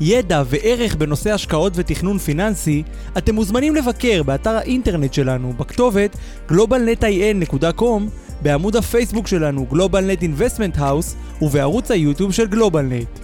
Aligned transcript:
ידע 0.00 0.42
וערך 0.46 0.94
בנושא 0.94 1.32
השקעות 1.32 1.72
ותכנון 1.76 2.18
פיננסי, 2.18 2.82
אתם 3.18 3.34
מוזמנים 3.34 3.74
לבקר 3.74 4.22
באתר 4.22 4.50
האינטרנט 4.50 5.14
שלנו 5.14 5.52
בכתובת 5.52 6.16
globalnetin.com, 6.48 8.02
בעמוד 8.42 8.76
הפייסבוק 8.76 9.26
שלנו 9.26 9.66
GlobalNet 9.72 10.22
Investment 10.22 10.78
House 10.78 11.42
ובערוץ 11.42 11.90
היוטיוב 11.90 12.32
של 12.32 12.46
GlobalNet. 12.46 13.20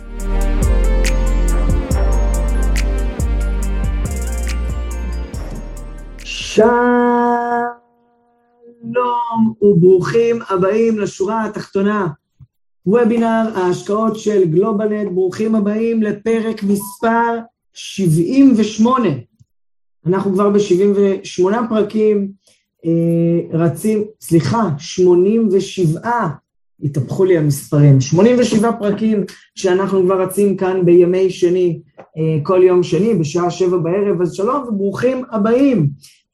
שלום 6.25 6.81
וברוכים 9.63 10.39
הבאים 10.49 10.99
לשורה 10.99 11.45
התחתונה. 11.45 12.07
וובינר 12.91 13.51
ההשקעות 13.55 14.19
של 14.19 14.45
גלובלנט, 14.45 15.13
ברוכים 15.13 15.55
הבאים 15.55 16.03
לפרק 16.03 16.63
מספר 16.63 17.39
78. 17.73 19.09
אנחנו 20.07 20.33
כבר 20.33 20.51
ב-78 20.51 21.57
פרקים 21.69 22.33
אה, 22.87 23.59
רצים, 23.59 24.05
סליחה, 24.21 24.69
87, 24.79 26.11
התהפכו 26.83 27.25
לי 27.25 27.39
המספרים, 27.39 28.01
87 28.01 28.73
פרקים 28.79 29.25
שאנחנו 29.55 30.05
כבר 30.05 30.23
רצים 30.23 30.57
כאן 30.57 30.85
בימי 30.85 31.31
שני, 31.31 31.81
אה, 31.99 32.39
כל 32.43 32.61
יום 32.63 32.83
שני 32.83 33.15
בשעה 33.15 33.51
שבע 33.51 33.77
בערב, 33.77 34.23
אז 34.23 34.33
שלום 34.33 34.69
וברוכים 34.69 35.25
הבאים. 35.31 35.91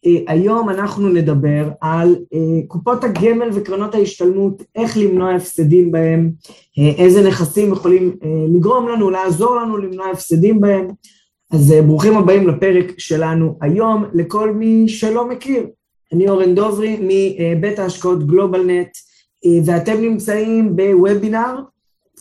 אה, 0.07 0.19
היום 0.27 0.71
אנחנו 0.71 1.09
נדבר 1.09 1.69
על 1.81 2.17
אה, 2.35 2.39
קופות 2.69 3.05
הגמל 3.05 3.51
וקרנות 3.53 3.95
ההשתלמות, 3.95 4.63
איך 4.75 4.97
למנוע 4.97 5.35
הפסדים 5.35 5.93
בהם, 5.93 6.31
אה, 6.79 7.05
איזה 7.05 7.29
נכסים 7.29 7.73
יכולים 7.73 8.17
לגרום 8.55 8.89
לנו, 8.89 9.11
לעזור 9.11 9.57
לנו 9.57 9.77
למנוע 9.77 10.07
הפסדים 10.11 10.61
בהם. 10.61 10.89
אז 11.51 11.75
ברוכים 11.87 12.17
הבאים 12.17 12.49
לפרק 12.49 12.93
שלנו 12.99 13.59
היום, 13.61 14.05
לכל 14.15 14.53
מי 14.53 14.89
שלא 14.89 15.29
מכיר. 15.29 15.67
אני 16.13 16.29
אורן 16.29 16.55
דוברי 16.55 16.97
מבית 17.01 17.79
ההשקעות 17.79 18.27
גלובלנט, 18.27 18.89
ואתם 19.65 20.01
נמצאים 20.01 20.77
בוובינר 20.77 21.55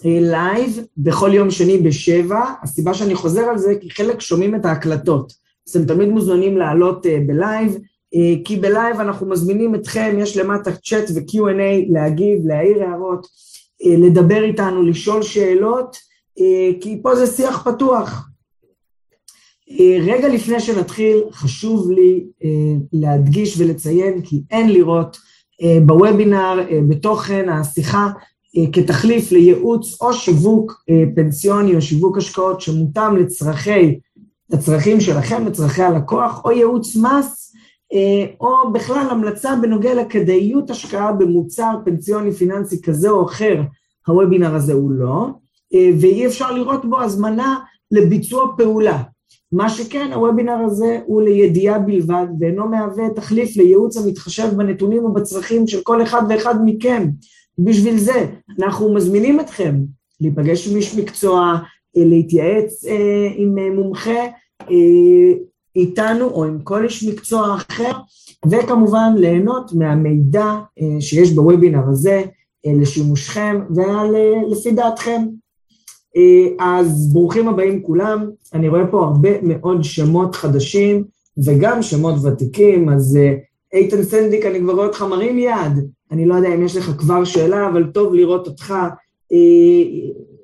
live 0.05 0.79
בכל 0.97 1.31
יום 1.33 1.51
שני 1.51 1.77
בשבע. 1.77 2.41
הסיבה 2.63 2.93
שאני 2.93 3.15
חוזר 3.15 3.41
על 3.41 3.57
זה, 3.57 3.73
כי 3.81 3.89
חלק 3.89 4.21
שומעים 4.21 4.55
את 4.55 4.65
ההקלטות. 4.65 5.44
אז 5.67 5.75
אתם 5.75 5.85
תמיד 5.85 6.09
מוזמנים 6.09 6.57
לעלות 6.57 7.05
אה, 7.05 7.09
ב 7.27 7.35
live, 7.35 7.75
אה, 7.75 8.17
כי 8.45 8.57
בלייב 8.57 8.99
אנחנו 8.99 9.29
מזמינים 9.29 9.75
אתכם, 9.75 10.15
יש 10.19 10.37
למטה 10.37 10.71
צ'אט 10.71 11.09
ו-Q&A 11.15 11.93
להגיב, 11.93 12.39
להעיר 12.45 12.83
הערות, 12.83 13.25
uh, 13.25 13.97
לדבר 13.97 14.43
איתנו, 14.43 14.83
לשאול 14.83 15.23
שאלות, 15.23 16.15
כי 16.81 16.99
פה 17.01 17.15
זה 17.15 17.27
שיח 17.27 17.69
פתוח. 17.69 18.29
רגע 20.01 20.27
לפני 20.27 20.59
שנתחיל, 20.59 21.23
חשוב 21.31 21.91
לי 21.91 22.25
להדגיש 22.93 23.59
ולציין 23.59 24.21
כי 24.21 24.41
אין 24.51 24.69
לראות 24.69 25.17
בוובינר, 25.85 26.59
בתוכן 26.89 27.49
השיחה, 27.49 28.09
כתחליף 28.73 29.31
לייעוץ 29.31 30.01
או 30.01 30.13
שיווק 30.13 30.83
פנסיוני 31.15 31.75
או 31.75 31.81
שיווק 31.81 32.17
השקעות 32.17 32.61
שמותאם 32.61 33.15
לצרכי 33.15 33.99
לצרכים 34.49 34.99
שלכם, 34.99 35.45
לצרכי 35.45 35.83
הלקוח, 35.83 36.41
או 36.45 36.51
ייעוץ 36.51 36.95
מס, 36.95 37.55
אה, 37.93 38.25
או 38.39 38.73
בכלל 38.73 39.07
המלצה 39.11 39.55
בנוגע 39.61 39.93
לכדאיות 39.93 40.69
השקעה 40.69 41.11
במוצר 41.11 41.75
פנסיוני 41.85 42.31
פיננסי 42.31 42.81
כזה 42.81 43.09
או 43.09 43.25
אחר, 43.25 43.61
הוובינר 44.07 44.55
הזה 44.55 44.73
הוא 44.73 44.91
לא, 44.91 45.27
אה, 45.73 45.89
ואי 46.01 46.25
אפשר 46.25 46.51
לראות 46.51 46.85
בו 46.85 47.01
הזמנה 47.01 47.59
לביצוע 47.91 48.53
פעולה. 48.57 49.03
מה 49.51 49.69
שכן, 49.69 50.13
הוובינר 50.13 50.57
הזה 50.65 50.99
הוא 51.05 51.21
לידיעה 51.21 51.79
בלבד, 51.79 52.25
ואינו 52.39 52.67
מהווה 52.67 53.09
תחליף 53.15 53.57
לייעוץ 53.57 53.97
המתחשב 53.97 54.49
בנתונים 54.57 55.05
ובצרכים 55.05 55.67
של 55.67 55.81
כל 55.83 56.03
אחד 56.03 56.21
ואחד 56.29 56.55
מכם. 56.65 57.07
בשביל 57.59 57.97
זה, 57.97 58.25
אנחנו 58.59 58.93
מזמינים 58.93 59.39
אתכם 59.39 59.75
להיפגש 60.21 60.67
עם 60.67 60.75
איש 60.77 60.95
מקצוע, 60.95 61.59
להתייעץ 61.95 62.85
אה, 62.85 63.27
עם 63.35 63.57
אה, 63.57 63.69
מומחה 63.69 64.25
אה, 64.61 65.33
איתנו 65.75 66.25
או 66.25 66.45
עם 66.45 66.59
כל 66.63 66.83
איש 66.83 67.03
מקצוע 67.03 67.55
אחר, 67.55 67.91
וכמובן 68.49 69.13
ליהנות 69.17 69.73
מהמידע 69.73 70.53
שיש 70.99 71.31
בוובינר 71.31 71.89
הזה 71.89 72.21
לשימושכם 72.65 73.59
ולפי 73.75 74.71
דעתכם. 74.71 75.21
אז 76.59 77.13
ברוכים 77.13 77.47
הבאים 77.47 77.81
כולם, 77.83 78.29
אני 78.53 78.69
רואה 78.69 78.87
פה 78.91 79.03
הרבה 79.03 79.29
מאוד 79.41 79.83
שמות 79.83 80.35
חדשים 80.35 81.03
וגם 81.45 81.81
שמות 81.81 82.15
ותיקים, 82.23 82.89
אז 82.89 83.19
איתן 83.73 84.03
סנדיק, 84.03 84.45
אני 84.45 84.59
כבר 84.59 84.73
רואה 84.73 84.85
אותך 84.85 85.01
מרים 85.01 85.39
יד, 85.39 85.89
אני 86.11 86.25
לא 86.25 86.35
יודע 86.35 86.55
אם 86.55 86.65
יש 86.65 86.77
לך 86.77 86.91
כבר 86.97 87.23
שאלה, 87.23 87.67
אבל 87.67 87.83
טוב 87.93 88.13
לראות 88.13 88.47
אותך. 88.47 88.73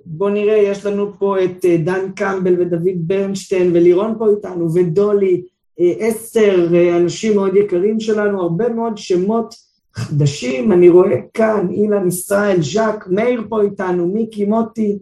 בואו 0.06 0.29
נראה, 0.29 0.57
יש 0.57 0.85
לנו 0.85 1.12
פה 1.19 1.44
את 1.44 1.66
אה, 1.66 1.78
דן 1.78 2.12
קמבל 2.16 2.62
ודוד 2.62 2.97
ברנשטיין 2.97 3.72
ולירון 3.73 4.16
פה 4.19 4.29
איתנו 4.29 4.73
ודולי, 4.73 5.41
אה, 5.79 6.09
אסתר, 6.09 6.75
אה, 6.75 6.97
אנשים 6.97 7.35
מאוד 7.35 7.56
יקרים 7.56 8.00
שלנו, 8.00 8.41
הרבה 8.41 8.69
מאוד 8.69 8.97
שמות 8.97 9.56
חדשים, 9.95 10.72
אני 10.72 10.89
רואה 10.89 11.17
כאן, 11.34 11.67
אילן 11.72 12.07
ישראל, 12.07 12.62
ז'אק, 12.62 13.07
מאיר 13.07 13.44
פה 13.50 13.62
איתנו, 13.62 14.07
מיקי, 14.07 14.45
מוטי, 14.45 14.97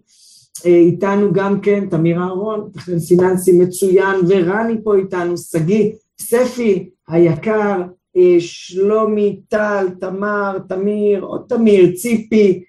איתנו 0.66 1.34
גם 1.34 1.62
כן, 1.62 1.90
תמיר 1.90 2.18
אהרון, 2.18 2.70
תכנן 2.74 3.00
פיננסי 3.00 3.52
מצוין, 3.52 4.16
ורני 4.28 4.84
פה 4.84 4.96
איתנו, 4.96 5.38
שגיא, 5.38 5.92
ספי 6.20 6.90
היקר, 7.08 7.82
שלומי, 8.40 9.40
טל, 9.50 9.88
תמר, 10.00 10.58
תמיר, 10.70 11.24
עוד 11.24 11.42
תמיר, 11.50 11.96
ציפי, 11.96 12.64
אה, 12.64 12.69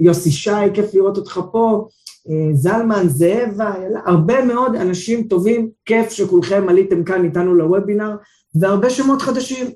יוסי 0.00 0.30
שי, 0.30 0.50
כיף 0.74 0.94
לראות 0.94 1.16
אותך 1.16 1.40
פה, 1.52 1.88
אה, 2.30 2.54
זלמן, 2.54 3.08
זאבה, 3.08 3.74
הרבה 4.06 4.44
מאוד 4.44 4.74
אנשים 4.74 5.22
טובים, 5.28 5.70
כיף 5.84 6.10
שכולכם 6.10 6.68
עליתם 6.68 7.04
כאן 7.04 7.24
איתנו 7.24 7.54
לוובינר, 7.54 8.16
והרבה 8.54 8.90
שמות 8.90 9.22
חדשים. 9.22 9.66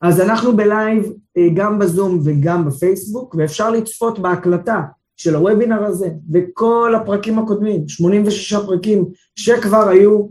אז 0.00 0.20
אנחנו 0.20 0.56
בלייב 0.56 1.12
אה, 1.36 1.48
גם 1.54 1.78
בזום 1.78 2.20
וגם 2.24 2.64
בפייסבוק, 2.64 3.34
ואפשר 3.38 3.70
לצפות 3.70 4.18
בהקלטה 4.18 4.82
של 5.16 5.34
הוובינר 5.34 5.84
הזה 5.84 6.10
וכל 6.32 6.94
הפרקים 6.96 7.38
הקודמים, 7.38 7.88
86 7.88 8.54
פרקים 8.54 9.04
שכבר 9.36 9.88
היו, 9.88 10.26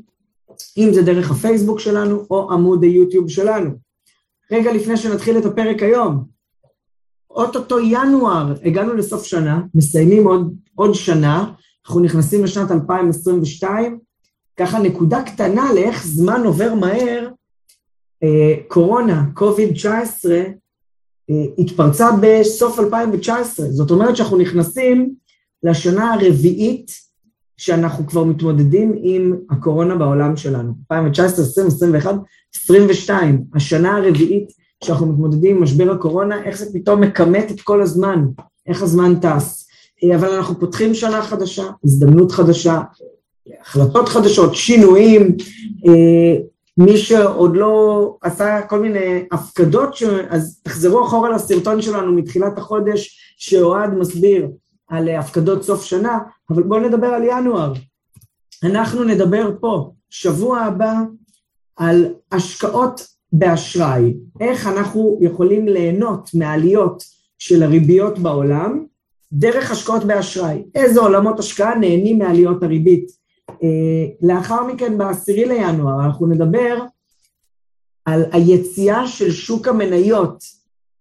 אם 0.77 0.89
זה 0.93 1.01
דרך 1.01 1.31
הפייסבוק 1.31 1.79
שלנו 1.79 2.25
או 2.31 2.51
עמוד 2.51 2.83
היוטיוב 2.83 3.29
שלנו. 3.29 3.69
רגע 4.51 4.73
לפני 4.73 4.97
שנתחיל 4.97 5.37
את 5.37 5.45
הפרק 5.45 5.83
היום, 5.83 6.36
אוטוטו 7.31 7.79
ינואר, 7.79 8.53
הגענו 8.65 8.93
לסוף 8.93 9.23
שנה, 9.23 9.61
מסיימים 9.75 10.27
עוד, 10.27 10.53
עוד 10.75 10.93
שנה, 10.93 11.51
אנחנו 11.85 12.01
נכנסים 12.01 12.43
לשנת 12.43 12.71
2022, 12.71 13.99
ככה 14.57 14.79
נקודה 14.79 15.23
קטנה 15.23 15.73
לאיך 15.73 16.05
זמן 16.05 16.41
עובר 16.45 16.73
מהר, 16.73 17.29
אה, 18.23 18.55
קורונה, 18.67 19.25
קוביד 19.33 19.73
19, 19.73 20.35
אה, 21.29 21.35
התפרצה 21.57 22.09
בסוף 22.21 22.79
2019, 22.79 23.65
זאת 23.69 23.91
אומרת 23.91 24.15
שאנחנו 24.15 24.37
נכנסים 24.37 25.13
לשנה 25.63 26.13
הרביעית 26.13 26.91
שאנחנו 27.57 28.07
כבר 28.07 28.23
מתמודדים 28.23 28.95
עם 29.01 29.35
הקורונה 29.49 29.95
בעולם 29.95 30.37
שלנו, 30.37 30.73
2019, 30.91 31.45
2020, 31.45 31.95
2021, 31.95 32.15
2022, 32.55 33.43
השנה 33.53 33.97
הרביעית 33.97 34.49
שאנחנו 34.83 35.07
מתמודדים 35.07 35.55
עם 35.55 35.63
משבר 35.63 35.91
הקורונה, 35.91 36.43
איך 36.43 36.57
זה 36.57 36.73
פתאום 36.73 37.01
מכמת 37.01 37.51
את 37.51 37.61
כל 37.61 37.81
הזמן, 37.81 38.25
איך 38.67 38.81
הזמן 38.81 39.19
טס. 39.19 39.67
אה, 40.03 40.15
אבל 40.15 40.29
אנחנו 40.29 40.59
פותחים 40.59 40.93
שנה 40.93 41.21
חדשה, 41.21 41.63
הזדמנות 41.83 42.31
חדשה, 42.31 42.81
החלטות 43.61 44.09
חדשות, 44.09 44.55
שינויים, 44.55 45.37
אה, 45.87 46.39
מי 46.77 46.97
שעוד 46.97 47.55
לא 47.55 48.15
עשה 48.21 48.61
כל 48.61 48.79
מיני 48.79 49.25
הפקדות, 49.31 49.95
ש... 49.95 50.03
אז 50.29 50.59
תחזרו 50.63 51.05
אחורה 51.05 51.29
לסרטון 51.29 51.81
שלנו 51.81 52.11
מתחילת 52.13 52.57
החודש, 52.57 53.19
שאוהד 53.37 53.93
מסביר 53.93 54.47
על 54.87 55.09
הפקדות 55.09 55.63
סוף 55.63 55.83
שנה, 55.83 56.19
אבל 56.49 56.63
בואו 56.63 56.79
נדבר 56.79 57.07
על 57.07 57.23
ינואר. 57.23 57.73
אנחנו 58.63 59.03
נדבר 59.03 59.51
פה, 59.59 59.91
שבוע 60.09 60.59
הבא 60.59 60.93
על 61.75 62.13
השקעות 62.31 63.07
באשראי, 63.33 64.13
איך 64.39 64.67
אנחנו 64.67 65.19
יכולים 65.21 65.67
ליהנות 65.67 66.29
מהעליות 66.33 67.03
של 67.39 67.63
הריביות 67.63 68.19
בעולם 68.19 68.85
דרך 69.31 69.71
השקעות 69.71 70.03
באשראי, 70.03 70.63
איזה 70.75 70.99
עולמות 70.99 71.39
השקעה 71.39 71.75
נהנים 71.75 72.19
מעליות 72.19 72.63
הריבית. 72.63 73.11
אה, 73.49 74.05
לאחר 74.21 74.63
מכן 74.63 74.97
בעשירי 74.97 75.45
לינואר 75.45 76.05
אנחנו 76.05 76.27
נדבר 76.27 76.77
על 78.05 78.23
היציאה 78.31 79.07
של 79.07 79.31
שוק 79.31 79.67
המניות 79.67 80.43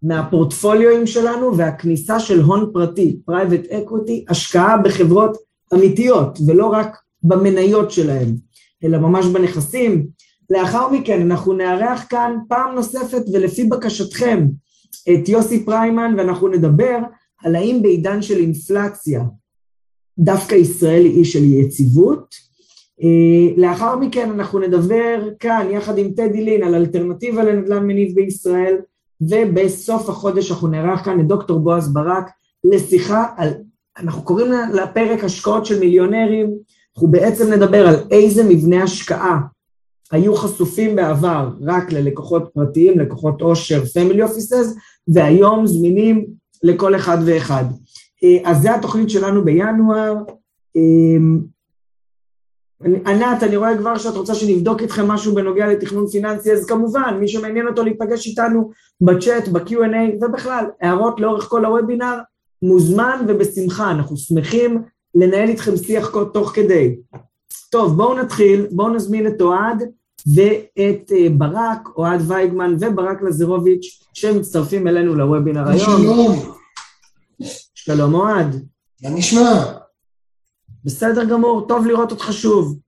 מהפורטפוליואים 0.02 1.06
שלנו 1.06 1.56
והכניסה 1.56 2.20
של 2.20 2.40
הון 2.40 2.70
פרטי, 2.73 3.20
private 3.31 3.70
equity, 3.70 4.25
השקעה 4.28 4.76
בחברות 4.78 5.37
אמיתיות 5.75 6.38
ולא 6.46 6.67
רק 6.67 6.96
במניות 7.23 7.90
שלהם, 7.90 8.34
אלא 8.84 8.99
ממש 8.99 9.26
בנכסים. 9.26 10.06
לאחר 10.51 10.89
מכן 10.89 11.31
אנחנו 11.31 11.53
נארח 11.53 12.07
כאן 12.09 12.37
פעם 12.49 12.75
נוספת 12.75 13.23
ולפי 13.33 13.65
בקשתכם 13.65 14.47
את 15.15 15.29
יוסי 15.29 15.65
פריימן 15.65 16.15
ואנחנו 16.19 16.49
נדבר 16.49 16.99
על 17.45 17.57
האם 17.57 17.79
בעידן 17.83 18.23
של 18.23 18.37
אינפלציה 18.39 19.23
דווקא 20.19 20.55
ישראל 20.55 21.05
היא 21.05 21.19
אי 21.19 21.25
של 21.25 21.45
יציבות. 21.45 22.35
אה, 23.03 23.57
לאחר 23.57 23.97
מכן 23.97 24.31
אנחנו 24.31 24.59
נדבר 24.59 25.29
כאן 25.41 25.67
יחד 25.71 25.99
עם 25.99 26.11
טדי 26.11 26.45
לין 26.45 26.63
על 26.63 26.75
אלטרנטיבה 26.75 27.45
לנדל"ן 27.45 27.87
מניב 27.87 28.15
בישראל 28.15 28.77
ובסוף 29.21 30.09
החודש 30.09 30.51
אנחנו 30.51 30.69
נארח 30.69 31.05
כאן 31.05 31.21
את 31.21 31.27
דוקטור 31.27 31.59
בועז 31.59 31.93
ברק 31.93 32.31
לשיחה 32.65 33.27
על, 33.37 33.49
אנחנו 33.99 34.23
קוראים 34.23 34.53
לפרק 34.73 35.25
השקעות 35.25 35.67
של 35.67 35.81
מיליונרים, 35.81 36.55
אנחנו 36.95 37.09
בעצם 37.09 37.53
נדבר 37.53 37.89
על 37.89 37.95
איזה 38.11 38.45
מבנה 38.45 38.83
השקעה 38.83 39.41
היו 40.12 40.35
חשופים 40.35 40.97
בעבר 40.97 41.49
רק 41.62 41.93
ללקוחות 41.93 42.50
פרטיים, 42.55 42.99
לקוחות 42.99 43.41
עושר, 43.41 43.85
פמילי 43.85 44.23
אופיסס, 44.23 44.75
והיום 45.08 45.67
זמינים 45.67 46.26
לכל 46.62 46.97
אחד 46.97 47.19
ואחד. 47.26 47.64
אה, 48.25 48.50
אז 48.50 48.62
זו 48.62 48.69
התוכנית 48.69 49.11
שלנו 49.11 49.44
בינואר. 49.44 50.14
אה, 50.76 51.17
ענת, 53.06 53.43
אני 53.43 53.56
רואה 53.56 53.79
כבר 53.79 53.99
שאת 53.99 54.14
רוצה 54.14 54.35
שנבדוק 54.35 54.82
איתכם 54.82 55.08
משהו 55.08 55.35
בנוגע 55.35 55.67
לתכנון 55.67 56.06
פיננסי, 56.06 56.52
אז 56.52 56.67
כמובן, 56.67 57.17
מי 57.20 57.29
שמעניין 57.29 57.67
אותו 57.67 57.85
להיפגש 57.85 58.26
איתנו 58.26 58.70
בצ'אט, 59.00 59.49
ב-Q&A, 59.49 60.25
ובכלל, 60.25 60.64
הערות 60.81 61.20
לאורך 61.20 61.44
כל 61.44 61.64
הוובינר, 61.64 62.19
מוזמן 62.62 63.25
ובשמחה, 63.29 63.91
אנחנו 63.91 64.17
שמחים 64.17 64.82
לנהל 65.14 65.49
איתכם 65.49 65.76
שיח 65.76 66.12
תוך 66.35 66.50
כדי. 66.55 66.97
טוב, 67.70 67.97
בואו 67.97 68.14
נתחיל, 68.14 68.67
בואו 68.70 68.88
נזמין 68.88 69.26
את 69.26 69.41
אוהד 69.41 69.82
ואת 70.35 71.12
אה, 71.12 71.26
ברק, 71.31 71.88
אוהד 71.97 72.20
וייגמן 72.26 72.76
וברק 72.81 73.23
לזרוביץ', 73.23 74.03
שמצטרפים 74.14 74.88
אלינו 74.88 75.14
לוובינר 75.14 75.69
היום. 75.69 75.79
שלום. 75.79 76.53
שלום 77.75 78.14
אוהד. 78.14 78.67
מה 79.03 79.11
נשמע? 79.11 79.64
בסדר 80.85 81.25
גמור, 81.25 81.67
טוב 81.69 81.87
לראות 81.87 82.11
אותך 82.11 82.32
שוב. 82.32 82.79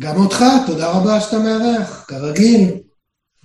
גם 0.00 0.16
אותך, 0.16 0.44
תודה 0.66 0.92
רבה 0.92 1.20
שאתה 1.20 1.38
מארח, 1.38 2.04
כרגיל. 2.08 2.70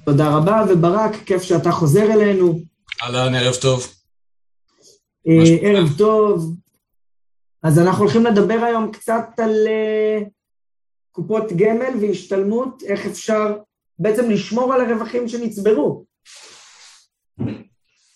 תודה 0.06 0.30
רבה, 0.30 0.66
וברק, 0.69 1.12
כיף 1.25 1.42
שאתה 1.42 1.72
חוזר 1.72 2.13
אלינו. 2.13 2.60
אהלן, 3.01 3.36
ערב 3.36 3.56
טוב. 3.56 3.88
אה, 5.28 5.57
ערב 5.62 5.89
טוב. 5.98 6.56
אז 7.63 7.80
אנחנו 7.80 8.04
הולכים 8.04 8.25
לדבר 8.25 8.60
היום 8.63 8.92
קצת 8.92 9.25
על 9.38 9.68
uh, 9.68 10.25
קופות 11.12 11.51
גמל 11.54 11.94
והשתלמות, 12.01 12.83
איך 12.86 13.06
אפשר 13.06 13.57
בעצם 14.00 14.30
לשמור 14.30 14.74
על 14.74 14.81
הרווחים 14.81 15.27
שנצברו. 15.27 16.04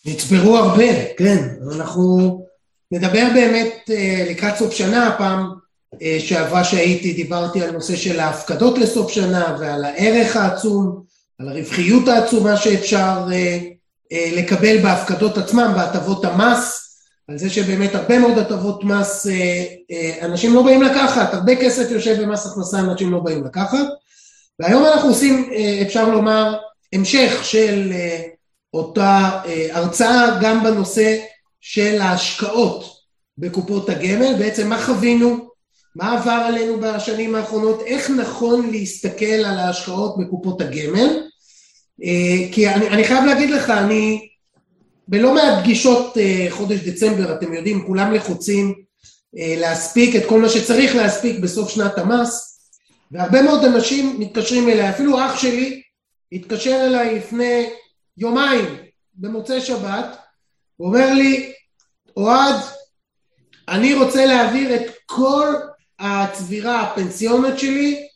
נצברו 0.06 0.58
הרבה, 0.58 1.16
כן. 1.18 1.48
אנחנו 1.76 2.46
נדבר 2.92 3.28
באמת 3.34 3.74
uh, 3.90 4.30
לקראת 4.32 4.56
סוף 4.56 4.74
שנה, 4.74 5.08
הפעם 5.08 5.50
uh, 5.96 5.98
שעברה 6.20 6.64
שהייתי 6.64 7.14
דיברתי 7.14 7.62
על 7.62 7.72
נושא 7.72 7.96
של 7.96 8.20
ההפקדות 8.20 8.78
לסוף 8.78 9.12
שנה 9.12 9.58
ועל 9.60 9.86
הערך 9.86 10.36
העצום, 10.36 11.04
על 11.40 11.50
הרווחיות 11.50 12.08
העצומה 12.08 12.58
שאפשר 12.58 13.26
לקבל 14.12 14.82
בהפקדות 14.82 15.38
עצמם, 15.38 15.74
בהטבות 15.76 16.26
המס. 16.26 16.87
על 17.28 17.38
זה 17.38 17.50
שבאמת 17.50 17.96
הרבה 17.96 18.20
מאוד 18.20 18.38
הטבות 18.38 18.84
מס 18.84 19.28
אה, 19.28 19.66
אה, 19.92 20.26
אנשים 20.26 20.54
לא 20.54 20.64
באים 20.64 20.82
לקחת, 20.82 21.34
הרבה 21.34 21.56
כסף 21.56 21.92
יושב 21.92 22.22
במס 22.22 22.46
הכנסה 22.46 22.80
אנשים 22.80 23.12
לא 23.12 23.20
באים 23.20 23.44
לקחת. 23.44 23.88
והיום 24.60 24.86
אנחנו 24.86 25.10
עושים 25.10 25.50
אה, 25.54 25.82
אפשר 25.82 26.10
לומר 26.10 26.56
המשך 26.94 27.40
של 27.44 27.94
אותה 28.74 29.42
הרצאה 29.72 30.40
גם 30.42 30.64
בנושא 30.64 31.18
של 31.62 32.02
ההשקעות 32.02 32.98
בקופות 33.38 33.90
הגמל, 33.90 34.34
בעצם 34.40 34.70
מה 34.70 34.82
חווינו, 34.82 35.48
מה 35.96 36.14
עבר 36.14 36.44
עלינו 36.48 36.80
בשנים 36.80 37.36
האחרונות, 37.36 37.82
איך 37.86 38.10
נכון 38.10 38.72
להסתכל 38.72 39.26
על 39.26 39.58
ההשקעות 39.60 40.18
בקופות 40.18 40.62
הגמל? 40.62 41.20
כי 42.52 42.70
אני, 42.70 42.88
אני 42.88 43.04
חייב 43.04 43.26
להגיד 43.26 43.50
לך, 43.50 43.70
אני 43.70 44.28
בלא 45.08 45.34
מעט 45.34 45.64
פגישות 45.64 46.18
אה, 46.18 46.48
חודש 46.50 46.80
דצמבר, 46.80 47.36
אתם 47.36 47.54
יודעים, 47.54 47.86
כולם 47.88 48.14
לחוצים 48.14 48.74
אה, 49.38 49.56
להספיק 49.58 50.16
את 50.16 50.30
כל 50.30 50.42
מה 50.42 50.50
שצריך 50.50 50.96
להספיק 50.96 51.40
בסוף 51.40 51.70
שנת 51.70 51.98
המס, 51.98 52.60
והרבה 53.12 53.42
מאוד 53.42 53.66
אנשים 53.66 54.20
מתקשרים 54.20 54.70
אליי, 54.70 54.90
אפילו 54.90 55.26
אח 55.26 55.40
שלי 55.40 55.82
התקשר 56.32 56.86
אליי 56.86 57.16
לפני 57.16 57.70
יומיים 58.18 58.66
במוצאי 59.14 59.62
שבת, 59.62 60.18
הוא 60.78 60.88
אומר 60.88 61.14
לי, 61.14 61.54
אוהד, 62.18 62.56
אני 63.70 63.94
רוצה 63.94 64.26
להעביר 64.26 64.76
את 64.76 64.92
כל 65.06 65.54
הצבירה 66.00 66.82
הפנסיונית 66.82 67.60
שלי, 67.60 68.08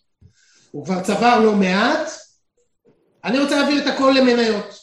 הוא 0.72 0.86
כבר 0.86 1.02
צבר 1.02 1.40
לא 1.40 1.56
מעט, 1.56 2.12
אני 3.24 3.40
רוצה 3.40 3.60
להעביר 3.60 3.84
את 3.84 3.88
הכל 3.94 4.14
למניות. 4.18 4.81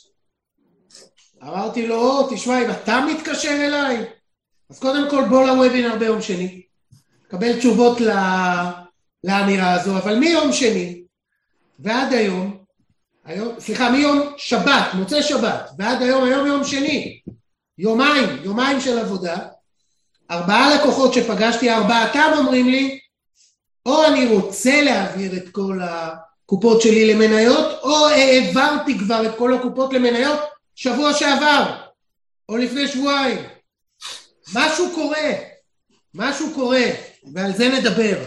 אמרתי 1.49 1.87
לו, 1.87 2.29
תשמע, 2.31 2.65
אם 2.65 2.71
אתה 2.71 3.01
מתקשר 3.01 3.67
אליי, 3.67 4.05
אז 4.71 4.79
קודם 4.79 5.11
כל 5.11 5.25
בוא 5.29 5.47
לוובינר 5.47 5.97
ביום 5.99 6.23
שני, 6.23 6.63
קבל 7.29 7.59
תשובות 7.59 8.01
ל... 8.01 8.11
לאמירה 9.25 9.73
הזו, 9.73 9.99
אבל 9.99 10.19
מיום 10.19 10.53
שני 10.53 11.03
ועד 11.79 12.13
היום, 12.13 12.59
היום, 13.25 13.61
סליחה, 13.61 13.91
מיום 13.91 14.33
שבת, 14.37 14.95
מוצאי 14.95 15.23
שבת, 15.23 15.71
ועד 15.79 16.03
היום, 16.03 16.25
היום 16.25 16.47
יום 16.47 16.65
שני, 16.65 17.21
יומיים, 17.79 18.29
יומיים 18.45 18.81
של 18.81 18.99
עבודה, 18.99 19.39
ארבעה 20.31 20.75
לקוחות 20.75 21.15
שפגשתי, 21.15 21.71
ארבעתם 21.71 22.33
אומרים 22.39 22.69
לי, 22.69 22.99
או 23.87 24.07
אני 24.07 24.27
רוצה 24.27 24.83
להעביר 24.83 25.37
את 25.37 25.49
כל 25.49 25.79
הקופות 25.83 26.83
שלי 26.83 27.15
למניות, 27.15 27.79
או 27.83 28.09
העברתי 28.09 28.99
כבר 28.99 29.27
את 29.27 29.39
כל 29.39 29.55
הקופות 29.55 29.93
למניות, 29.93 30.39
שבוע 30.81 31.13
שעבר, 31.13 31.77
או 32.49 32.57
לפני 32.57 32.89
שבועיים. 32.89 33.39
משהו 34.55 34.87
קורה, 34.95 35.33
משהו 36.15 36.55
קורה, 36.55 36.85
ועל 37.35 37.53
זה 37.53 37.69
נדבר. 37.69 38.19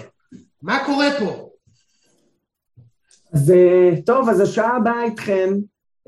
מה 0.62 0.86
קורה 0.86 1.08
פה? 1.20 1.50
אז 3.34 3.52
אה, 3.52 4.02
טוב, 4.06 4.30
אז 4.30 4.40
השעה 4.40 4.76
הבאה 4.78 5.04
איתכם, 5.04 5.54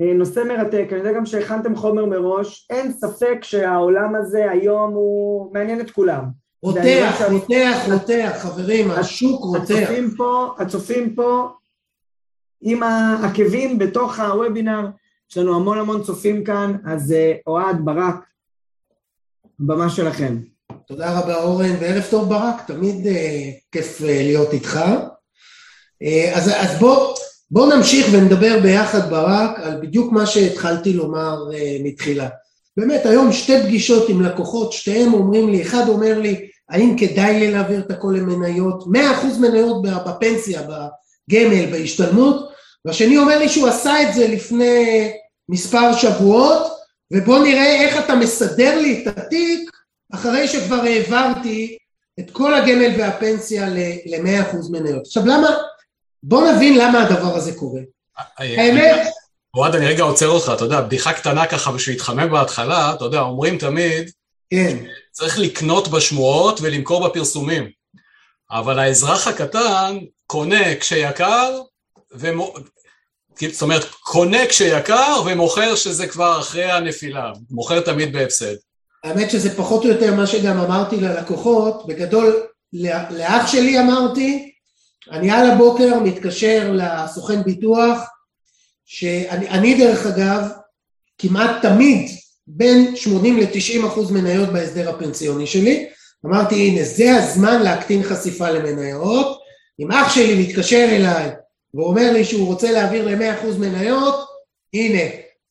אה, 0.02 0.14
נושא 0.14 0.40
מרתק, 0.40 0.88
אני 0.92 1.00
יודע 1.00 1.12
גם 1.12 1.26
שהכנתם 1.26 1.76
חומר 1.76 2.06
מראש, 2.06 2.68
אין 2.70 2.92
ספק 2.92 3.38
שהעולם 3.42 4.16
הזה 4.16 4.52
היום 4.52 4.94
הוא 4.94 5.54
מעניין 5.54 5.82
את 5.82 5.92
כולם. 5.92 6.24
רותח, 6.62 7.22
רותח, 7.32 7.86
רותח, 7.92 8.38
חברים, 8.40 8.92
השוק 8.92 9.44
רותח. 9.44 9.62
הצופים 9.64 10.12
פה, 10.18 10.56
הצופים 10.60 11.16
פה 11.16 11.50
עם 12.62 12.84
העקבים 12.84 13.78
בתוך 13.78 14.20
הוובינר, 14.20 14.88
יש 15.34 15.38
לנו 15.38 15.56
המון 15.56 15.78
המון 15.78 16.04
צופים 16.04 16.44
כאן, 16.44 16.78
אז 16.86 17.12
אה, 17.12 17.34
אוהד, 17.48 17.76
ברק, 17.84 18.16
במה 19.60 19.90
שלכם. 19.90 20.38
תודה 20.88 21.20
רבה 21.20 21.36
אורן, 21.36 21.76
וערב 21.80 22.04
טוב 22.10 22.30
ברק, 22.30 22.68
תמיד 22.68 23.06
uh, 23.06 23.10
כיף 23.72 24.02
uh, 24.02 24.04
להיות 24.04 24.54
איתך. 24.54 24.80
Uh, 26.04 26.38
אז, 26.38 26.50
אז 26.56 26.80
בוא, 26.80 27.16
בוא 27.52 27.74
נמשיך 27.74 28.08
ונדבר 28.12 28.60
ביחד 28.62 29.10
ברק 29.10 29.60
על 29.60 29.82
בדיוק 29.82 30.12
מה 30.12 30.26
שהתחלתי 30.26 30.94
לומר 30.94 31.38
uh, 31.52 31.56
מתחילה. 31.84 32.30
באמת 32.78 33.06
היום 33.06 33.32
שתי 33.32 33.64
פגישות 33.64 34.10
עם 34.10 34.22
לקוחות, 34.22 34.74
שתיהם 34.74 35.14
אומרים 35.14 35.50
לי, 35.50 35.62
אחד 35.62 35.90
אומר 35.90 36.20
לי 36.20 36.48
האם 36.70 36.96
כדאי 36.98 37.40
לי 37.40 37.52
להעביר 37.52 37.80
את 37.80 37.92
הכל 37.92 38.16
למניות, 38.18 38.84
100% 38.84 38.88
מניות 39.40 39.82
בפנסיה, 39.82 40.62
בגמל, 40.62 41.66
בהשתלמות, 41.72 42.50
והשני 42.86 43.18
אומר 43.18 43.40
לי 43.40 43.50
שהוא 43.50 43.68
עשה 43.68 44.02
את 44.02 44.14
זה 44.14 44.28
לפני 44.28 45.12
מספר 45.50 45.94
שבועות, 45.98 46.68
ובוא 47.14 47.40
נראה 47.40 47.82
איך 47.82 48.06
אתה 48.06 48.16
מסדר 48.16 48.80
לי 48.80 49.04
את 49.04 49.18
התיק 49.18 49.72
אחרי 50.14 50.48
שכבר 50.48 50.82
העברתי 50.82 51.78
את 52.20 52.32
כל 52.32 52.54
הגמל 52.54 52.92
והפנסיה 52.98 53.70
ל-100% 53.70 54.72
מניות. 54.72 55.02
עכשיו 55.06 55.26
למה, 55.26 55.48
בוא 56.24 56.52
נבין 56.52 56.78
למה 56.78 57.04
הדבר 57.04 57.36
הזה 57.36 57.56
קורה. 57.56 57.82
האמת... 58.38 59.08
אוהד, 59.56 59.76
אני 59.76 59.86
רגע 59.86 60.04
עוצר 60.04 60.28
אותך, 60.28 60.52
אתה 60.56 60.64
יודע, 60.64 60.82
בדיחה 60.82 61.14
קטנה 61.14 61.48
ככה 61.48 61.72
בשביל 61.72 61.96
להתחמם 61.96 62.32
בהתחלה, 62.32 62.94
אתה 62.94 63.06
יודע, 63.06 63.20
אומרים 63.20 63.58
תמיד, 63.58 64.12
כן. 64.50 64.78
צריך 65.12 65.40
לקנות 65.40 65.88
בשמועות 65.88 66.60
ולמכור 66.62 67.08
בפרסומים. 67.08 67.70
אבל 68.52 68.80
האזרח 68.80 69.28
הקטן 69.28 69.98
קונה 70.28 70.76
כשיקר. 70.76 71.62
זאת 73.52 73.62
אומרת, 73.62 73.84
קונה 73.86 74.48
כשיקר 74.48 75.22
ומוכר 75.26 75.76
שזה 75.76 76.08
כבר 76.08 76.40
אחרי 76.40 76.72
הנפילה, 76.72 77.32
מוכר 77.52 77.80
תמיד 77.80 78.14
בהפסד. 78.14 78.56
האמת 79.04 79.32
שזה 79.32 79.58
פחות 79.58 79.86
או 79.86 79.90
יותר 79.90 80.16
מה 80.16 80.28
שגם 80.28 80.58
אמרתי 80.58 80.98
ללקוחות, 80.98 81.88
בגדול 81.88 82.44
לאח 83.10 83.48
שלי 83.48 83.80
אמרתי, 83.80 84.52
אני 85.12 85.32
על 85.32 85.52
הבוקר 85.52 86.00
מתקשר 86.00 86.72
לסוכן 86.74 87.44
ביטוח, 87.44 88.00
שאני 88.86 89.76
דרך 89.78 90.06
אגב 90.06 90.48
כמעט 91.18 91.62
תמיד 91.62 92.10
בין 92.48 92.96
80 92.96 93.40
ל-90 93.40 93.88
אחוז 93.88 94.12
מניות 94.12 94.50
בהסדר 94.50 94.90
הפנסיוני 94.90 95.48
שלי, 95.48 95.88
אמרתי 96.26 96.56
הנה 96.56 96.84
זה 96.84 97.16
הזמן 97.16 97.62
להקטין 97.62 98.04
חשיפה 98.04 98.50
למניות, 98.50 99.40
אם 99.80 99.92
אח 99.92 100.16
שלי 100.16 100.48
מתקשר 100.48 100.88
אליי 100.92 101.30
ואומר 101.74 102.12
לי 102.14 102.26
שהוא 102.26 102.48
רוצה 102.48 102.72
להעביר 102.72 103.06
ל-100 103.06 103.40
אחוז 103.40 103.58
מניות, 103.58 104.26
הנה 104.74 105.02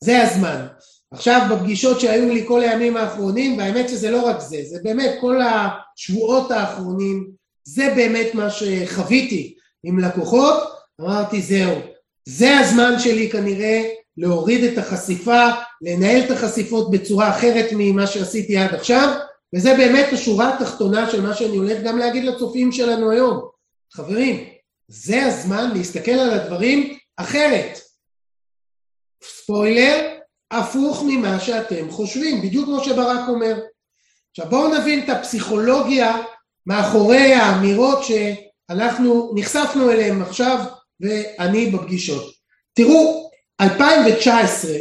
זה 0.03 0.21
הזמן. 0.21 0.65
עכשיו 1.11 1.41
בפגישות 1.51 1.99
שהיו 1.99 2.29
לי 2.29 2.43
כל 2.47 2.61
הימים 2.61 2.97
האחרונים, 2.97 3.57
והאמת 3.57 3.89
שזה 3.89 4.11
לא 4.11 4.21
רק 4.21 4.39
זה, 4.39 4.57
זה 4.63 4.79
באמת 4.83 5.11
כל 5.21 5.39
השבועות 5.41 6.51
האחרונים, 6.51 7.31
זה 7.63 7.93
באמת 7.95 8.35
מה 8.35 8.49
שחוויתי 8.49 9.55
עם 9.83 9.99
לקוחות, 9.99 10.63
אמרתי 11.01 11.41
זהו, 11.41 11.75
זה 12.25 12.59
הזמן 12.59 12.99
שלי 12.99 13.29
כנראה 13.29 13.83
להוריד 14.17 14.63
את 14.63 14.77
החשיפה, 14.77 15.43
לנהל 15.81 16.21
את 16.25 16.31
החשיפות 16.31 16.91
בצורה 16.91 17.29
אחרת 17.29 17.69
ממה 17.71 18.07
שעשיתי 18.07 18.57
עד 18.57 18.73
עכשיו, 18.73 19.17
וזה 19.55 19.73
באמת 19.77 20.13
השורה 20.13 20.55
התחתונה 20.55 21.09
של 21.09 21.21
מה 21.21 21.33
שאני 21.33 21.57
הולך 21.57 21.81
גם 21.83 21.97
להגיד 21.97 22.23
לצופים 22.23 22.71
שלנו 22.71 23.11
היום. 23.11 23.41
חברים, 23.93 24.43
זה 24.87 25.25
הזמן 25.25 25.71
להסתכל 25.73 26.11
על 26.11 26.39
הדברים 26.39 26.97
אחרת. 27.17 27.79
ספוילר, 29.23 30.19
הפוך 30.51 31.03
ממה 31.07 31.39
שאתם 31.39 31.91
חושבים, 31.91 32.41
בדיוק 32.41 32.65
כמו 32.65 32.83
שברק 32.83 33.29
אומר. 33.29 33.59
עכשיו 34.29 34.49
בואו 34.49 34.79
נבין 34.79 35.03
את 35.03 35.09
הפסיכולוגיה 35.09 36.17
מאחורי 36.65 37.33
האמירות 37.33 37.99
שאנחנו 38.03 39.31
נחשפנו 39.35 39.91
אליהן 39.91 40.21
עכשיו 40.21 40.65
ואני 40.99 41.65
בפגישות. 41.65 42.33
תראו, 42.73 43.29
2019 43.61 44.71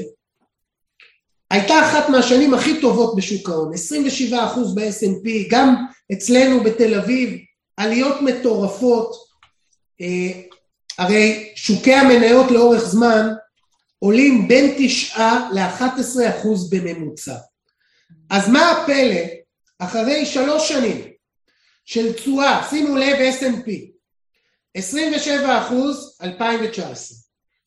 הייתה 1.51 1.75
אחת 1.81 2.09
מהשנים 2.09 2.55
הכי 2.55 2.81
טובות 2.81 3.17
בשוק 3.17 3.49
ההון, 3.49 3.73
27% 3.73 4.35
ב-S&P, 4.75 5.29
גם 5.51 5.75
אצלנו 6.13 6.65
בתל 6.65 6.95
אביב, 6.95 7.39
עליות 7.77 8.23
מטורפות, 8.23 9.32
הרי 10.99 11.53
שוקי 11.57 11.95
המניות 11.95 12.51
לאורך 12.51 12.85
זמן 12.85 13.29
עולים 13.99 14.49
בין 14.49 14.75
9 14.79 15.19
ל-11 15.53 16.31
אחוז 16.31 16.71
בממוצע. 16.71 17.37
אז 18.31 18.49
מה 18.49 18.71
הפלא, 18.71 19.21
אחרי 19.79 20.27
שלוש 20.27 20.69
שנים 20.69 21.13
של 21.85 22.13
תשואה, 22.13 22.67
שימו 22.71 22.97
לב 22.97 23.17
S&P, 23.41 23.71
27 24.75 25.59
אחוז 25.63 26.19
2019, 26.23 27.19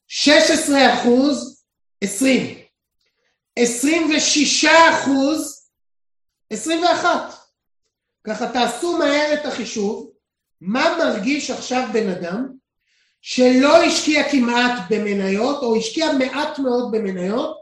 16 0.08 0.94
אחוז 0.94 1.64
20, 2.02 2.58
26 3.60 4.66
אחוז 4.66 5.70
21. 6.50 7.34
ככה 8.24 8.48
תעשו 8.54 8.98
מהר 8.98 9.34
את 9.34 9.46
החישוב, 9.46 10.15
מה 10.62 10.96
מרגיש 11.00 11.52
עכשיו 11.52 11.88
בן 11.94 12.10
אדם 12.10 12.48
שלא 13.22 13.84
השקיע 13.84 14.30
כמעט 14.32 14.80
במניות 14.90 15.64
או 15.64 15.76
השקיע 15.76 16.12
מעט 16.14 16.60
מאוד 16.60 16.92
במניות 16.92 17.58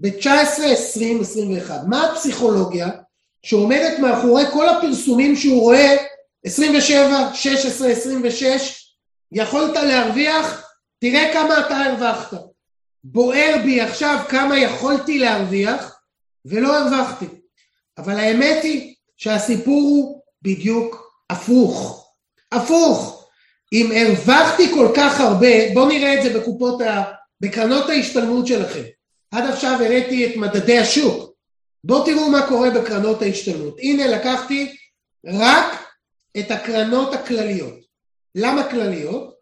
ב-19, 0.00 0.62
20, 0.72 1.20
21. 1.20 1.80
מה 1.86 2.10
הפסיכולוגיה 2.10 2.88
שעומדת 3.42 3.98
מאחורי 3.98 4.44
כל 4.52 4.68
הפרסומים 4.68 5.36
שהוא 5.36 5.60
רואה 5.60 5.96
27, 6.44 7.34
16, 7.34 7.88
26, 7.88 8.96
יכולת 9.32 9.76
להרוויח, 9.76 10.64
תראה 10.98 11.32
כמה 11.32 11.66
אתה 11.66 11.76
הרווחת. 11.76 12.38
בוער 13.04 13.54
בי 13.64 13.80
עכשיו 13.80 14.24
כמה 14.28 14.58
יכולתי 14.58 15.18
להרוויח 15.18 16.00
ולא 16.44 16.78
הרווחתי. 16.78 17.26
אבל 17.98 18.18
האמת 18.18 18.64
היא 18.64 18.94
שהסיפור 19.16 19.80
הוא 19.82 20.20
בדיוק 20.42 21.12
הפוך. 21.30 22.01
הפוך. 22.52 23.28
אם 23.72 23.90
הרווחתי 23.96 24.70
כל 24.74 24.88
כך 24.96 25.20
הרבה, 25.20 25.72
בואו 25.74 25.88
נראה 25.88 26.14
את 26.14 26.22
זה 26.22 26.40
בקופות 26.40 26.80
ה... 26.80 27.02
בקרנות 27.40 27.88
ההשתלמות 27.88 28.46
שלכם. 28.46 28.82
עד 29.30 29.44
עכשיו 29.44 29.72
הראיתי 29.72 30.26
את 30.26 30.36
מדדי 30.36 30.78
השוק. 30.78 31.32
בואו 31.84 32.04
תראו 32.04 32.30
מה 32.30 32.46
קורה 32.48 32.70
בקרנות 32.70 33.22
ההשתלמות. 33.22 33.76
הנה 33.78 34.06
לקחתי 34.06 34.76
רק 35.26 35.84
את 36.38 36.50
הקרנות 36.50 37.14
הכלליות. 37.14 37.74
למה 38.34 38.70
כלליות? 38.70 39.34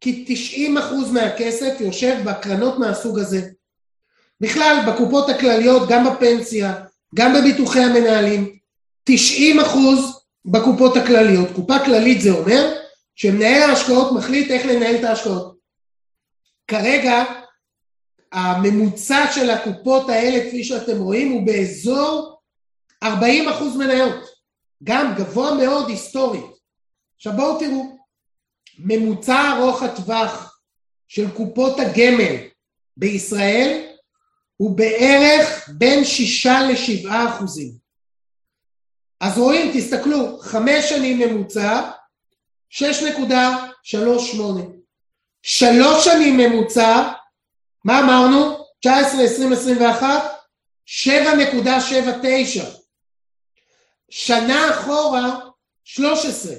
כי 0.00 0.24
90% 0.76 1.12
מהכסף 1.12 1.80
יושב 1.80 2.16
בקרנות 2.24 2.78
מהסוג 2.78 3.18
הזה. 3.18 3.48
בכלל, 4.40 4.76
בקופות 4.86 5.28
הכלליות, 5.28 5.88
גם 5.88 6.04
בפנסיה, 6.10 6.74
גם 7.14 7.34
בביטוחי 7.34 7.80
המנהלים, 7.80 8.56
90% 9.10 9.14
בקופות 10.46 10.96
הכלליות. 10.96 11.48
קופה 11.54 11.78
כללית 11.84 12.20
זה 12.20 12.30
אומר 12.30 12.72
שמנהל 13.14 13.62
ההשקעות 13.62 14.12
מחליט 14.12 14.50
איך 14.50 14.66
לנהל 14.66 14.94
את 14.96 15.04
ההשקעות. 15.04 15.56
כרגע 16.68 17.24
הממוצע 18.32 19.32
של 19.32 19.50
הקופות 19.50 20.10
האלה 20.10 20.48
כפי 20.48 20.64
שאתם 20.64 20.98
רואים 20.98 21.32
הוא 21.32 21.46
באזור 21.46 22.40
40% 23.04 23.08
מניות, 23.78 24.24
גם 24.84 25.14
גבוה 25.16 25.54
מאוד 25.54 25.88
היסטורית. 25.88 26.44
עכשיו 27.16 27.32
בואו 27.36 27.58
תראו, 27.58 27.96
ממוצע 28.78 29.52
ארוך 29.56 29.82
הטווח 29.82 30.60
של 31.08 31.30
קופות 31.30 31.80
הגמל 31.80 32.36
בישראל 32.96 33.86
הוא 34.56 34.76
בערך 34.76 35.70
בין 35.78 36.04
6 36.04 36.46
ל-7 36.46 37.08
אחוזים. 37.28 37.85
אז 39.20 39.38
רואים, 39.38 39.70
תסתכלו, 39.74 40.38
חמש 40.40 40.84
שנים 40.84 41.18
ממוצע, 41.18 41.90
6.38. 42.70 42.80
שלוש 45.42 46.04
שנים 46.04 46.36
ממוצע, 46.36 47.12
מה 47.84 48.00
אמרנו? 48.00 48.66
19, 48.80 49.22
20, 49.22 49.52
21, 49.52 50.06
7.79. 50.86 52.64
שנה 54.10 54.70
אחורה, 54.70 55.40
13. 55.84 56.54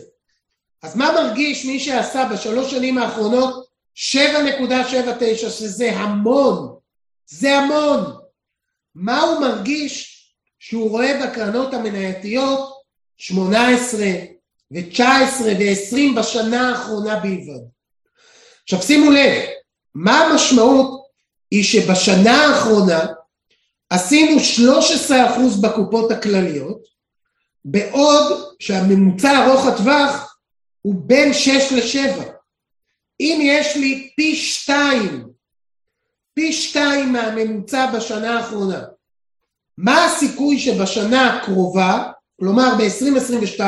אז 0.84 0.96
מה 0.96 1.12
מרגיש 1.12 1.66
מי 1.66 1.80
שעשה 1.80 2.30
בשלוש 2.34 2.72
שנים 2.72 2.98
האחרונות 2.98 3.68
7.79 3.96 5.36
שזה 5.36 5.92
המון, 5.92 6.76
זה 7.26 7.58
המון. 7.58 8.18
מה 8.96 9.22
הוא 9.22 9.42
מרגיש 9.42 10.17
שהוא 10.70 10.90
רואה 10.90 11.20
בקרנות 11.24 11.74
המנייתיות 11.74 12.82
18, 13.18 14.06
ו-19 14.72 15.42
ו-20 15.42 16.20
בשנה 16.20 16.70
האחרונה 16.70 17.20
בלבד. 17.20 17.64
עכשיו 18.64 18.82
שימו 18.82 19.12
לב, 19.12 19.44
מה 19.96 20.20
המשמעות 20.20 21.08
היא 21.52 21.64
שבשנה 21.64 22.46
האחרונה 22.46 23.00
עשינו 23.90 24.40
13% 25.10 25.12
בקופות 25.62 26.12
הכלליות, 26.12 26.82
בעוד 27.66 28.56
שהממוצע 28.60 29.46
ארוך 29.46 29.66
הטווח 29.66 30.38
הוא 30.82 30.96
בין 30.98 31.34
6 31.34 31.50
ל-7. 31.72 32.24
אם 33.20 33.40
יש 33.44 33.76
לי 33.76 34.10
פי 34.16 34.36
2, 34.36 35.28
פי 36.34 36.54
2 36.54 37.14
מהממוצע 37.14 37.92
בשנה 37.92 38.40
האחרונה, 38.40 38.84
מה 39.78 40.06
הסיכוי 40.06 40.60
שבשנה 40.60 41.38
הקרובה, 41.38 42.12
כלומר 42.40 42.76
ב-2022, 42.78 43.62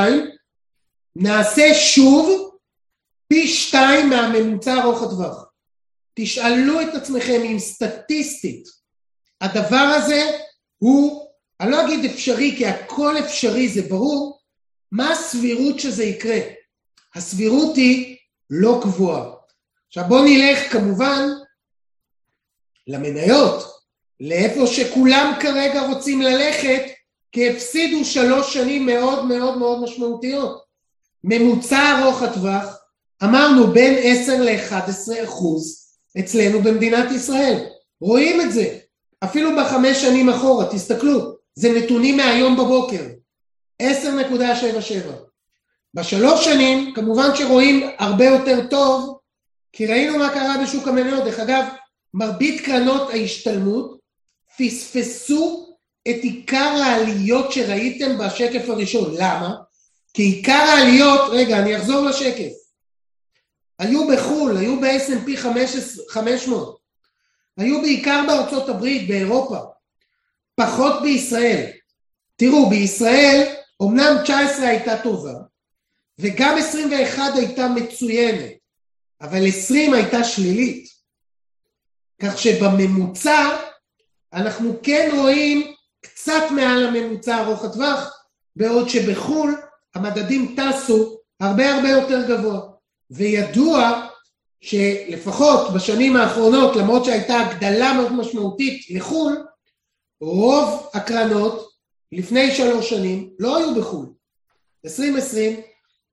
נעשה 1.16 1.74
שוב 1.74 2.56
פי 3.28 3.48
שתיים 3.48 4.10
מהממוצע 4.10 4.82
ארוך 4.82 5.04
הטווח. 5.04 5.46
תשאלו 6.14 6.82
את 6.82 6.96
עצמכם 6.96 7.42
אם 7.46 7.60
סטטיסטית 7.60 8.68
הדבר 9.42 9.96
הזה 9.98 10.32
הוא, 10.78 11.28
אני 11.60 11.72
לא 11.72 11.86
אגיד 11.86 12.06
אפשרי 12.06 12.56
כי 12.58 12.66
הכל 12.66 13.16
אפשרי 13.20 13.70
זה 13.70 13.82
ברור, 13.82 14.40
מה 14.92 15.12
הסבירות 15.12 15.80
שזה 15.80 16.04
יקרה? 16.04 16.40
הסבירות 17.16 17.76
היא 17.76 18.18
לא 18.50 18.80
קבועה. 18.82 19.32
עכשיו 19.88 20.04
בואו 20.08 20.24
נלך 20.24 20.72
כמובן 20.72 21.28
למניות, 22.88 23.79
לאיפה 24.20 24.68
שכולם 24.68 25.34
כרגע 25.40 25.88
רוצים 25.88 26.22
ללכת, 26.22 26.82
כי 27.32 27.50
הפסידו 27.50 28.06
שלוש 28.06 28.54
שנים 28.54 28.86
מאוד 28.86 29.26
מאוד 29.26 29.58
מאוד 29.58 29.84
משמעותיות. 29.84 30.64
ממוצע 31.24 32.00
ארוך 32.00 32.22
הטווח, 32.22 32.78
אמרנו 33.24 33.68
בין 33.68 33.96
10 34.04 34.42
ל-11 34.42 35.24
אחוז 35.24 35.86
אצלנו 36.20 36.62
במדינת 36.62 37.12
ישראל. 37.12 37.66
רואים 38.02 38.42
את 38.42 38.52
זה, 38.52 38.78
אפילו 39.24 39.50
בחמש 39.58 39.98
שנים 39.98 40.30
אחורה, 40.30 40.66
תסתכלו, 40.66 41.36
זה 41.56 41.72
נתונים 41.72 42.18
מהיום 42.18 42.56
בבוקר, 42.58 43.04
10.77. 43.84 43.86
בשלוש 45.94 46.46
שנים, 46.46 46.94
כמובן 46.96 47.36
שרואים 47.36 47.90
הרבה 47.98 48.26
יותר 48.26 48.68
טוב, 48.70 49.18
כי 49.74 49.86
ראינו 49.88 50.18
מה 50.18 50.30
קרה 50.30 50.56
בשוק 50.64 50.88
המניות. 50.88 51.24
דרך 51.24 51.40
אגב, 51.40 51.66
מרבית 52.14 52.62
קרנות 52.62 53.10
ההשתלמות 53.10 53.99
פספסו 54.60 55.76
את 56.08 56.16
עיקר 56.24 56.76
העליות 56.84 57.52
שראיתם 57.52 58.18
בשקף 58.18 58.70
הראשון. 58.70 59.16
למה? 59.18 59.56
כי 60.14 60.22
עיקר 60.22 60.54
העליות, 60.54 61.22
רגע, 61.32 61.60
אני 61.60 61.78
אחזור 61.78 62.06
לשקף. 62.06 62.52
היו 63.80 64.08
בחו"ל, 64.08 64.58
היו 64.58 64.80
ב-S&P 64.82 65.38
500, 66.08 66.80
היו 67.58 67.82
בעיקר 67.82 68.24
בארצות 68.28 68.70
הברית, 68.70 69.08
באירופה, 69.08 69.58
פחות 70.56 71.02
בישראל. 71.02 71.72
תראו, 72.36 72.70
בישראל 72.70 73.56
אמנם 73.84 74.18
19 74.24 74.68
הייתה 74.68 75.02
טובה, 75.04 75.34
וגם 76.20 76.58
21 76.58 77.24
הייתה 77.36 77.68
מצוינת, 77.68 78.52
אבל 79.22 79.48
20 79.48 79.94
הייתה 79.94 80.24
שלילית. 80.24 80.90
כך 82.22 82.38
שבממוצע 82.38 83.69
אנחנו 84.34 84.74
כן 84.84 85.10
רואים 85.18 85.74
קצת 86.02 86.44
מעל 86.56 86.86
הממוצע 86.86 87.44
ארוך 87.44 87.66
הטווח, 87.66 88.24
בעוד 88.56 88.90
שבחו"ל 88.90 89.56
המדדים 89.96 90.56
טסו 90.58 91.18
הרבה 91.40 91.76
הרבה 91.76 91.90
יותר 91.90 92.28
גבוה. 92.28 92.62
וידוע 93.12 94.08
שלפחות 94.62 95.74
בשנים 95.74 96.16
האחרונות, 96.16 96.76
למרות 96.76 97.06
שהייתה 97.06 97.40
הגדלה 97.40 97.94
מאוד 97.94 98.14
משמעותית 98.14 98.90
לחו"ל, 98.90 99.46
רוב 100.22 100.90
הקרנות 100.94 101.70
לפני 102.12 102.56
שלוש 102.56 102.90
שנים 102.90 103.30
לא 103.40 103.58
היו 103.58 103.76
בחו"ל. 103.76 104.14
2020 104.86 105.62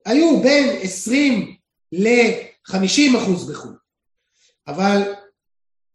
היו 0.05 0.41
בין 0.43 0.79
20 0.83 1.57
ל-50 1.93 3.19
אחוז 3.19 3.51
בחו"ל. 3.51 3.77
אבל 4.67 5.03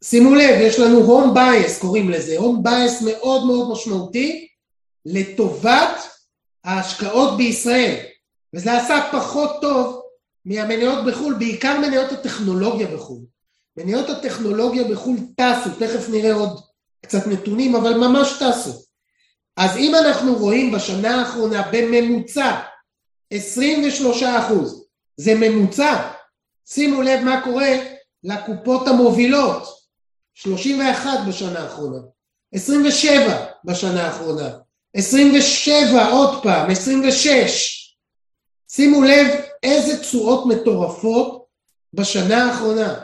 שימו 0.04 0.34
לב, 0.34 0.60
יש 0.60 0.78
לנו 0.78 0.98
home 0.98 1.34
bias 1.34 1.78
קוראים 1.78 2.10
לזה, 2.10 2.38
home 2.38 2.62
bias 2.62 3.02
מאוד 3.02 3.46
מאוד 3.46 3.72
משמעותי 3.72 4.48
לטובת 5.06 5.96
ההשקעות 6.64 7.36
בישראל, 7.36 7.96
וזה 8.54 8.76
עשה 8.76 9.08
פחות 9.12 9.50
טוב 9.60 10.02
מהמניות 10.44 11.04
בחו"ל, 11.06 11.34
בעיקר 11.34 11.78
מניות 11.80 12.12
הטכנולוגיה 12.12 12.86
בחו"ל. 12.86 13.20
מניות 13.76 14.10
הטכנולוגיה 14.10 14.84
בחו"ל 14.84 15.16
טסו, 15.36 15.70
תכף 15.78 16.08
נראה 16.08 16.34
עוד 16.34 16.60
קצת 17.02 17.26
נתונים, 17.26 17.74
אבל 17.74 17.94
ממש 17.94 18.32
טסו. 18.32 18.82
אז 19.56 19.76
אם 19.76 19.94
אנחנו 19.94 20.34
רואים 20.34 20.72
בשנה 20.72 21.20
האחרונה 21.20 21.70
בממוצע 21.72 22.60
23 23.30 24.22
אחוז, 24.22 24.84
זה 25.16 25.34
ממוצע, 25.34 26.10
שימו 26.68 27.02
לב 27.02 27.20
מה 27.20 27.40
קורה 27.44 27.70
לקופות 28.24 28.88
המובילות, 28.88 29.81
31 30.42 31.10
בשנה 31.28 31.60
האחרונה, 31.60 31.98
27 32.54 33.46
בשנה 33.64 34.06
האחרונה, 34.06 34.50
27 34.96 36.08
עוד 36.10 36.42
פעם, 36.42 36.70
26, 36.70 37.96
שימו 38.68 39.02
לב 39.02 39.26
איזה 39.62 40.00
תשואות 40.00 40.46
מטורפות 40.46 41.44
בשנה 41.94 42.44
האחרונה. 42.44 43.00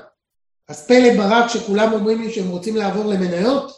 אז 0.68 0.86
פלא 0.86 1.16
ברק 1.16 1.50
שכולם 1.50 1.92
אומרים 1.92 2.22
לי 2.22 2.32
שהם 2.32 2.48
רוצים 2.48 2.76
לעבור 2.76 3.04
למניות? 3.04 3.72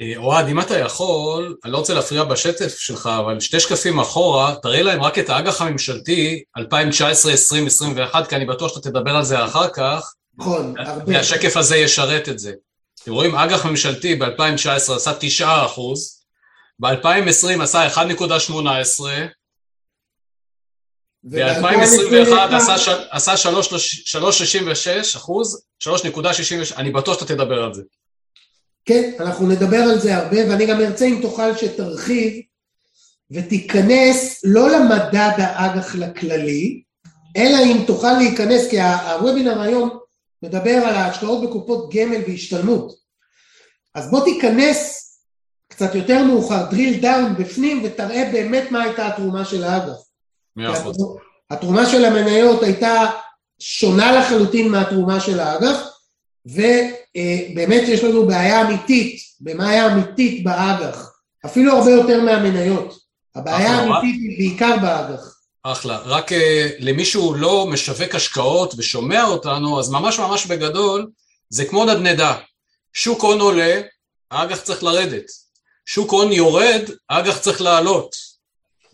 אה, 0.00 0.16
אוהד, 0.16 0.48
אם 0.48 0.60
אתה 0.60 0.78
יכול, 0.78 1.56
אני 1.64 1.72
לא 1.72 1.78
רוצה 1.78 1.94
להפריע 1.94 2.24
בשטף 2.24 2.78
שלך, 2.78 3.10
אבל 3.18 3.40
שתי 3.40 3.60
שקפים 3.60 4.00
אחורה, 4.00 4.54
תראה 4.62 4.82
להם 4.82 5.02
רק 5.02 5.18
את 5.18 5.30
האג"ח 5.30 5.62
הממשלתי 5.62 6.42
2019, 6.56 7.32
2020, 7.32 7.64
2021, 7.64 8.28
כי 8.28 8.36
אני 8.36 8.46
בטוח 8.46 8.74
שאתה 8.74 8.90
תדבר 8.90 9.16
על 9.16 9.24
זה 9.24 9.44
אחר 9.44 9.68
כך. 9.68 10.14
נכון, 10.38 10.74
הרבה. 10.78 11.12
והשקף 11.12 11.56
הזה 11.56 11.76
ישרת 11.76 12.28
את 12.28 12.38
זה. 12.38 12.52
אתם 13.02 13.12
רואים, 13.12 13.34
אג"ח 13.34 13.66
ממשלתי 13.66 14.14
ב-2019 14.14 14.92
עשה 14.92 15.12
9 15.20 15.66
אחוז, 15.66 16.22
ב-2020 16.78 17.62
עשה 17.62 17.88
1.18, 17.88 18.00
ב-2021 21.24 22.36
עשה 23.10 23.34
3.66 23.34 25.16
אחוז, 25.16 25.62
3.66, 25.84 25.88
אני 26.76 26.90
בטוח 26.90 27.14
שאתה 27.14 27.34
תדבר 27.34 27.62
על 27.62 27.74
זה. 27.74 27.82
כן, 28.84 29.10
אנחנו 29.20 29.48
נדבר 29.48 29.76
על 29.76 29.98
זה 29.98 30.16
הרבה, 30.16 30.36
ואני 30.50 30.66
גם 30.66 30.80
ארצה 30.80 31.04
אם 31.04 31.18
תוכל 31.22 31.56
שתרחיב 31.56 32.42
ותיכנס 33.30 34.40
לא 34.44 34.70
למדד 34.70 35.32
האג"ח 35.38 35.94
לכללי, 35.94 36.82
אלא 37.36 37.58
אם 37.64 37.84
תוכל 37.86 38.12
להיכנס, 38.12 38.70
כי 38.70 38.80
הוובינר 38.80 39.60
היום 39.60 40.01
מדבר 40.42 40.70
על 40.70 40.94
ההשקעות 40.94 41.42
בקופות 41.42 41.94
גמל 41.94 42.20
והשתלמות. 42.28 42.92
אז 43.94 44.10
בוא 44.10 44.24
תיכנס 44.24 45.08
קצת 45.68 45.94
יותר 45.94 46.24
מאוחר, 46.24 46.70
drill 46.70 47.02
down 47.02 47.38
בפנים 47.38 47.82
ותראה 47.84 48.30
באמת 48.32 48.70
מה 48.70 48.82
הייתה 48.82 49.06
התרומה 49.06 49.44
של 49.44 49.64
האג"ח. 49.64 49.96
מאה 50.56 50.72
אחוז. 50.72 50.96
התרומה 51.50 51.86
של 51.86 52.04
המניות 52.04 52.62
הייתה 52.62 53.10
שונה 53.58 54.12
לחלוטין 54.12 54.68
מהתרומה 54.68 55.20
של 55.20 55.40
האג"ח, 55.40 55.88
ובאמת 56.46 57.88
יש 57.88 58.04
לנו 58.04 58.26
בעיה 58.26 58.62
אמיתית, 58.62 59.20
בעיה 59.40 59.92
אמיתית 59.92 60.44
באג"ח, 60.44 61.12
אפילו 61.46 61.72
הרבה 61.76 61.90
יותר 61.90 62.20
מהמניות. 62.20 62.98
הבעיה 63.34 63.70
האמיתית 63.70 64.20
היא 64.20 64.38
בעיקר 64.38 64.76
באג"ח. 64.82 65.31
אחלה. 65.62 65.98
רק 65.98 66.32
uh, 66.32 66.34
למישהו 66.78 67.34
לא 67.34 67.66
משווק 67.66 68.14
השקעות 68.14 68.74
ושומע 68.78 69.24
אותנו, 69.24 69.80
אז 69.80 69.90
ממש 69.90 70.18
ממש 70.18 70.46
בגדול, 70.46 71.10
זה 71.48 71.64
כמו 71.64 71.84
נדנדה. 71.84 72.36
שוק 72.92 73.22
הון 73.22 73.40
עולה, 73.40 73.80
האג"ח 74.30 74.60
צריך 74.60 74.82
לרדת. 74.82 75.24
שוק 75.86 76.10
הון 76.10 76.32
יורד, 76.32 76.82
האג"ח 77.10 77.38
צריך 77.38 77.60
לעלות. 77.60 78.16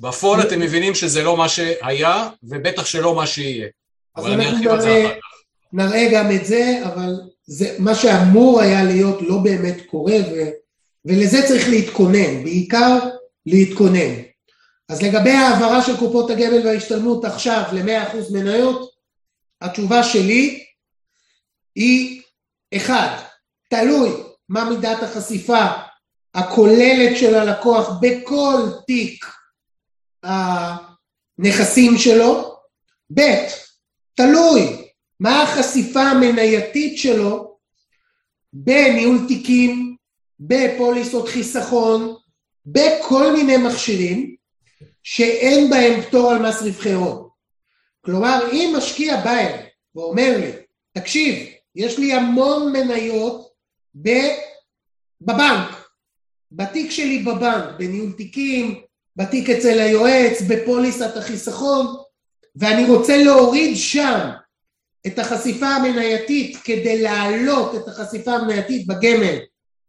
בפועל 0.00 0.42
אתם 0.42 0.60
מבינים 0.60 0.94
שזה 0.94 1.22
לא 1.22 1.36
מה 1.36 1.48
שהיה, 1.48 2.28
ובטח 2.42 2.86
שלא 2.86 3.14
מה 3.14 3.26
שיהיה. 3.26 3.68
אבל 4.16 4.32
אני 4.32 4.46
ארחיב 4.46 4.68
על 4.68 4.80
זה 4.80 5.04
אחר 5.06 5.14
כך. 5.14 5.38
נראה 5.72 6.08
גם 6.12 6.32
את 6.32 6.46
זה, 6.46 6.80
אבל 6.84 7.14
זה 7.46 7.76
מה 7.78 7.94
שאמור 7.94 8.60
היה 8.60 8.84
להיות 8.84 9.22
לא 9.22 9.36
באמת 9.36 9.76
קורה, 9.86 10.16
ו, 10.32 10.48
ולזה 11.04 11.42
צריך 11.48 11.68
להתכונן, 11.68 12.44
בעיקר 12.44 12.98
להתכונן. 13.46 14.27
אז 14.88 15.02
לגבי 15.02 15.30
העברה 15.30 15.82
של 15.82 15.96
קופות 15.96 16.30
הגמל 16.30 16.66
וההשתלמות 16.66 17.24
עכשיו 17.24 17.62
ל-100% 17.72 18.16
מניות, 18.32 18.90
התשובה 19.60 20.02
שלי 20.02 20.64
היא 21.74 22.22
אחד, 22.76 23.16
תלוי 23.70 24.10
מה 24.48 24.70
מידת 24.70 25.02
החשיפה 25.02 25.64
הכוללת 26.34 27.16
של 27.16 27.34
הלקוח 27.34 27.90
בכל 28.00 28.62
תיק 28.86 29.24
הנכסים 30.22 31.98
שלו, 31.98 32.58
ב', 33.14 33.20
תלוי 34.14 34.90
מה 35.20 35.42
החשיפה 35.42 36.02
המנייתית 36.02 36.98
שלו 36.98 37.58
בניהול 38.52 39.18
תיקים, 39.28 39.96
בפוליסות 40.40 41.28
חיסכון, 41.28 42.16
בכל 42.66 43.32
מיני 43.32 43.56
מכשירים 43.56 44.37
שאין 45.02 45.70
בהם 45.70 46.00
פטור 46.00 46.30
על 46.30 46.48
מס 46.48 46.62
רווחי 46.62 46.92
הון. 46.92 47.28
כלומר, 48.00 48.48
אם 48.52 48.74
משקיע 48.76 49.22
אליי 49.22 49.66
ואומר 49.94 50.36
לי, 50.40 50.50
תקשיב, 50.92 51.48
יש 51.74 51.98
לי 51.98 52.12
המון 52.12 52.72
מניות 52.72 53.48
בבנק, 55.20 55.88
בתיק 56.52 56.90
שלי 56.90 57.18
בבנק, 57.18 57.64
בניהול 57.78 58.12
תיקים, 58.12 58.80
בתיק 59.16 59.50
אצל 59.50 59.78
היועץ, 59.80 60.42
בפוליסת 60.48 61.16
החיסכון, 61.16 61.86
ואני 62.56 62.84
רוצה 62.84 63.16
להוריד 63.16 63.76
שם 63.76 64.30
את 65.06 65.18
החשיפה 65.18 65.66
המנייתית 65.66 66.56
כדי 66.64 67.02
להעלות 67.02 67.74
את 67.74 67.88
החשיפה 67.88 68.32
המנייתית 68.32 68.86
בגמל 68.86 69.38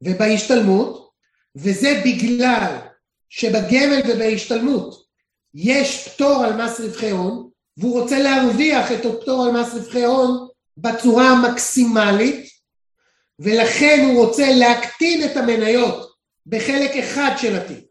ובהשתלמות, 0.02 1.10
וזה 1.56 2.02
בגלל 2.06 2.89
שבגמל 3.30 4.02
ובהשתלמות 4.08 5.06
יש 5.54 6.08
פטור 6.08 6.44
על 6.44 6.54
מס 6.54 6.80
רווחי 6.80 7.10
הון, 7.10 7.50
והוא 7.78 8.02
רוצה 8.02 8.20
להרוויח 8.20 8.92
את 8.92 9.06
הפטור 9.06 9.46
על 9.46 9.52
מס 9.52 9.74
רווחי 9.74 10.04
הון 10.04 10.48
בצורה 10.78 11.30
המקסימלית, 11.30 12.50
ולכן 13.40 14.06
הוא 14.06 14.26
רוצה 14.26 14.52
להקטין 14.52 15.24
את 15.24 15.38
המניות 15.38 16.14
בחלק 16.46 16.92
אחד 16.92 17.32
של 17.38 17.56
התיק 17.56 17.86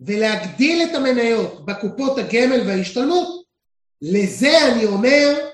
ולהגדיל 0.00 0.82
את 0.82 0.94
המניות 0.94 1.66
בקופות 1.66 2.18
הגמל 2.18 2.60
וההשתלמות, 2.66 3.44
לזה 4.02 4.72
אני 4.72 4.84
אומר 4.84 5.48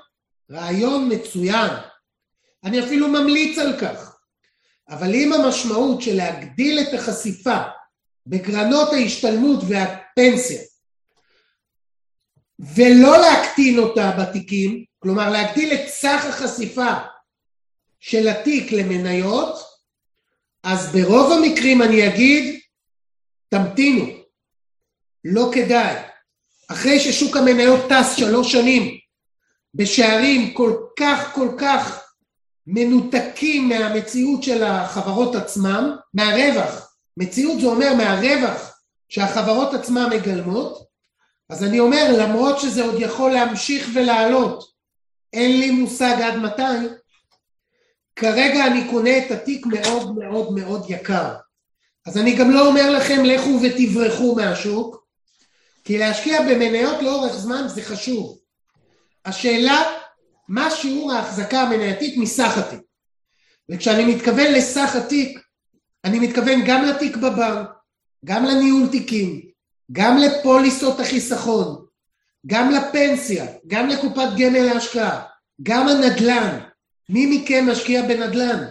רעיון 0.50 1.12
מצוין. 1.12 1.70
אני 2.64 2.84
אפילו 2.84 3.08
ממליץ 3.08 3.58
על 3.58 3.78
כך. 3.80 4.16
אבל 4.88 5.14
אם 5.14 5.32
המשמעות 5.32 6.02
של 6.02 6.16
להגדיל 6.16 6.80
את 6.80 6.94
החשיפה 6.94 7.58
בקרנות 8.28 8.92
ההשתלמות 8.92 9.60
והפנסיה 9.68 10.60
ולא 12.58 13.18
להקטין 13.18 13.78
אותה 13.78 14.10
בתיקים, 14.18 14.84
כלומר 14.98 15.30
להגדיל 15.30 15.74
את 15.74 15.88
סך 15.88 16.24
החשיפה 16.28 16.92
של 18.00 18.28
התיק 18.28 18.72
למניות, 18.72 19.58
אז 20.62 20.92
ברוב 20.92 21.32
המקרים 21.32 21.82
אני 21.82 22.08
אגיד, 22.08 22.60
תמתינו, 23.48 24.06
לא 25.24 25.50
כדאי. 25.54 25.96
אחרי 26.68 27.00
ששוק 27.00 27.36
המניות 27.36 27.80
טס 27.88 28.16
שלוש 28.16 28.52
שנים 28.52 28.98
בשערים 29.74 30.54
כל 30.54 30.76
כך 30.98 31.34
כל 31.34 31.48
כך 31.58 32.04
מנותקים 32.66 33.68
מהמציאות 33.68 34.42
של 34.42 34.64
החברות 34.64 35.34
עצמם, 35.34 35.96
מהרווח, 36.14 36.87
מציאות 37.18 37.60
זה 37.60 37.66
אומר 37.66 37.94
מהרווח 37.94 38.80
שהחברות 39.08 39.74
עצמן 39.74 40.10
מגלמות, 40.10 40.88
אז 41.48 41.64
אני 41.64 41.80
אומר 41.80 42.16
למרות 42.18 42.60
שזה 42.60 42.84
עוד 42.84 42.94
יכול 43.00 43.30
להמשיך 43.30 43.88
ולעלות, 43.94 44.64
אין 45.32 45.60
לי 45.60 45.70
מושג 45.70 46.16
עד 46.22 46.36
מתי, 46.36 46.88
כרגע 48.16 48.66
אני 48.66 48.90
קונה 48.90 49.18
את 49.18 49.30
התיק 49.30 49.66
מאוד 49.66 50.18
מאוד 50.18 50.52
מאוד 50.52 50.86
יקר. 50.88 51.34
אז 52.06 52.18
אני 52.18 52.36
גם 52.36 52.50
לא 52.50 52.68
אומר 52.68 52.90
לכם 52.90 53.24
לכו 53.24 53.60
ותברחו 53.62 54.34
מהשוק, 54.34 55.06
כי 55.84 55.98
להשקיע 55.98 56.42
במניות 56.42 57.02
לאורך 57.02 57.32
זמן 57.32 57.68
זה 57.68 57.82
חשוב. 57.82 58.38
השאלה 59.24 59.82
מה 60.48 60.70
שיעור 60.70 61.12
ההחזקה 61.12 61.60
המנייתית 61.60 62.16
מסך 62.16 62.58
התיק. 62.58 62.80
וכשאני 63.68 64.14
מתכוון 64.14 64.52
לסך 64.52 64.96
התיק, 64.96 65.38
אני 66.08 66.18
מתכוון 66.18 66.64
גם 66.66 66.84
לתיק 66.84 67.16
בבנק, 67.16 67.68
גם 68.24 68.44
לניהול 68.44 68.88
תיקים, 68.90 69.40
גם 69.92 70.18
לפוליסות 70.18 71.00
החיסכון, 71.00 71.86
גם 72.46 72.70
לפנסיה, 72.70 73.46
גם 73.66 73.88
לקופת 73.88 74.28
גמל 74.38 74.62
להשקעה, 74.62 75.22
גם 75.62 75.88
הנדל"ן. 75.88 76.58
מי 77.08 77.26
מכם 77.26 77.66
משקיע 77.70 78.02
בנדל"ן? 78.02 78.64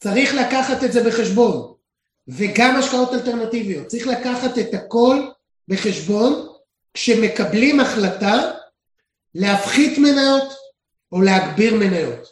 צריך 0.00 0.34
לקחת 0.34 0.84
את 0.84 0.92
זה 0.92 1.04
בחשבון. 1.04 1.74
וגם 2.28 2.76
השקעות 2.76 3.14
אלטרנטיביות. 3.14 3.86
צריך 3.86 4.06
לקחת 4.06 4.58
את 4.58 4.74
הכל 4.74 5.28
בחשבון 5.68 6.48
כשמקבלים 6.94 7.80
החלטה 7.80 8.52
להפחית 9.34 9.98
מניות 9.98 10.52
או 11.12 11.22
להגביר 11.22 11.74
מניות. 11.74 12.28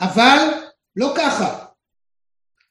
אבל 0.00 0.38
לא 0.96 1.14
ככה. 1.16 1.64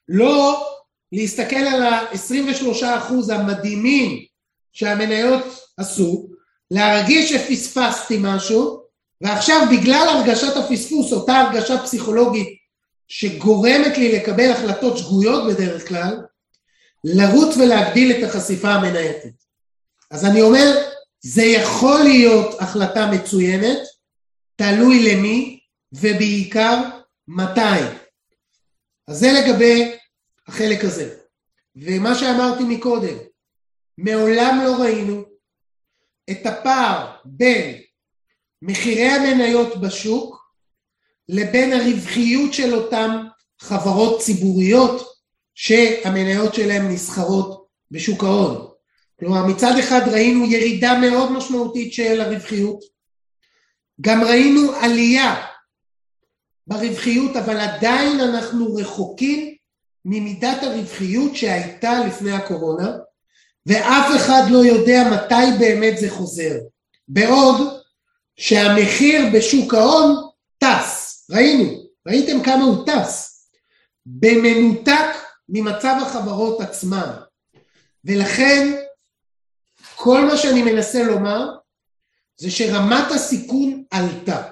לא 0.08 0.73
להסתכל 1.14 1.56
על 1.56 1.82
ה-23% 1.82 3.32
המדהימים 3.32 4.24
שהמניות 4.72 5.44
עשו, 5.76 6.28
להרגיש 6.70 7.32
שפספסתי 7.32 8.18
משהו, 8.20 8.84
ועכשיו 9.20 9.66
בגלל 9.70 10.08
הרגשת 10.08 10.56
הפספוס, 10.56 11.12
אותה 11.12 11.32
הרגשה 11.32 11.78
פסיכולוגית 11.78 12.48
שגורמת 13.08 13.98
לי 13.98 14.12
לקבל 14.12 14.50
החלטות 14.50 14.98
שגויות 14.98 15.52
בדרך 15.52 15.88
כלל, 15.88 16.20
לרוץ 17.04 17.56
ולהגדיל 17.56 18.12
את 18.12 18.28
החשיפה 18.28 18.68
המנייתת. 18.68 19.32
אז 20.10 20.24
אני 20.24 20.42
אומר, 20.42 20.82
זה 21.20 21.42
יכול 21.42 22.02
להיות 22.02 22.60
החלטה 22.60 23.06
מצוינת, 23.06 23.78
תלוי 24.56 25.14
למי 25.14 25.60
ובעיקר 25.92 26.82
מתי. 27.28 27.80
אז 29.08 29.18
זה 29.18 29.32
לגבי 29.32 29.92
החלק 30.46 30.84
הזה. 30.84 31.16
ומה 31.76 32.14
שאמרתי 32.14 32.64
מקודם, 32.64 33.16
מעולם 33.98 34.60
לא 34.64 34.82
ראינו 34.82 35.24
את 36.30 36.46
הפער 36.46 37.16
בין 37.24 37.80
מחירי 38.62 39.08
המניות 39.08 39.80
בשוק 39.80 40.44
לבין 41.28 41.72
הרווחיות 41.72 42.54
של 42.54 42.74
אותן 42.74 43.10
חברות 43.60 44.20
ציבוריות 44.20 45.14
שהמניות 45.54 46.54
שלהן 46.54 46.92
נסחרות 46.92 47.66
בשוק 47.90 48.24
ההון. 48.24 48.70
כלומר 49.20 49.46
מצד 49.46 49.72
אחד 49.78 50.00
ראינו 50.08 50.44
ירידה 50.46 50.98
מאוד 50.98 51.32
משמעותית 51.32 51.92
של 51.92 52.20
הרווחיות, 52.20 52.80
גם 54.00 54.24
ראינו 54.24 54.72
עלייה 54.72 55.46
ברווחיות 56.66 57.36
אבל 57.36 57.56
עדיין 57.56 58.20
אנחנו 58.20 58.74
רחוקים 58.74 59.53
ממידת 60.04 60.62
הרווחיות 60.62 61.36
שהייתה 61.36 62.04
לפני 62.06 62.32
הקורונה 62.32 62.96
ואף 63.66 64.16
אחד 64.16 64.42
לא 64.50 64.58
יודע 64.58 65.02
מתי 65.12 65.58
באמת 65.58 65.98
זה 65.98 66.10
חוזר. 66.10 66.54
בעוד 67.08 67.80
שהמחיר 68.36 69.20
בשוק 69.34 69.74
ההון 69.74 70.30
טס, 70.58 71.26
ראינו, 71.30 71.84
ראיתם 72.08 72.42
כמה 72.42 72.64
הוא 72.64 72.86
טס, 72.86 73.48
במנותק 74.06 75.16
ממצב 75.48 75.96
החברות 76.02 76.60
עצמן. 76.60 77.10
ולכן 78.04 78.76
כל 79.96 80.24
מה 80.24 80.36
שאני 80.36 80.62
מנסה 80.62 81.02
לומר 81.02 81.48
זה 82.36 82.50
שרמת 82.50 83.10
הסיכון 83.14 83.84
עלתה. 83.90 84.42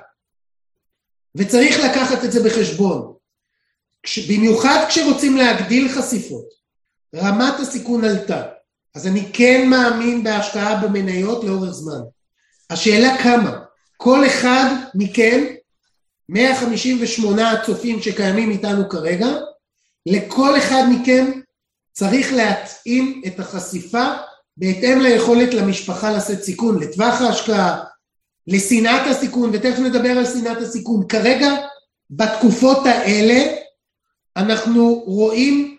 וצריך 1.34 1.76
לקחת 1.78 2.24
את 2.24 2.32
זה 2.32 2.40
בחשבון. 2.48 3.14
במיוחד 4.28 4.84
כשרוצים 4.88 5.36
להגדיל 5.36 5.88
חשיפות, 5.88 6.44
רמת 7.14 7.60
הסיכון 7.60 8.04
עלתה. 8.04 8.42
אז 8.94 9.06
אני 9.06 9.28
כן 9.32 9.68
מאמין 9.70 10.24
בהשקעה 10.24 10.76
במניות 10.76 11.44
לאורך 11.44 11.70
זמן. 11.70 12.00
השאלה 12.70 13.22
כמה. 13.22 13.58
כל 13.96 14.26
אחד 14.26 14.74
מכם, 14.94 15.44
158 16.28 17.50
הצופים 17.50 18.02
שקיימים 18.02 18.50
איתנו 18.50 18.88
כרגע, 18.88 19.28
לכל 20.06 20.58
אחד 20.58 20.82
מכם 20.90 21.30
צריך 21.92 22.32
להתאים 22.32 23.22
את 23.26 23.40
החשיפה 23.40 24.04
בהתאם 24.56 25.00
ליכולת 25.00 25.54
למשפחה 25.54 26.10
לשאת 26.10 26.42
סיכון, 26.42 26.82
לטווח 26.82 27.20
ההשקעה, 27.20 27.84
לשנאת 28.46 29.06
הסיכון, 29.06 29.50
ותכף 29.52 29.78
נדבר 29.78 30.10
על 30.10 30.26
שנאת 30.26 30.56
הסיכון. 30.56 31.06
כרגע, 31.08 31.50
בתקופות 32.10 32.86
האלה, 32.86 33.61
אנחנו 34.36 34.94
רואים 34.94 35.76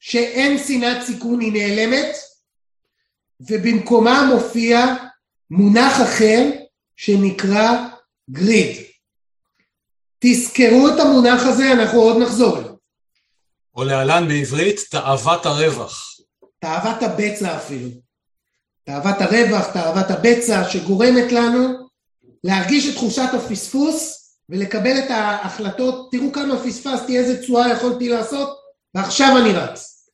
שאין 0.00 0.58
שנאת 0.58 1.02
סיכון, 1.02 1.40
היא 1.40 1.52
נעלמת, 1.52 2.16
ובמקומה 3.40 4.30
מופיע 4.34 4.94
מונח 5.50 6.02
אחר 6.02 6.50
שנקרא 6.96 7.86
גריד. 8.30 8.76
תזכרו 10.18 10.88
את 10.88 11.00
המונח 11.00 11.42
הזה, 11.46 11.72
אנחנו 11.72 11.98
עוד 11.98 12.22
נחזור 12.22 12.58
אליו. 12.58 12.74
או 13.74 13.84
להלן 13.84 14.28
בעברית, 14.28 14.80
תאוות 14.90 15.46
הרווח. 15.46 16.16
תאוות 16.58 17.02
הבצע 17.02 17.56
אפילו. 17.56 17.88
תאוות 18.84 19.16
הרווח, 19.20 19.66
תאוות 19.72 20.10
הבצע, 20.10 20.68
שגורמת 20.70 21.32
לנו 21.32 21.88
להרגיש 22.44 22.88
את 22.88 22.94
תחושת 22.94 23.28
הפספוס 23.34 24.25
ולקבל 24.50 24.98
את 24.98 25.10
ההחלטות, 25.10 26.08
תראו 26.10 26.32
כמה 26.32 26.58
פספסתי, 26.64 27.18
איזה 27.18 27.42
תשואה 27.42 27.72
יכולתי 27.72 28.08
לעשות, 28.08 28.48
ועכשיו 28.94 29.38
אני 29.38 29.52
רץ. 29.52 30.08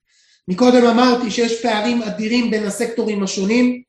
מקודם 0.48 0.86
אמרתי 0.86 1.30
שיש 1.30 1.62
פערים 1.62 2.02
אדירים 2.02 2.50
בין 2.50 2.66
הסקטורים 2.66 3.22
השונים, 3.22 3.82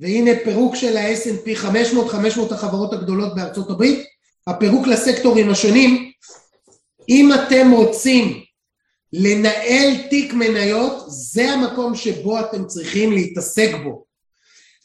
והנה 0.00 0.30
פירוק 0.44 0.76
של 0.76 0.96
ה-S&P 0.96 1.54
500, 1.54 2.08
500 2.08 2.52
החברות 2.52 2.92
הגדולות 2.92 3.34
בארצות 3.34 3.70
הברית, 3.70 4.04
הפירוק 4.46 4.86
לסקטורים 4.86 5.50
השונים, 5.50 6.10
אם 7.08 7.30
אתם 7.34 7.70
רוצים 7.70 8.42
לנהל 9.12 10.08
תיק 10.10 10.32
מניות 10.32 11.04
זה 11.08 11.50
המקום 11.50 11.94
שבו 11.94 12.40
אתם 12.40 12.66
צריכים 12.66 13.12
להתעסק 13.12 13.70
בו. 13.84 14.04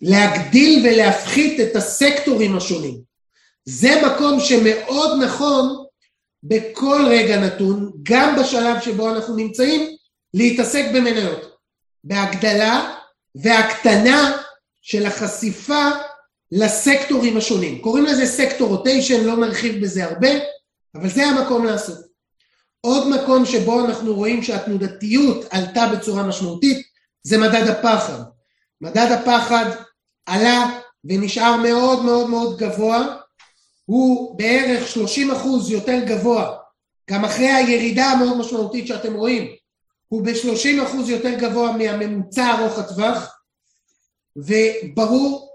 להגדיל 0.02 0.86
ולהפחית 0.86 1.60
את 1.60 1.76
הסקטורים 1.76 2.58
השונים. 2.58 3.11
זה 3.66 4.02
מקום 4.06 4.40
שמאוד 4.40 5.24
נכון 5.24 5.86
בכל 6.44 7.06
רגע 7.10 7.40
נתון, 7.40 7.92
גם 8.04 8.36
בשלב 8.40 8.82
שבו 8.82 9.10
אנחנו 9.10 9.36
נמצאים, 9.36 9.96
להתעסק 10.34 10.86
במניות. 10.94 11.52
בהגדלה 12.04 12.96
והקטנה 13.36 14.38
של 14.82 15.06
החשיפה 15.06 15.90
לסקטורים 16.52 17.38
השונים. 17.38 17.82
קוראים 17.82 18.06
לזה 18.06 18.26
סקטור 18.26 18.70
רוטיישן, 18.70 19.24
לא 19.24 19.38
נרחיב 19.38 19.84
בזה 19.84 20.06
הרבה, 20.06 20.30
אבל 20.96 21.10
זה 21.10 21.26
המקום 21.26 21.66
לעשות. 21.66 21.98
עוד 22.82 23.08
מקום 23.08 23.46
שבו 23.46 23.86
אנחנו 23.86 24.16
רואים 24.16 24.44
שהתנודתיות 24.44 25.46
עלתה 25.50 25.88
בצורה 25.88 26.24
משמעותית 26.24 26.88
זה 27.24 27.38
מדד 27.38 27.68
הפחד. 27.68 28.24
מדד 28.82 29.12
הפחד 29.12 29.66
עלה 30.26 30.80
ונשאר 31.04 31.56
מאוד 31.56 32.06
מאוד 32.06 32.30
מאוד 32.30 32.58
גבוה, 32.58 33.21
הוא 33.92 34.38
בערך 34.38 34.88
30 34.88 35.32
אחוז 35.32 35.72
יותר 35.72 36.00
גבוה, 36.06 36.58
גם 37.10 37.26
אחרי 37.26 37.48
הירידה 37.48 38.06
המאוד 38.06 38.38
משמעותית 38.38 38.88
שאתם 38.88 39.14
רואים, 39.14 39.48
הוא 40.08 40.26
ב-30 40.26 40.84
אחוז 40.84 41.10
יותר 41.10 41.34
גבוה 41.40 41.78
מהממוצע 41.78 42.60
ארוך 42.60 42.80
הטווח, 42.80 43.38
וברור, 44.36 45.50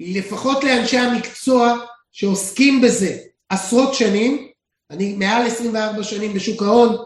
לפחות 0.00 0.64
לאנשי 0.64 0.98
המקצוע 0.98 1.78
שעוסקים 2.12 2.80
בזה 2.80 3.18
עשרות 3.48 3.94
שנים, 3.94 4.48
אני 4.90 5.12
מעל 5.12 5.46
24 5.46 6.02
שנים 6.02 6.32
בשוק 6.32 6.62
ההון, 6.62 6.96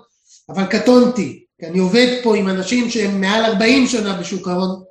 אבל 0.49 0.67
קטונתי, 0.67 1.45
כי 1.61 1.67
אני 1.67 1.79
עובד 1.79 2.21
פה 2.23 2.37
עם 2.37 2.49
אנשים 2.49 2.91
שהם 2.91 3.21
מעל 3.21 3.45
40 3.45 3.87
שנה 3.87 4.21
בשוק 4.21 4.49
ההון, 4.49 4.83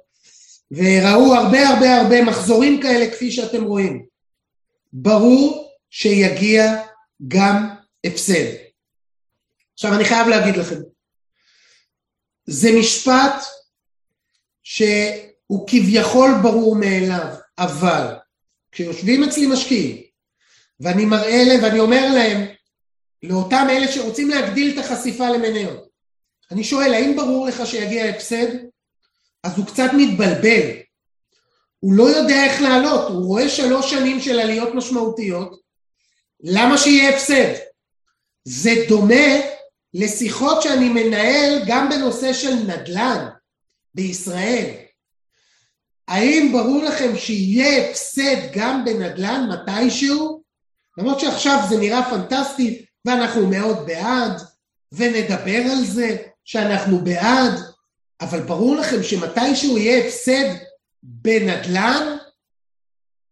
וראו 0.71 1.35
הרבה 1.35 1.69
הרבה 1.69 2.01
הרבה 2.01 2.21
מחזורים 2.23 2.81
כאלה 2.81 3.11
כפי 3.11 3.31
שאתם 3.31 3.63
רואים. 3.63 4.14
ברור 4.97 5.71
שיגיע 5.89 6.83
גם 7.27 7.69
הפסד. 8.05 8.55
עכשיו 9.73 9.93
אני 9.95 10.05
חייב 10.05 10.27
להגיד 10.27 10.57
לכם, 10.57 10.79
זה 12.45 12.69
משפט 12.79 13.43
שהוא 14.63 15.67
כביכול 15.67 16.31
ברור 16.43 16.75
מאליו, 16.75 17.35
אבל 17.57 18.15
כשיושבים 18.71 19.23
אצלי 19.23 19.47
משקיעים 19.47 20.01
ואני 20.79 21.05
מראה 21.05 21.43
להם 21.47 21.63
ואני 21.63 21.79
אומר 21.79 22.13
להם 22.13 22.47
לאותם 23.23 23.67
אלה 23.69 23.91
שרוצים 23.91 24.29
להגדיל 24.29 24.79
את 24.79 24.85
החשיפה 24.85 25.29
למניות, 25.29 25.89
אני 26.51 26.63
שואל 26.63 26.93
האם 26.93 27.15
ברור 27.15 27.47
לך 27.47 27.65
שיגיע 27.65 28.05
הפסד? 28.05 28.47
אז 29.43 29.57
הוא 29.57 29.65
קצת 29.65 29.89
מתבלבל, 29.97 30.71
הוא 31.85 31.93
לא 31.93 32.03
יודע 32.03 32.43
איך 32.43 32.61
לעלות, 32.61 33.09
הוא 33.09 33.25
רואה 33.25 33.49
שלוש 33.49 33.91
שנים 33.91 34.19
של 34.21 34.39
עליות 34.39 34.69
משמעותיות, 34.73 35.61
למה 36.43 36.77
שיהיה 36.77 37.09
הפסד? 37.09 37.53
זה 38.45 38.71
דומה 38.87 39.25
לשיחות 39.93 40.61
שאני 40.61 40.89
מנהל 40.89 41.61
גם 41.67 41.89
בנושא 41.89 42.33
של 42.33 42.53
נדל"ן 42.53 43.27
בישראל. 43.93 44.69
האם 46.07 46.51
ברור 46.51 46.83
לכם 46.83 47.17
שיהיה 47.17 47.89
הפסד 47.89 48.51
גם 48.53 48.85
בנדל"ן 48.85 49.49
מתישהו? 49.49 50.41
למרות 50.97 51.19
שעכשיו 51.19 51.59
זה 51.69 51.77
נראה 51.77 52.09
פנטסטי 52.09 52.85
ואנחנו 53.05 53.47
מאוד 53.47 53.85
בעד 53.85 54.41
ונדבר 54.91 55.61
על 55.71 55.85
זה 55.85 56.17
שאנחנו 56.45 57.03
בעד, 57.03 57.59
אבל 58.21 58.39
ברור 58.39 58.75
לכם 58.75 59.03
שמתישהו 59.03 59.77
יהיה 59.77 60.05
הפסד 60.05 60.64
בנדל"ן? 61.07 62.17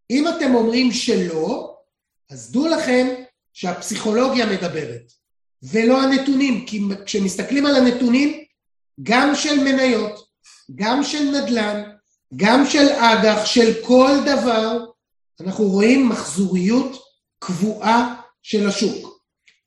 אם 0.09 0.27
אתם 0.27 0.55
אומרים 0.55 0.91
שלא, 0.91 1.77
אז 2.29 2.51
דעו 2.51 2.67
לכם 2.67 3.07
שהפסיכולוגיה 3.53 4.45
מדברת, 4.45 5.11
ולא 5.63 6.01
הנתונים, 6.01 6.65
כי 6.65 6.81
כשמסתכלים 7.05 7.65
על 7.65 7.75
הנתונים, 7.75 8.43
גם 9.03 9.35
של 9.35 9.59
מניות, 9.59 10.27
גם 10.75 11.03
של 11.03 11.23
נדל"ן, 11.23 11.83
גם 12.35 12.65
של 12.65 12.89
אג"ח, 12.89 13.45
של 13.45 13.85
כל 13.85 14.11
דבר, 14.25 14.85
אנחנו 15.41 15.65
רואים 15.65 16.09
מחזוריות 16.09 17.03
קבועה 17.39 18.21
של 18.43 18.67
השוק. 18.67 19.23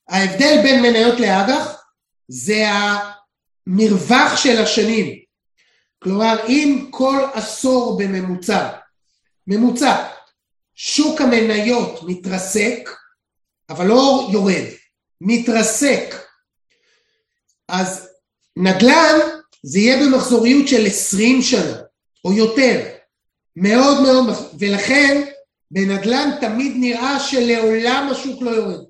ההבדל 0.08 0.62
בין 0.62 0.82
מניות 0.82 1.20
לאג"ח 1.20 1.82
זה 2.28 2.64
המרווח 2.68 4.36
של 4.36 4.62
השנים. 4.62 5.25
כלומר, 6.06 6.36
אם 6.48 6.86
כל 6.90 7.24
עשור 7.34 7.98
בממוצע, 7.98 8.68
ממוצע, 9.46 10.04
שוק 10.74 11.20
המניות 11.20 12.02
מתרסק, 12.02 12.90
אבל 13.70 13.86
לא 13.86 14.28
יורד, 14.32 14.64
מתרסק, 15.20 16.14
אז 17.68 18.08
נדל"ן 18.56 19.18
זה 19.62 19.78
יהיה 19.78 20.06
במחזוריות 20.06 20.68
של 20.68 20.86
20 20.86 21.42
שנה 21.42 21.76
או 22.24 22.32
יותר, 22.32 22.88
מאוד 23.56 24.02
מאוד, 24.02 24.36
ולכן 24.58 25.24
בנדל"ן 25.70 26.30
תמיד 26.40 26.72
נראה 26.76 27.20
שלעולם 27.20 28.08
השוק 28.10 28.42
לא 28.42 28.50
יורד, 28.50 28.84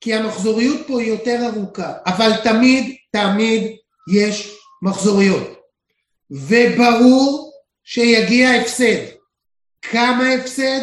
כי 0.00 0.14
המחזוריות 0.14 0.86
פה 0.86 1.00
היא 1.00 1.08
יותר 1.08 1.38
ארוכה, 1.46 1.92
אבל 2.06 2.30
תמיד 2.44 2.96
תמיד 3.12 3.76
יש 4.14 4.52
מחזוריות, 4.82 5.55
וברור 6.30 7.52
שיגיע 7.84 8.50
הפסד. 8.50 9.16
כמה 9.82 10.32
הפסד? 10.32 10.80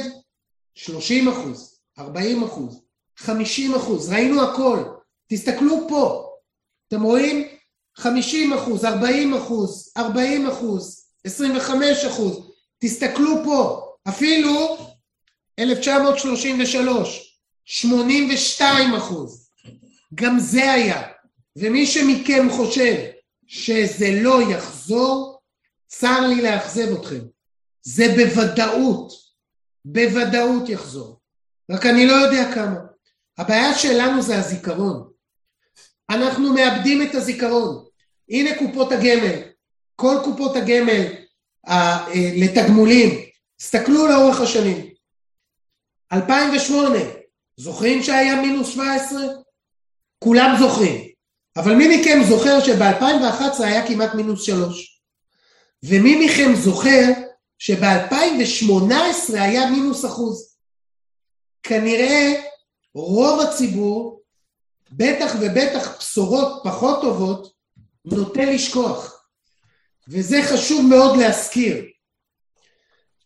30 0.76 1.28
אחוז, 1.28 1.80
40 2.00 2.44
אחוז, 2.44 2.82
50 3.18 3.76
אחוז, 3.76 4.12
ראינו 4.12 4.44
הכל. 4.44 4.84
תסתכלו 5.28 5.88
פה, 5.90 6.30
אתם 6.88 7.04
רואים? 7.04 7.48
50 7.96 8.54
אחוז, 8.54 8.86
40 8.86 9.34
אחוז, 9.34 9.94
40 9.98 10.48
אחוז, 10.48 11.08
25 11.26 12.06
אחוז, 12.06 12.52
תסתכלו 12.80 13.44
פה, 13.44 13.86
אפילו 14.10 14.78
1933, 15.60 17.40
82 17.66 18.96
אחוז, 18.96 19.50
גם 20.16 20.40
זה 20.40 20.72
היה. 20.72 21.02
ומי 21.56 21.86
שמכם 21.86 22.48
חושב 22.52 22.96
שזה 23.48 24.12
לא 24.12 24.42
יחזור, 24.52 25.33
צר 26.00 26.28
לי 26.28 26.42
לאכזב 26.42 26.94
אתכם. 26.94 27.20
זה 27.82 28.06
בוודאות, 28.16 29.14
בוודאות 29.86 30.70
יחזור. 30.70 31.20
רק 31.72 31.86
אני 31.86 32.08
לא 32.08 32.14
יודע 32.14 32.54
כמה. 32.54 32.80
הבעיה 33.38 33.76
שלנו 33.76 34.22
זה 34.22 34.38
הזיכרון. 34.38 35.10
אנחנו 36.10 36.54
מאבדים 36.54 37.02
את 37.02 37.16
הזיכרון. 37.16 37.86
הנה 38.30 38.50
קופות 38.60 38.92
הגמל, 38.92 39.42
כל 39.96 40.16
קופות 40.24 40.56
הגמל 40.56 41.06
אה, 41.68 42.06
לתגמולים, 42.36 43.10
תסתכלו 43.58 44.08
לאורך 44.08 44.42
השנים. 44.42 44.90
2008, 46.14 46.98
זוכרים 47.58 48.04
שהיה 48.04 48.42
מינוס 48.42 48.70
17? 48.70 49.22
כולם 50.20 50.56
זוכרים. 50.60 51.08
אבל 51.58 51.76
מי 51.76 51.98
מכם 51.98 52.20
זוכר 52.30 52.60
שב-2011 52.60 53.64
היה 53.64 53.88
כמעט 53.88 54.16
מינוס 54.16 54.44
3? 54.44 54.93
ומי 55.84 56.26
מכם 56.26 56.56
זוכר 56.56 57.12
שב-2018 57.58 59.34
היה 59.34 59.72
מינוס 59.72 60.06
אחוז? 60.06 60.58
כנראה 61.64 62.42
רוב 62.96 63.42
הציבור, 63.42 64.22
בטח 64.92 65.36
ובטח 65.42 65.98
בשורות 65.98 66.62
פחות 66.64 67.02
טובות, 67.02 67.54
נוטה 68.06 68.46
לשכוח. 68.46 69.26
וזה 70.08 70.38
חשוב 70.44 70.86
מאוד 70.90 71.18
להזכיר. 71.18 71.86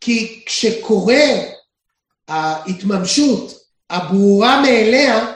כי 0.01 0.43
כשקורה 0.45 1.25
ההתממשות 2.27 3.53
הברורה 3.89 4.61
מאליה, 4.61 5.33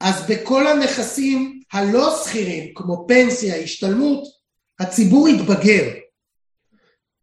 אז 0.00 0.26
בכל 0.28 0.66
הנכסים 0.66 1.62
הלא 1.72 2.24
שכירים, 2.24 2.74
כמו 2.74 3.04
פנסיה, 3.08 3.56
השתלמות, 3.56 4.24
הציבור 4.78 5.28
יתבגר. 5.28 6.01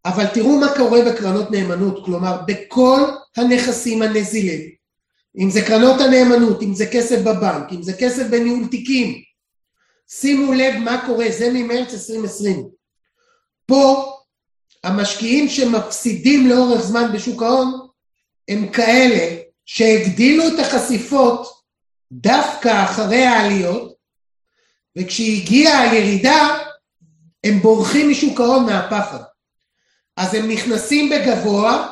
אבל 0.06 0.28
תראו 0.28 0.60
מה 0.60 0.68
קורה 0.78 1.00
בקרנות 1.06 1.52
נאמנות, 1.52 2.06
כלומר 2.06 2.42
בכל 2.48 3.02
הנכסים 3.38 4.02
הנזילים, 4.02 4.70
אם 5.38 5.50
זה 5.50 5.62
קרנות 5.62 6.02
הנאמנות, 6.02 6.62
אם 6.62 6.74
זה 6.74 6.86
כסף 6.86 7.20
בבנק, 7.22 7.72
אם 7.72 7.84
זה 7.84 7.94
כסף 7.94 8.28
בניהול 8.28 8.68
תיקים, 8.68 9.22
שימו 10.10 10.54
לב 10.54 10.76
מה 10.84 11.06
קורה, 11.06 11.26
זה 11.38 11.50
ממרץ 11.54 11.94
2020. 11.94 12.70
פה 13.66 14.14
המשקיעים 14.84 15.50
שמפסידים 15.50 16.48
לאורך 16.48 16.82
זמן 16.82 17.12
בשוק 17.14 17.44
ההון 17.44 17.88
הם 18.48 18.72
כאלה 18.72 19.42
שהגדילו 19.66 20.48
את 20.48 20.60
החשיפות 20.60 21.48
דווקא 22.12 22.84
אחרי 22.84 23.26
העליות 23.26 23.94
וכשהגיעה 24.98 25.82
הירידה 25.82 26.58
הם 27.44 27.60
בורחים 27.60 28.10
משוק 28.10 28.40
ההון 28.40 28.66
מהפחד. 28.66 29.29
אז 30.20 30.34
הם 30.34 30.52
נכנסים 30.52 31.10
בגבוה 31.10 31.92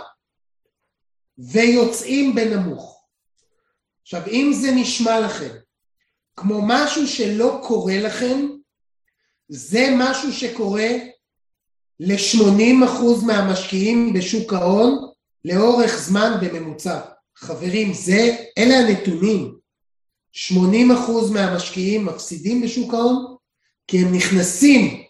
ויוצאים 1.38 2.36
בנמוך. 2.36 3.06
עכשיו 4.02 4.22
אם 4.28 4.52
זה 4.54 4.72
נשמע 4.72 5.20
לכם 5.20 5.56
כמו 6.36 6.62
משהו 6.68 7.08
שלא 7.08 7.60
קורה 7.64 8.00
לכם, 8.02 8.48
זה 9.50 9.90
משהו 9.98 10.34
שקורה 10.34 10.90
ל-80% 12.00 13.26
מהמשקיעים 13.26 14.14
בשוק 14.14 14.54
ההון 14.54 15.12
לאורך 15.46 15.98
זמן 15.98 16.32
בממוצע. 16.42 17.00
חברים, 17.36 17.94
זה, 17.94 18.36
אלה 18.58 18.76
הנתונים. 18.76 19.58
80% 20.36 20.52
מהמשקיעים 21.34 22.06
מפסידים 22.06 22.62
בשוק 22.62 22.94
ההון, 22.94 23.36
כי 23.88 24.00
הם 24.00 24.16
נכנסים 24.16 25.07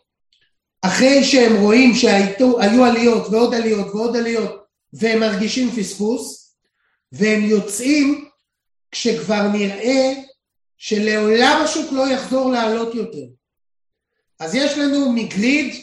אחרי 0.81 1.23
שהם 1.23 1.55
רואים 1.55 1.95
שהיו 1.95 2.85
עליות 2.85 3.27
ועוד 3.31 3.53
עליות 3.53 3.87
ועוד 3.87 4.15
עליות 4.15 4.65
והם 4.93 5.19
מרגישים 5.19 5.71
פספוס, 5.71 6.55
והם 7.11 7.41
יוצאים 7.41 8.29
כשכבר 8.91 9.47
נראה 9.47 10.13
שלעולם 10.77 11.61
השוק 11.63 11.91
לא 11.91 12.11
יחזור 12.11 12.51
לעלות 12.51 12.95
יותר. 12.95 13.25
אז 14.39 14.55
יש 14.55 14.77
לנו 14.77 15.11
מגליד 15.11 15.75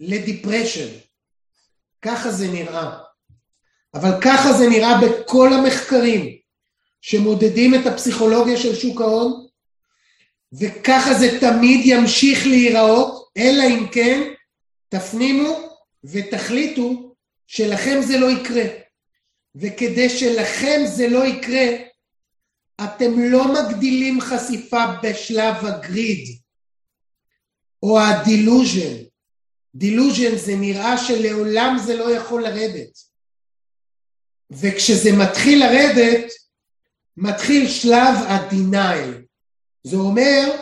לדיפרשן, 0.00 0.88
ככה 2.02 2.30
זה 2.30 2.48
נראה. 2.48 2.98
אבל 3.94 4.20
ככה 4.20 4.52
זה 4.52 4.68
נראה 4.68 5.00
בכל 5.00 5.52
המחקרים 5.52 6.36
שמודדים 7.00 7.74
את 7.74 7.86
הפסיכולוגיה 7.86 8.56
של 8.56 8.74
שוק 8.74 9.00
ההון, 9.00 9.46
וככה 10.60 11.14
זה 11.14 11.38
תמיד 11.40 11.80
ימשיך 11.84 12.46
להיראות, 12.46 13.13
אלא 13.36 13.62
אם 13.62 13.86
כן 13.92 14.32
תפנימו 14.88 15.76
ותחליטו 16.04 17.14
שלכם 17.46 18.00
זה 18.02 18.18
לא 18.18 18.30
יקרה. 18.30 18.64
וכדי 19.54 20.08
שלכם 20.08 20.80
זה 20.86 21.08
לא 21.08 21.24
יקרה, 21.26 21.66
אתם 22.84 23.18
לא 23.18 23.44
מגדילים 23.54 24.20
חשיפה 24.20 24.84
בשלב 25.02 25.54
הגריד 25.64 26.38
או 27.82 28.00
ה 28.00 28.10
delusion. 28.10 29.04
delusion 29.74 30.36
זה 30.36 30.56
נראה 30.56 30.98
שלעולם 30.98 31.76
זה 31.86 31.96
לא 31.96 32.16
יכול 32.16 32.42
לרדת. 32.42 32.98
וכשזה 34.50 35.10
מתחיל 35.12 35.66
לרדת, 35.66 36.32
מתחיל 37.16 37.68
שלב 37.68 38.14
ה-denial. 38.28 39.24
זה 39.82 39.96
אומר 39.96 40.56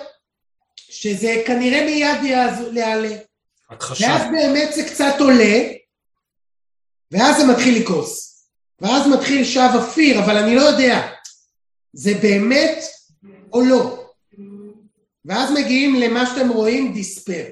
שזה 0.92 1.42
כנראה 1.46 1.84
מיד 1.84 2.44
יעלה. 2.72 3.16
הכחשה. 3.70 4.06
ואז 4.06 4.22
באמת 4.32 4.74
זה 4.74 4.82
קצת 4.90 5.14
עולה, 5.20 5.72
ואז 7.10 7.36
זה 7.36 7.52
מתחיל 7.52 7.82
לקרוס. 7.82 8.28
ואז 8.80 9.06
מתחיל 9.06 9.44
שלב 9.44 9.68
ה 9.82 9.89
fear, 9.89 10.24
אבל 10.24 10.36
אני 10.36 10.54
לא 10.54 10.60
יודע, 10.60 11.12
זה 11.92 12.10
באמת 12.22 12.78
או 13.52 13.64
לא. 13.64 14.08
ואז 15.24 15.50
מגיעים 15.50 15.94
למה 15.94 16.26
שאתם 16.26 16.48
רואים, 16.48 16.92
דיספר. 16.92 17.44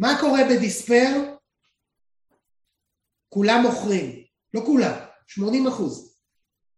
מה 0.00 0.16
קורה 0.20 0.44
בדיספר? 0.44 1.34
כולם 3.28 3.62
מוכרים, 3.62 4.22
לא 4.54 4.60
כולם, 4.66 4.94
80 5.26 5.66
אחוז. 5.66 6.16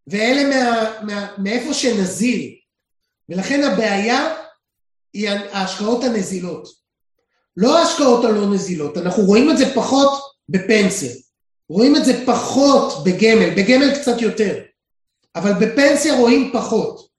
ואלה 0.06 0.48
מה, 0.48 1.00
מה, 1.02 1.34
מאיפה 1.38 1.74
שנזיל. 1.74 2.56
ולכן 3.28 3.62
הבעיה 3.62 4.36
היא 5.12 5.30
ההשקעות 5.30 6.04
הנזילות. 6.04 6.68
לא 7.56 7.78
ההשקעות 7.78 8.24
הלא 8.24 8.54
נזילות, 8.54 8.96
אנחנו 8.96 9.22
רואים 9.22 9.50
את 9.50 9.58
זה 9.58 9.74
פחות 9.74 10.20
בפנסיה. 10.48 11.12
רואים 11.70 11.96
את 11.96 12.04
זה 12.04 12.26
פחות 12.26 13.04
בגמל, 13.04 13.50
בגמל 13.50 13.94
קצת 13.94 14.20
יותר, 14.20 14.62
אבל 15.36 15.52
בפנסיה 15.52 16.18
רואים 16.18 16.50
פחות. 16.52 17.10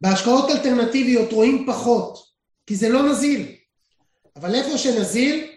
בהשקעות 0.00 0.50
אלטרנטיביות 0.50 1.32
רואים 1.32 1.66
פחות, 1.66 2.18
כי 2.66 2.76
זה 2.76 2.88
לא 2.88 3.02
נזיל. 3.02 3.54
אבל 4.36 4.54
איפה 4.54 4.78
שנזיל, 4.78 5.50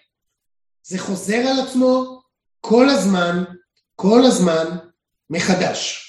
זה 0.84 1.00
חוזר 1.00 1.38
על 1.38 1.60
עצמו 1.60 2.22
כל 2.62 2.90
הזמן, 2.90 3.44
כל 3.96 4.26
הזמן, 4.26 4.78
מחדש. 5.30 6.03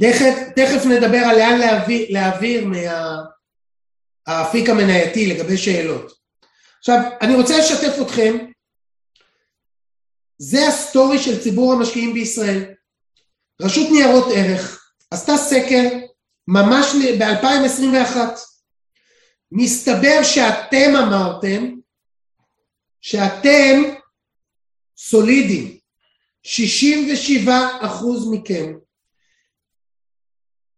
תכף, 0.00 0.34
תכף 0.56 0.86
נדבר 0.86 1.18
על 1.18 1.36
לאן 1.36 1.58
להעביר, 1.58 2.06
להעביר 2.10 2.68
מהאפיק 4.26 4.68
המנייתי 4.68 5.26
לגבי 5.26 5.56
שאלות. 5.56 6.12
עכשיו, 6.78 6.98
אני 7.20 7.34
רוצה 7.34 7.58
לשתף 7.58 8.02
אתכם 8.02 8.36
זה 10.38 10.68
ה 10.68 10.76
story 10.76 11.18
של 11.18 11.40
ציבור 11.42 11.72
המשקיעים 11.72 12.14
בישראל. 12.14 12.74
רשות 13.60 13.90
ניירות 13.92 14.24
ערך 14.34 14.92
עשתה 15.10 15.36
סקר 15.36 15.88
ממש 16.48 16.86
ב-2021. 17.18 18.16
מסתבר 19.52 20.22
שאתם 20.22 20.96
אמרתם 21.02 21.74
שאתם 23.00 23.82
סולידיים. 24.96 25.78
67 26.42 27.52
אחוז 27.80 28.28
מכם 28.32 28.72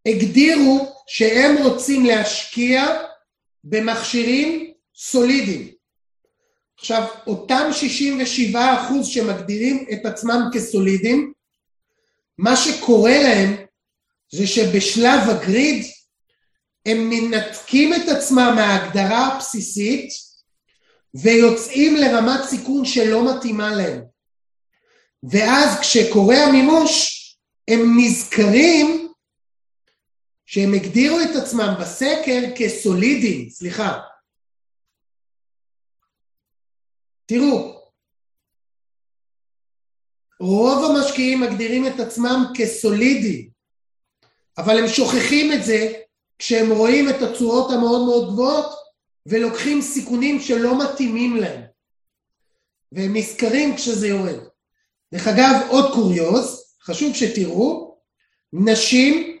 הגדירו 0.05 0.95
שהם 1.07 1.57
רוצים 1.63 2.05
להשקיע 2.05 2.83
במכשירים 3.63 4.73
סולידיים. 4.95 5.71
עכשיו, 6.79 7.07
אותם 7.27 7.69
67 7.71 8.73
אחוז 8.73 9.07
שמגדירים 9.07 9.85
את 9.93 10.05
עצמם 10.05 10.49
כסולידיים, 10.53 11.33
מה 12.37 12.55
שקורה 12.55 13.23
להם 13.23 13.55
זה 14.31 14.47
שבשלב 14.47 15.29
הגריד 15.29 15.85
הם 16.85 17.09
מנתקים 17.09 17.93
את 17.93 18.09
עצמם 18.09 18.53
מההגדרה 18.55 19.27
הבסיסית 19.27 20.09
ויוצאים 21.15 21.95
לרמת 21.95 22.43
סיכון 22.43 22.85
שלא 22.85 23.35
מתאימה 23.35 23.75
להם. 23.75 24.01
ואז 25.31 25.79
כשקורה 25.79 26.43
המימוש 26.43 27.21
הם 27.67 27.97
נזכרים 27.97 29.04
שהם 30.45 30.73
הגדירו 30.73 31.19
את 31.19 31.35
עצמם 31.43 31.73
בסקר 31.81 32.41
כסולידיים, 32.57 33.49
סליחה, 33.49 33.99
תראו, 37.25 37.81
רוב 40.39 40.91
המשקיעים 40.91 41.41
מגדירים 41.41 41.87
את 41.87 41.99
עצמם 41.99 42.45
כסולידיים, 42.55 43.49
אבל 44.57 44.79
הם 44.79 44.87
שוכחים 44.87 45.53
את 45.53 45.63
זה 45.63 45.93
כשהם 46.39 46.71
רואים 46.71 47.09
את 47.09 47.21
התשואות 47.21 47.71
המאוד 47.71 48.05
מאוד 48.05 48.33
גבוהות 48.33 48.75
ולוקחים 49.25 49.81
סיכונים 49.81 50.39
שלא 50.39 50.83
מתאימים 50.83 51.35
להם. 51.35 51.61
והם 52.91 53.15
נזכרים 53.15 53.75
כשזה 53.75 54.07
יורד. 54.07 54.39
דרך 55.13 55.27
אגב, 55.27 55.67
עוד 55.69 55.93
קוריוז, 55.93 56.63
חשוב 56.81 57.15
שתראו, 57.15 57.97
נשים 58.53 59.34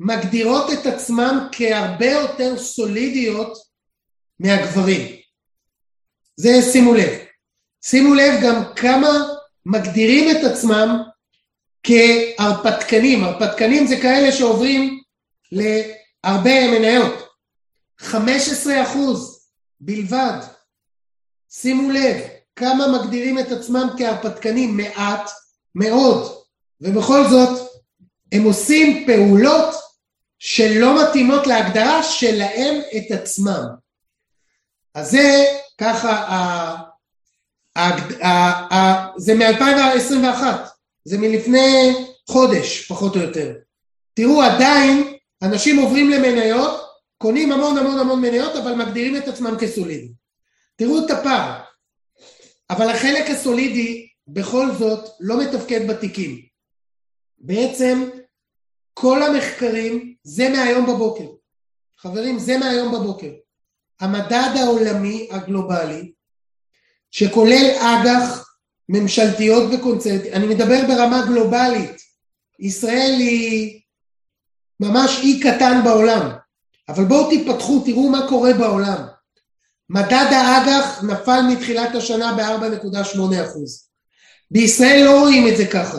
מגדירות 0.00 0.72
את 0.72 0.86
עצמם 0.86 1.48
כהרבה 1.52 2.06
יותר 2.06 2.58
סולידיות 2.58 3.58
מהגברים. 4.40 5.16
זה 6.36 6.62
שימו 6.72 6.94
לב. 6.94 7.18
שימו 7.84 8.14
לב 8.14 8.40
גם 8.42 8.62
כמה 8.76 9.08
מגדירים 9.66 10.36
את 10.36 10.44
עצמם 10.44 11.02
כהרפתקנים. 11.82 13.24
הרפתקנים 13.24 13.86
זה 13.86 13.96
כאלה 13.96 14.32
שעוברים 14.32 15.02
להרבה 15.52 16.70
מניות. 16.78 17.28
15 17.98 18.82
אחוז 18.82 19.48
בלבד. 19.80 20.40
שימו 21.50 21.90
לב 21.90 22.16
כמה 22.56 22.98
מגדירים 22.98 23.38
את 23.38 23.52
עצמם 23.52 23.88
כהרפתקנים, 23.98 24.76
מעט 24.76 25.30
מאוד. 25.74 26.32
ובכל 26.80 27.28
זאת 27.28 27.68
הם 28.32 28.44
עושים 28.44 29.06
פעולות 29.06 29.87
שלא 30.38 31.02
מתאימות 31.02 31.46
להגדרה 31.46 32.02
שלהם 32.02 32.80
את 32.96 33.10
עצמם. 33.10 33.64
אז 34.94 35.10
זה 35.10 35.44
ככה, 35.78 36.76
זה 39.16 39.34
מ-2021, 39.34 40.44
זה 41.04 41.18
מלפני 41.18 41.94
חודש 42.30 42.86
פחות 42.86 43.16
או 43.16 43.20
יותר. 43.20 43.54
תראו 44.14 44.42
עדיין 44.42 45.14
אנשים 45.42 45.78
עוברים 45.78 46.10
למניות, 46.10 46.88
קונים 47.18 47.52
המון 47.52 47.78
המון 47.78 47.98
המון 47.98 48.20
מניות 48.20 48.56
אבל 48.56 48.74
מגדירים 48.74 49.16
את 49.16 49.28
עצמם 49.28 49.56
כסולידי. 49.60 50.12
תראו 50.76 51.06
את 51.06 51.10
הפער. 51.10 51.60
אבל 52.70 52.90
החלק 52.90 53.30
הסולידי 53.30 54.08
בכל 54.28 54.66
זאת 54.78 55.08
לא 55.20 55.40
מתפקד 55.40 55.88
בתיקים. 55.88 56.42
בעצם 57.38 58.08
כל 59.00 59.22
המחקרים 59.22 60.14
זה 60.22 60.48
מהיום 60.48 60.86
בבוקר. 60.86 61.26
חברים, 61.98 62.38
זה 62.38 62.58
מהיום 62.58 62.94
בבוקר. 62.94 63.30
המדד 64.00 64.50
העולמי 64.56 65.28
הגלובלי, 65.30 66.12
שכולל 67.10 67.70
אג"ח 67.80 68.54
ממשלתיות 68.88 69.72
וקונצרט, 69.72 70.22
אני 70.32 70.46
מדבר 70.46 70.86
ברמה 70.88 71.26
גלובלית, 71.26 71.96
ישראל 72.58 73.14
היא 73.18 73.80
ממש 74.80 75.20
אי 75.22 75.40
קטן 75.40 75.80
בעולם, 75.84 76.30
אבל 76.88 77.04
בואו 77.04 77.30
תיפתחו, 77.30 77.82
תראו 77.84 78.08
מה 78.08 78.28
קורה 78.28 78.52
בעולם. 78.52 79.06
מדד 79.90 80.28
האג"ח 80.30 81.04
נפל 81.04 81.40
מתחילת 81.52 81.94
השנה 81.94 82.34
ב-4.8 82.36 83.18
בישראל 84.50 85.04
לא 85.04 85.20
רואים 85.20 85.48
את 85.48 85.56
זה 85.56 85.66
ככה. 85.66 85.98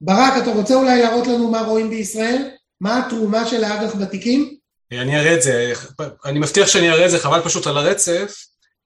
ברק, 0.00 0.42
אתה 0.42 0.50
רוצה 0.50 0.74
אולי 0.74 1.02
להראות 1.02 1.26
לנו 1.26 1.50
מה 1.50 1.62
רואים 1.62 1.90
בישראל? 1.90 2.50
מה 2.80 3.06
התרומה 3.06 3.46
של 3.46 3.64
האג"ח 3.64 3.94
בתיקים? 3.94 4.54
אני 4.92 5.18
אראה 5.18 5.34
את 5.34 5.42
זה, 5.42 5.72
אני 6.24 6.38
מבטיח 6.38 6.68
שאני 6.68 6.90
אראה 6.90 7.06
את 7.06 7.10
זה, 7.10 7.18
חבל 7.18 7.40
פשוט 7.42 7.66
על 7.66 7.78
הרצף, 7.78 8.36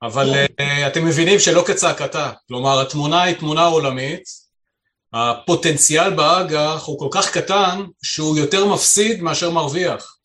אבל 0.03 0.35
uh, 0.35 0.63
אתם 0.87 1.05
מבינים 1.05 1.39
שלא 1.39 1.65
כצעקתה, 1.67 2.31
כלומר 2.49 2.81
התמונה 2.81 3.23
היא 3.23 3.37
תמונה 3.37 3.65
עולמית, 3.65 4.23
הפוטנציאל 5.13 6.11
באג"ח 6.11 6.83
הוא 6.87 6.99
כל 6.99 7.09
כך 7.11 7.31
קטן 7.31 7.83
שהוא 8.03 8.37
יותר 8.37 8.67
מפסיד 8.67 9.23
מאשר 9.23 9.51
מרוויח, 9.51 10.17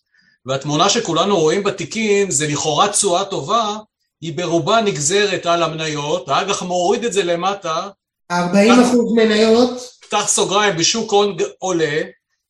והתמונה 0.45 0.89
שכולנו 0.89 1.39
רואים 1.39 1.63
בתיקים 1.63 2.31
זה 2.31 2.47
לכאורה 2.47 2.87
תשואה 2.87 3.25
טובה, 3.25 3.77
היא 4.21 4.37
ברובה 4.37 4.81
נגזרת 4.81 5.45
על 5.45 5.63
המניות, 5.63 6.29
האג"ח 6.29 6.61
מוריד 6.61 7.03
את 7.03 7.13
זה 7.13 7.23
למטה, 7.23 7.89
40 8.31 8.73
אחוז 8.73 9.13
מניות. 9.15 9.96
פתח 10.07 10.27
סוגריים 10.27 10.77
בשוק 10.77 11.11
הון 11.11 11.37
עולה, 11.59 12.01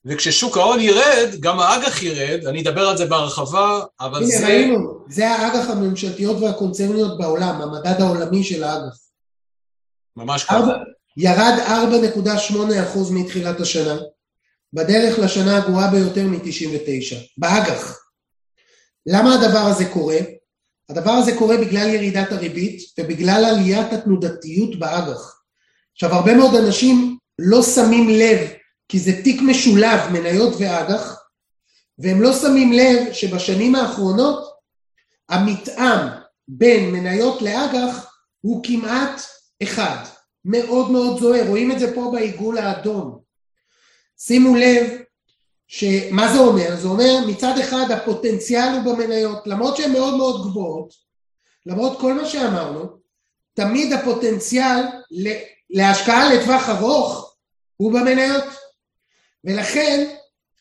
וכששוק 0.06 0.58
ההון 0.58 0.80
ירד, 0.80 1.30
גם 1.40 1.60
האג"ח 1.60 2.04
ירד, 2.04 2.46
אני 2.46 2.62
אדבר 2.62 2.88
על 2.88 2.98
זה 2.98 3.06
בהרחבה, 3.06 3.82
אבל 4.00 4.18
הנה, 4.18 4.28
זה... 4.28 4.48
ראינו, 4.48 5.06
זה 5.10 5.30
האג"ח 5.30 5.70
הממשלתיות 5.70 6.38
והקונצרניות 6.42 7.18
בעולם, 7.18 7.62
המדד 7.62 8.02
העולמי 8.02 8.44
של 8.44 8.64
האג"ח. 8.64 8.98
ממש 10.16 10.44
ככה. 10.44 10.72
ירד 11.18 11.54
4.8% 12.24 12.98
מתחילת 13.12 13.60
השנה, 13.60 13.98
בדרך 14.74 15.20
לשנה 15.20 15.58
הגרועה 15.58 15.92
ביותר 15.92 16.24
מ-99, 16.24 17.16
באג"ח. 17.38 18.00
למה 19.06 19.34
הדבר 19.34 19.58
הזה 19.58 19.86
קורה? 19.86 20.18
הדבר 20.90 21.12
הזה 21.12 21.38
קורה 21.38 21.58
בגלל 21.58 21.90
ירידת 21.90 22.32
הריבית 22.32 22.82
ובגלל 23.00 23.46
עליית 23.46 23.94
התנודתיות 23.94 24.80
באג"ח. 24.80 25.42
עכשיו, 25.94 26.14
הרבה 26.14 26.34
מאוד 26.34 26.56
אנשים 26.56 27.17
לא 27.40 27.64
שמים 27.64 28.10
לב, 28.10 28.48
כי 28.90 29.00
זה 29.00 29.24
תיק 29.24 29.42
משולב, 29.42 30.00
מניות 30.12 30.54
ואג"ח, 30.60 31.24
והם 32.00 32.22
לא 32.22 32.34
שמים 32.34 32.74
לב 32.74 33.14
שבשנים 33.14 33.76
האחרונות 33.76 34.54
המתאם 35.30 36.08
בין 36.48 36.92
מניות 36.92 37.42
לאג"ח 37.42 38.12
הוא 38.42 38.64
כמעט 38.64 39.22
אחד. 39.64 39.98
מאוד 40.46 40.92
מאוד 40.92 41.20
זוהר, 41.20 41.48
רואים 41.48 41.72
את 41.72 41.80
זה 41.80 41.96
פה 41.96 42.10
בעיגול 42.14 42.58
האדום. 42.58 43.20
שימו 44.20 44.56
לב 44.56 45.02
שמה 45.68 46.34
זה 46.34 46.40
אומר? 46.40 46.76
זה 46.76 46.88
אומר 46.88 47.28
מצד 47.28 47.58
אחד 47.60 47.92
הפוטנציאל 47.92 48.70
הוא 48.74 48.94
במניות, 48.94 49.48
למרות 49.48 49.78
שהן 49.78 49.92
מאוד 49.92 50.18
מאוד 50.18 50.50
גבוהות, 50.50 50.94
למרות 51.66 52.00
כל 52.00 52.14
מה 52.14 52.26
שאמרנו, 52.26 52.98
תמיד 53.54 53.94
הפוטנציאל 53.94 54.84
להשקעה 55.70 56.34
לטווח 56.34 56.70
ארוך 56.70 57.27
הוא 57.78 57.94
במניות, 57.94 58.44
ולכן 59.44 60.16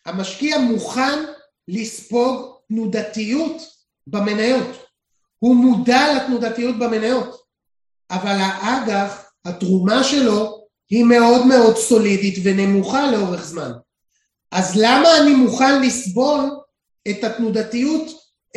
המשקיע 0.07 0.59
מוכן 0.59 1.25
לספוג 1.69 2.57
תנודתיות 2.69 3.63
במניות, 4.07 4.77
הוא 5.39 5.57
מודע 5.57 6.15
לתנודתיות 6.15 6.79
במניות, 6.79 7.43
אבל 8.11 8.37
האג"ח 8.41 9.31
התרומה 9.45 10.05
שלו 10.05 10.67
היא 10.91 11.05
מאוד 11.05 11.47
מאוד 11.47 11.77
סולידית 11.77 12.39
ונמוכה 12.43 13.11
לאורך 13.11 13.45
זמן. 13.45 13.73
אז 14.51 14.77
למה 14.77 15.19
אני 15.19 15.35
מוכן 15.35 15.83
לסבול 15.83 16.41
את 17.11 17.25
התנודתיות, 17.25 18.03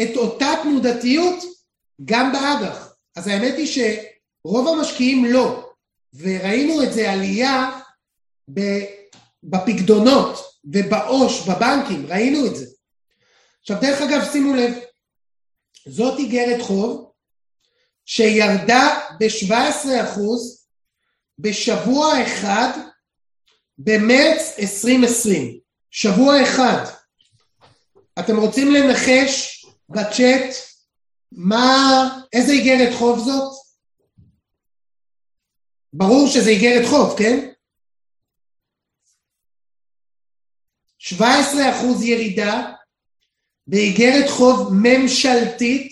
את 0.01 0.17
אותה 0.17 0.49
תנודתיות 0.63 1.43
גם 2.05 2.31
באג"ח? 2.31 2.93
אז 3.15 3.27
האמת 3.27 3.53
היא 3.57 3.67
שרוב 3.67 4.67
המשקיעים 4.67 5.25
לא, 5.25 5.69
וראינו 6.13 6.83
את 6.83 6.93
זה 6.93 7.11
עלייה 7.11 7.79
בפקדונות 9.43 10.39
ובעו"ש, 10.65 11.47
בבנקים, 11.49 12.05
ראינו 12.07 12.47
את 12.47 12.55
זה. 12.55 12.65
עכשיו 13.61 13.77
דרך 13.81 14.01
אגב 14.01 14.31
שימו 14.31 14.53
לב, 14.53 14.73
זאת 15.87 16.19
איגרת 16.19 16.61
חוב 16.61 17.11
שירדה 18.05 18.99
ב-17 19.19 20.03
אחוז 20.03 20.67
בשבוע 21.39 22.23
אחד 22.23 22.69
במרץ 23.77 24.59
2020, 24.59 25.59
שבוע 25.91 26.43
אחד. 26.43 26.85
אתם 28.19 28.37
רוצים 28.37 28.73
לנחש 28.73 29.65
בצ'אט 29.89 30.55
מה, 31.31 32.19
איזה 32.33 32.51
איגרת 32.51 32.93
חוב 32.97 33.19
זאת? 33.19 33.53
ברור 35.93 36.27
שזה 36.27 36.49
איגרת 36.49 36.85
חוב, 36.89 37.17
כן? 37.17 37.49
17% 40.99 41.13
ירידה 42.03 42.71
באיגרת 43.67 44.29
חוב 44.29 44.73
ממשלתית 44.73 45.91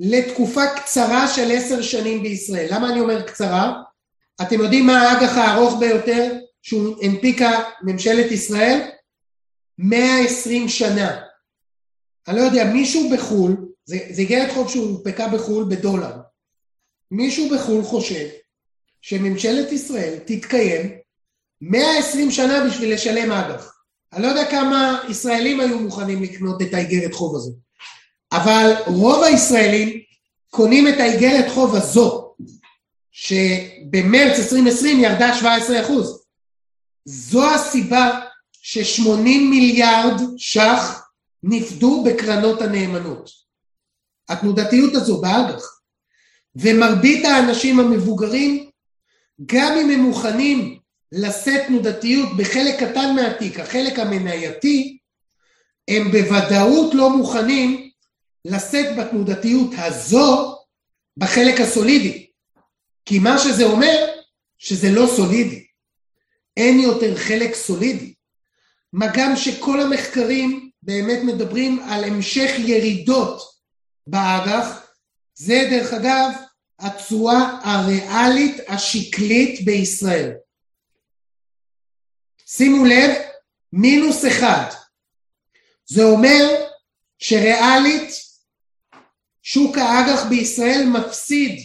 לתקופה 0.00 0.62
קצרה 0.76 1.28
של 1.28 1.50
עשר 1.52 1.82
שנים 1.82 2.22
בישראל. 2.22 2.66
למה 2.70 2.90
אני 2.90 3.00
אומר 3.00 3.22
קצרה? 3.22 3.82
אתם 4.42 4.60
יודעים 4.60 4.86
מה 4.86 5.00
האג"ח 5.02 5.36
הארוך 5.36 5.78
ביותר 5.80 6.32
שהוא 6.62 6.96
הנפיקה 7.02 7.50
ממשלת 7.82 8.30
ישראל? 8.32 8.90
120 9.78 10.68
שנה. 10.68 11.20
אני 12.28 12.36
לא 12.36 12.42
יודע, 12.42 12.64
מישהו 12.64 13.10
בחו"ל, 13.10 13.68
זה, 13.84 13.96
איגרת 14.18 14.52
חוב 14.52 14.70
שהונפקה 14.70 15.28
בחו"ל 15.28 15.64
בדולר, 15.70 16.12
מישהו 17.10 17.48
בחו"ל 17.50 17.82
חושב 17.82 18.28
שממשלת 19.00 19.72
ישראל 19.72 20.18
תתקיים 20.24 20.98
120 21.60 22.30
שנה 22.30 22.64
בשביל 22.66 22.94
לשלם 22.94 23.32
אג"ח. 23.32 23.77
אני 24.12 24.22
לא 24.22 24.28
יודע 24.28 24.50
כמה 24.50 25.00
ישראלים 25.08 25.60
היו 25.60 25.78
מוכנים 25.78 26.22
לקנות 26.22 26.62
את 26.62 26.74
האיגרת 26.74 27.14
חוב 27.14 27.36
הזו, 27.36 27.52
אבל 28.32 28.72
רוב 28.86 29.22
הישראלים 29.22 30.00
קונים 30.50 30.88
את 30.88 31.00
האיגרת 31.00 31.50
חוב 31.50 31.74
הזו, 31.74 32.34
שבמרץ 33.12 34.38
2020 34.38 35.00
ירדה 35.00 35.34
17 35.34 35.82
אחוז. 35.82 36.24
זו 37.04 37.54
הסיבה 37.54 38.20
ש-80 38.52 39.22
מיליארד 39.50 40.20
ש"ח 40.36 41.08
נפדו 41.42 42.04
בקרנות 42.04 42.62
הנאמנות. 42.62 43.30
התנודתיות 44.28 44.94
הזו 44.94 45.20
באג"ח. 45.20 45.80
ומרבית 46.56 47.24
האנשים 47.24 47.80
המבוגרים, 47.80 48.70
גם 49.46 49.72
אם 49.78 49.90
הם 49.90 50.00
מוכנים 50.00 50.77
לשאת 51.12 51.66
תנודתיות 51.66 52.36
בחלק 52.36 52.74
קטן 52.80 53.14
מהתיק, 53.14 53.60
החלק 53.60 53.98
המנייתי, 53.98 54.98
הם 55.88 56.10
בוודאות 56.12 56.94
לא 56.94 57.10
מוכנים 57.10 57.90
לשאת 58.44 58.96
בתנודתיות 58.96 59.70
הזו 59.76 60.58
בחלק 61.16 61.60
הסולידי. 61.60 62.26
כי 63.04 63.18
מה 63.18 63.38
שזה 63.38 63.64
אומר, 63.64 64.06
שזה 64.58 64.90
לא 64.90 65.06
סולידי. 65.16 65.66
אין 66.56 66.80
יותר 66.80 67.16
חלק 67.16 67.54
סולידי. 67.54 68.14
מה 68.92 69.06
גם 69.14 69.36
שכל 69.36 69.80
המחקרים 69.80 70.70
באמת 70.82 71.18
מדברים 71.24 71.82
על 71.88 72.04
המשך 72.04 72.50
ירידות 72.58 73.42
באג"ח, 74.06 74.86
זה 75.34 75.66
דרך 75.70 75.92
אגב 75.92 76.30
התשואה 76.78 77.58
הריאלית 77.62 78.56
השקלית 78.68 79.64
בישראל. 79.64 80.32
שימו 82.50 82.84
לב, 82.84 83.10
מינוס 83.72 84.26
אחד. 84.26 84.64
זה 85.86 86.04
אומר 86.04 86.64
שריאלית 87.18 88.10
שוק 89.42 89.78
האג"ח 89.78 90.26
בישראל 90.28 90.84
מפסיד 90.84 91.60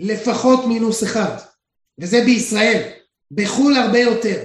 לפחות 0.00 0.64
מינוס 0.64 1.04
אחד, 1.04 1.36
וזה 2.00 2.24
בישראל. 2.24 2.92
בחו"ל 3.30 3.76
הרבה 3.76 3.98
יותר. 3.98 4.44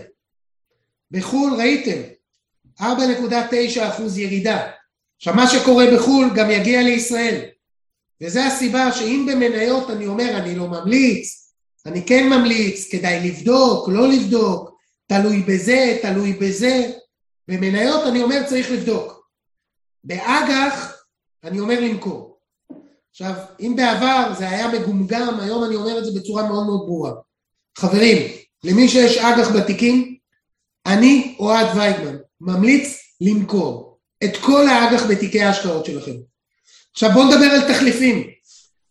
בחו"ל 1.11 1.53
ראיתם, 1.57 2.01
4.9 2.79 2.83
אחוז 3.89 4.17
ירידה. 4.17 4.71
עכשיו 5.17 5.33
מה 5.35 5.49
שקורה 5.49 5.85
בחו"ל 5.95 6.29
גם 6.35 6.51
יגיע 6.51 6.81
לישראל. 6.81 7.41
וזה 8.21 8.45
הסיבה 8.45 8.91
שאם 8.91 9.25
במניות 9.31 9.89
אני 9.89 10.07
אומר 10.07 10.37
אני 10.37 10.55
לא 10.55 10.67
ממליץ, 10.67 11.53
אני 11.85 12.05
כן 12.05 12.29
ממליץ, 12.29 12.91
כדאי 12.91 13.29
לבדוק, 13.29 13.89
לא 13.89 14.07
לבדוק, 14.07 14.70
תלוי 15.11 15.41
בזה, 15.41 15.97
תלוי 16.01 16.33
בזה. 16.33 16.91
במניות 17.47 18.07
אני 18.07 18.23
אומר 18.23 18.43
צריך 18.49 18.71
לבדוק. 18.71 19.27
באג"ח 20.03 20.93
אני 21.43 21.59
אומר 21.59 21.79
למכור. 21.79 22.39
עכשיו, 23.11 23.33
אם 23.59 23.73
בעבר 23.75 24.33
זה 24.37 24.49
היה 24.49 24.67
מגומגם, 24.67 25.39
היום 25.39 25.63
אני 25.63 25.75
אומר 25.75 25.99
את 25.99 26.05
זה 26.05 26.19
בצורה 26.19 26.43
מאוד 26.43 26.65
מאוד 26.65 26.79
ברורה. 26.85 27.11
חברים, 27.77 28.31
למי 28.63 28.89
שיש 28.89 29.17
אג"ח 29.17 29.51
בתיקים, 29.55 30.17
אני, 30.85 31.35
אוהד 31.39 31.77
וייגמן, 31.77 32.17
ממליץ 32.41 32.99
למכור 33.21 33.99
את 34.23 34.37
כל 34.37 34.67
האג"ח 34.67 35.05
בתיקי 35.05 35.41
ההשקעות 35.41 35.85
שלכם. 35.85 36.15
עכשיו 36.91 37.09
בואו 37.13 37.25
נדבר 37.27 37.45
על 37.45 37.73
תחליפים. 37.73 38.27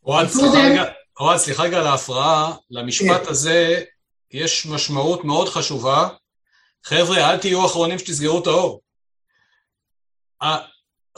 אוהד, 0.06 0.28
סליחה 0.28 0.58
רגע, 0.58 0.84
אוהד, 1.20 1.38
סליחה 1.38 1.62
רגע 1.62 1.78
על 1.78 1.86
ההפרעה, 1.86 2.54
למשפט 2.70 3.24
כן. 3.24 3.30
הזה 3.30 3.84
יש 4.32 4.66
משמעות 4.66 5.24
מאוד 5.24 5.48
חשובה, 5.48 6.08
חבר'ה, 6.84 7.30
אל 7.30 7.38
תהיו 7.38 7.62
האחרונים 7.62 7.98
שתסגרו 7.98 8.38
את 8.38 8.46
האור. 8.46 8.80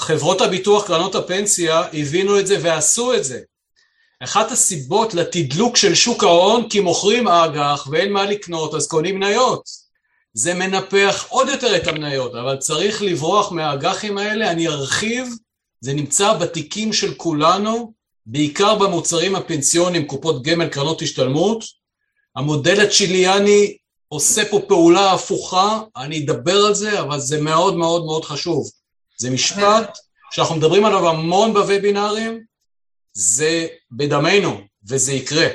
חברות 0.00 0.40
הביטוח, 0.40 0.86
קרנות 0.86 1.14
הפנסיה, 1.14 1.80
הבינו 1.92 2.40
את 2.40 2.46
זה 2.46 2.58
ועשו 2.62 3.14
את 3.14 3.24
זה. 3.24 3.40
אחת 4.24 4.50
הסיבות 4.50 5.14
לתדלוק 5.14 5.76
של 5.76 5.94
שוק 5.94 6.24
ההון, 6.24 6.68
כי 6.68 6.80
מוכרים 6.80 7.28
אג"ח 7.28 7.88
ואין 7.90 8.12
מה 8.12 8.24
לקנות, 8.24 8.74
אז 8.74 8.86
קונים 8.86 9.14
מניות. 9.20 9.62
זה 10.34 10.54
מנפח 10.54 11.26
עוד 11.28 11.48
יותר 11.48 11.76
את 11.76 11.86
המניות, 11.86 12.34
אבל 12.34 12.56
צריך 12.56 13.02
לברוח 13.02 13.52
מהאג"חים 13.52 14.18
האלה, 14.18 14.50
אני 14.50 14.68
ארחיב, 14.68 15.28
זה 15.80 15.92
נמצא 15.94 16.34
בתיקים 16.34 16.92
של 16.92 17.14
כולנו, 17.14 17.92
בעיקר 18.26 18.74
במוצרים 18.74 19.36
הפנסיוניים, 19.36 20.06
קופות 20.06 20.42
גמל, 20.42 20.68
קרנות 20.68 21.02
השתלמות. 21.02 21.81
המודל 22.36 22.80
הצ'יליאני 22.80 23.76
עושה 24.08 24.44
פה 24.50 24.60
פעולה 24.68 25.12
הפוכה, 25.12 25.80
אני 25.96 26.24
אדבר 26.24 26.56
על 26.66 26.74
זה, 26.74 27.00
אבל 27.00 27.20
זה 27.20 27.40
מאוד 27.40 27.76
מאוד 27.76 28.04
מאוד 28.04 28.24
חשוב. 28.24 28.70
זה 29.18 29.30
משפט 29.30 29.98
שאנחנו 30.30 30.56
מדברים 30.56 30.84
עליו 30.84 31.08
המון 31.08 31.52
בוובינארים, 31.52 32.40
זה 33.12 33.66
בדמנו, 33.92 34.60
וזה 34.88 35.12
יקרה. 35.12 35.46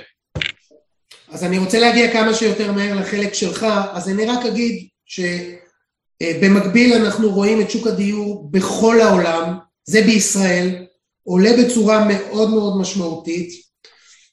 אז 1.29 1.43
אני 1.43 1.57
רוצה 1.57 1.79
להגיע 1.79 2.13
כמה 2.13 2.33
שיותר 2.33 2.71
מהר 2.71 2.95
לחלק 2.95 3.33
שלך, 3.33 3.65
אז 3.91 4.09
אני 4.09 4.25
רק 4.25 4.45
אגיד 4.45 4.87
שבמקביל 5.05 6.93
אנחנו 6.93 7.29
רואים 7.29 7.61
את 7.61 7.71
שוק 7.71 7.87
הדיור 7.87 8.49
בכל 8.51 9.01
העולם, 9.01 9.57
זה 9.85 10.01
בישראל, 10.01 10.85
עולה 11.23 11.49
בצורה 11.59 12.05
מאוד 12.07 12.49
מאוד 12.49 12.81
משמעותית. 12.81 13.49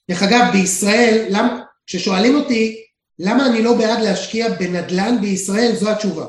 דרך 0.09 0.23
אגב, 0.23 0.45
בישראל, 0.53 1.25
למ, 1.29 1.59
כששואלים 1.87 2.35
אותי 2.35 2.85
למה 3.19 3.45
אני 3.45 3.63
לא 3.63 3.73
בעד 3.77 4.03
להשקיע 4.03 4.49
בנדל"ן 4.49 5.21
בישראל, 5.21 5.75
זו 5.75 5.91
התשובה. 5.91 6.25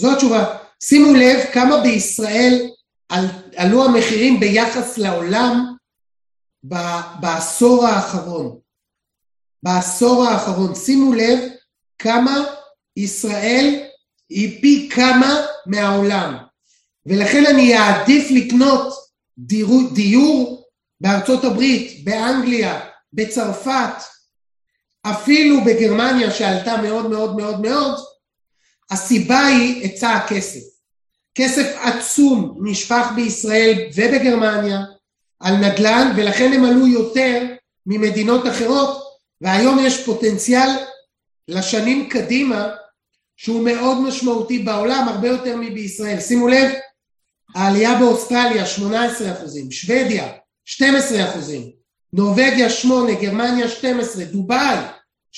זו 0.00 0.12
התשובה. 0.12 0.56
שימו 0.82 1.14
לב 1.14 1.40
כמה 1.52 1.80
בישראל 1.80 2.70
על, 3.08 3.26
עלו 3.56 3.84
המחירים 3.84 4.40
ביחס 4.40 4.98
לעולם 4.98 5.76
בעשור 7.20 7.86
האחרון. 7.86 8.58
בעשור 9.62 10.24
האחרון. 10.24 10.74
שימו 10.74 11.14
לב 11.14 11.38
כמה 11.98 12.44
ישראל 12.96 13.82
היא 14.28 14.62
פי 14.62 14.88
כמה 14.94 15.46
מהעולם. 15.66 16.36
ולכן 17.06 17.46
אני 17.46 17.78
אעדיף 17.78 18.30
לקנות 18.30 18.94
דיור, 19.38 19.82
דיור 19.94 20.64
בארצות 21.00 21.44
הברית, 21.44 22.04
באנגליה, 22.04 22.80
בצרפת, 23.12 24.02
אפילו 25.10 25.64
בגרמניה 25.64 26.30
שעלתה 26.30 26.76
מאוד 26.82 27.10
מאוד 27.10 27.36
מאוד 27.36 27.60
מאוד, 27.60 27.94
הסיבה 28.90 29.46
היא 29.46 29.82
היצע 29.82 30.10
הכסף. 30.10 30.60
כסף 31.34 31.76
עצום 31.82 32.58
נשפך 32.62 33.06
בישראל 33.14 33.88
ובגרמניה 33.94 34.80
על 35.40 35.56
נדל"ן 35.56 36.12
ולכן 36.16 36.52
הם 36.52 36.64
עלו 36.64 36.86
יותר 36.86 37.42
ממדינות 37.86 38.46
אחרות 38.46 39.02
והיום 39.40 39.78
יש 39.78 40.04
פוטנציאל 40.04 40.68
לשנים 41.48 42.08
קדימה 42.08 42.68
שהוא 43.36 43.64
מאוד 43.64 44.00
משמעותי 44.00 44.58
בעולם 44.58 45.08
הרבה 45.08 45.28
יותר 45.28 45.56
מבישראל. 45.56 46.20
שימו 46.20 46.48
לב, 46.48 46.72
העלייה 47.54 47.98
באוסטרליה 47.98 48.66
18 48.66 49.32
אחוזים, 49.32 49.70
שוודיה 49.70 50.32
12 50.64 51.24
אחוזים, 51.24 51.70
נורבגיה 52.12 52.70
8, 52.70 53.14
גרמניה 53.14 53.68
12, 53.68 54.24
דובאי 54.24 54.76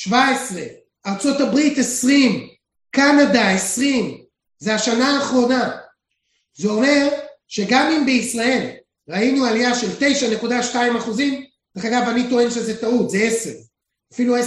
17, 0.01 0.63
ארצות 1.07 1.41
הברית 1.41 1.79
20, 1.79 2.49
קנדה 2.91 3.51
20, 3.51 4.25
זה 4.59 4.75
השנה 4.75 5.17
האחרונה. 5.17 5.77
זה 6.55 6.69
אומר 6.69 7.09
שגם 7.49 7.93
אם 7.93 8.07
בישראל 8.07 8.71
ראינו 9.09 9.45
עלייה 9.45 9.75
של 9.75 9.87
9.2 10.41 10.99
אחוזים, 10.99 11.45
דרך 11.77 11.85
אגב 11.85 12.09
אני 12.09 12.31
טוען 12.31 12.51
שזה 12.51 12.81
טעות, 12.81 13.11
זה 13.11 13.19
10, 13.19 13.51
אפילו 14.13 14.37
10.6. 14.37 14.43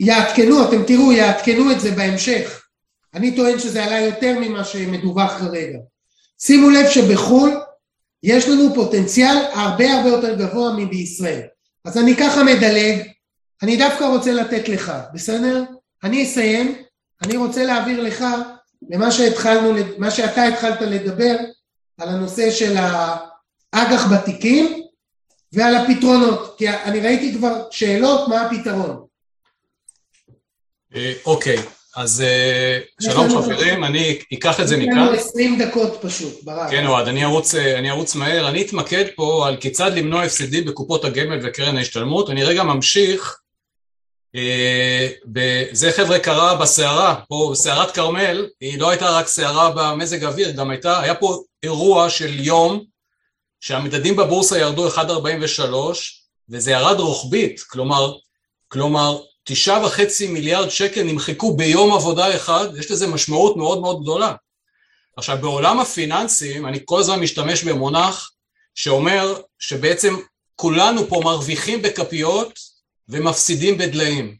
יעדכנו, 0.00 0.68
אתם 0.68 0.84
תראו, 0.86 1.12
יעדכנו 1.12 1.72
את 1.72 1.80
זה 1.80 1.90
בהמשך. 1.90 2.62
אני 3.14 3.36
טוען 3.36 3.58
שזה 3.58 3.84
עלה 3.84 4.00
יותר 4.00 4.38
ממה 4.40 4.64
שמדווח 4.64 5.38
כרגע. 5.38 5.78
שימו 6.38 6.70
לב 6.70 6.88
שבחו"ל 6.90 7.50
יש 8.22 8.48
לנו 8.48 8.74
פוטנציאל 8.74 9.36
הרבה 9.52 9.92
הרבה 9.92 10.08
יותר 10.08 10.34
גבוה 10.34 10.72
מבישראל. 10.76 11.42
אז 11.84 11.98
אני 11.98 12.16
ככה 12.16 12.44
מדלג, 12.44 13.11
אני 13.62 13.76
דווקא 13.76 14.04
רוצה 14.04 14.32
לתת 14.32 14.68
לך, 14.68 14.92
בסדר? 15.14 15.62
אני 16.04 16.22
אסיים, 16.22 16.82
אני 17.22 17.36
רוצה 17.36 17.64
להעביר 17.64 18.02
לך 18.02 18.24
למה 18.90 19.10
שהתחלנו, 19.10 19.74
מה 19.98 20.10
שאתה 20.10 20.44
התחלת 20.44 20.80
לדבר 20.80 21.36
על 21.98 22.08
הנושא 22.08 22.50
של 22.50 22.76
האג"ח 22.76 24.12
בתיקים 24.12 24.82
ועל 25.52 25.74
הפתרונות, 25.74 26.54
כי 26.58 26.68
אני 26.68 27.00
ראיתי 27.00 27.34
כבר 27.34 27.62
שאלות 27.70 28.28
מה 28.28 28.40
הפתרון. 28.40 29.06
אה, 30.94 31.12
אוקיי, 31.26 31.58
אז 31.96 32.20
אה, 32.20 32.78
שלום 33.00 33.28
חברים, 33.28 33.84
אני 33.84 34.18
אקח 34.34 34.60
את 34.60 34.68
זה 34.68 34.76
מכאן. 34.76 34.92
יש 34.92 34.96
לנו 34.96 35.12
20 35.12 35.62
דקות 35.62 35.98
פשוט, 36.02 36.44
ברק. 36.44 36.70
כן 36.70 36.86
אוהד, 36.86 37.08
אני 37.08 37.24
ארוץ, 37.24 37.54
אה, 37.54 37.78
אני 37.78 37.90
ארוץ 37.90 38.14
מהר, 38.14 38.48
אני 38.48 38.62
אתמקד 38.62 39.04
פה 39.16 39.48
על 39.48 39.56
כיצד 39.56 39.92
למנוע 39.94 40.22
הפסדים 40.22 40.64
בקופות 40.64 41.04
הגמל 41.04 41.38
וקרן 41.42 41.76
ההשתלמות, 41.76 42.30
אני 42.30 42.44
רגע 42.44 42.62
ממשיך 42.62 43.41
זה 45.72 45.92
חבר'ה 45.96 46.18
קרה 46.18 46.54
בסערה, 46.54 47.20
פה 47.28 47.48
בסערת 47.52 47.90
כרמל, 47.90 48.48
היא 48.60 48.78
לא 48.78 48.90
הייתה 48.90 49.10
רק 49.10 49.26
סערה 49.26 49.70
במזג 49.70 50.24
האוויר, 50.24 50.50
גם 50.50 50.70
הייתה, 50.70 51.00
היה 51.00 51.14
פה 51.14 51.42
אירוע 51.62 52.10
של 52.10 52.40
יום 52.40 52.84
שהמדדים 53.60 54.16
בבורסה 54.16 54.58
ירדו 54.58 54.88
1.43 54.88 55.00
וזה 56.48 56.70
ירד 56.70 57.00
רוחבית, 57.00 57.60
כלומר, 57.60 58.12
כלומר 58.68 59.18
תשעה 59.44 59.86
וחצי 59.86 60.26
מיליארד 60.26 60.68
שקל 60.68 61.02
נמחקו 61.02 61.56
ביום 61.56 61.94
עבודה 61.94 62.36
אחד, 62.36 62.68
יש 62.78 62.90
לזה 62.90 63.06
משמעות 63.06 63.56
מאוד 63.56 63.80
מאוד 63.80 64.02
גדולה. 64.02 64.34
עכשיו 65.16 65.38
בעולם 65.40 65.80
הפיננסים 65.80 66.66
אני 66.66 66.78
כל 66.84 67.00
הזמן 67.00 67.20
משתמש 67.20 67.64
במונח 67.64 68.30
שאומר 68.74 69.40
שבעצם 69.58 70.16
כולנו 70.56 71.08
פה 71.08 71.20
מרוויחים 71.24 71.82
בכפיות 71.82 72.71
ומפסידים 73.08 73.78
בדליים. 73.78 74.36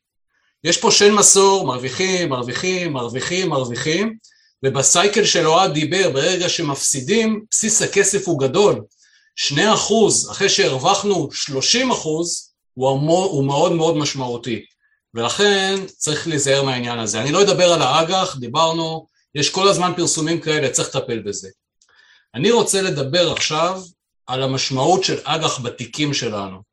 יש 0.64 0.78
פה 0.78 0.90
שן 0.90 1.12
מסור, 1.12 1.66
מרוויחים, 1.66 2.28
מרוויחים, 2.28 2.92
מרוויחים, 2.92 3.48
מרוויחים, 3.48 4.16
ובסייקל 4.64 5.24
של 5.24 5.46
אוהד 5.46 5.72
דיבר, 5.72 6.10
ברגע 6.10 6.48
שמפסידים, 6.48 7.44
בסיס 7.50 7.82
הכסף 7.82 8.28
הוא 8.28 8.40
גדול. 8.40 8.82
שני 9.36 9.74
אחוז, 9.74 10.30
אחרי 10.30 10.48
שהרווחנו 10.48 11.28
שלושים 11.32 11.90
אחוז, 11.90 12.52
הוא, 12.74 12.88
הוא 12.88 13.44
מאוד 13.44 13.72
מאוד 13.72 13.96
משמעותי. 13.96 14.64
ולכן 15.14 15.74
צריך 15.86 16.28
להיזהר 16.28 16.62
מהעניין 16.62 16.98
הזה. 16.98 17.20
אני 17.22 17.32
לא 17.32 17.42
אדבר 17.42 17.72
על 17.72 17.82
האג"ח, 17.82 18.36
דיברנו, 18.40 19.06
יש 19.34 19.50
כל 19.50 19.68
הזמן 19.68 19.92
פרסומים 19.96 20.40
כאלה, 20.40 20.70
צריך 20.70 20.96
לטפל 20.96 21.18
בזה. 21.18 21.48
אני 22.34 22.50
רוצה 22.50 22.82
לדבר 22.82 23.32
עכשיו 23.32 23.82
על 24.26 24.42
המשמעות 24.42 25.04
של 25.04 25.18
אג"ח 25.24 25.60
בתיקים 25.60 26.14
שלנו. 26.14 26.71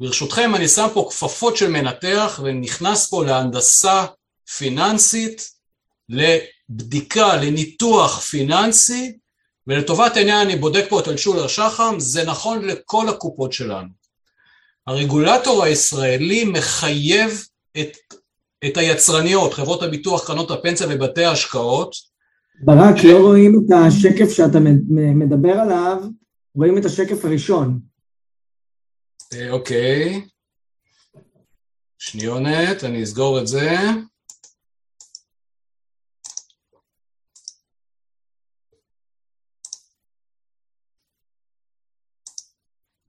ברשותכם 0.00 0.54
אני 0.54 0.68
שם 0.68 0.86
פה 0.94 1.06
כפפות 1.10 1.56
של 1.56 1.70
מנתח 1.70 2.40
ונכנס 2.44 3.10
פה 3.10 3.24
להנדסה 3.24 4.04
פיננסית, 4.56 5.50
לבדיקה, 6.08 7.36
לניתוח 7.36 8.20
פיננסי, 8.20 9.18
ולטובת 9.66 10.16
העניין 10.16 10.46
אני 10.46 10.56
בודק 10.56 10.84
פה 10.88 11.00
את 11.00 11.08
אלשולר 11.08 11.46
שחם, 11.46 11.94
זה 11.98 12.24
נכון 12.24 12.64
לכל 12.64 13.08
הקופות 13.08 13.52
שלנו. 13.52 13.88
הרגולטור 14.86 15.64
הישראלי 15.64 16.44
מחייב 16.44 17.44
את, 17.80 17.96
את 18.66 18.76
היצרניות, 18.76 19.54
חברות 19.54 19.82
הביטוח, 19.82 20.26
קרנות 20.26 20.50
הפנסיה 20.50 20.86
ובתי 20.90 21.24
ההשקעות. 21.24 21.94
ברק, 22.60 22.96
ש... 22.96 23.04
לא 23.04 23.18
רואים 23.18 23.62
את 23.66 23.72
השקף 23.86 24.32
שאתה 24.32 24.58
מדבר 24.90 25.52
עליו, 25.52 26.02
רואים 26.54 26.78
את 26.78 26.84
השקף 26.84 27.24
הראשון. 27.24 27.93
אה, 29.34 29.50
אוקיי. 29.50 30.28
שניונת, 31.98 32.84
אני 32.84 33.02
אסגור 33.02 33.40
את 33.40 33.46
זה. 33.46 33.70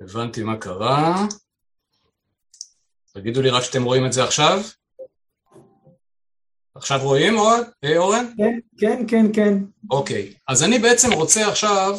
הבנתי 0.01 0.43
מה 0.43 0.57
קרה. 0.57 1.25
תגידו 3.13 3.41
לי 3.41 3.49
רק 3.49 3.63
שאתם 3.63 3.83
רואים 3.83 4.05
את 4.05 4.13
זה 4.13 4.23
עכשיו. 4.23 4.59
עכשיו 6.75 6.99
רואים, 7.03 7.37
אה, 7.83 7.97
אורן? 7.97 8.25
כן, 8.37 8.59
כן, 8.77 9.05
כן, 9.07 9.33
כן. 9.33 9.53
אוקיי, 9.91 10.33
אז 10.47 10.63
אני 10.63 10.79
בעצם 10.79 11.13
רוצה 11.13 11.49
עכשיו 11.49 11.97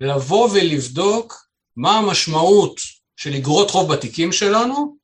לבוא 0.00 0.48
ולבדוק 0.50 1.48
מה 1.76 1.98
המשמעות 1.98 2.76
של 3.22 3.34
אגרות 3.34 3.70
חוב 3.70 3.92
בתיקים 3.92 4.32
שלנו, 4.32 4.96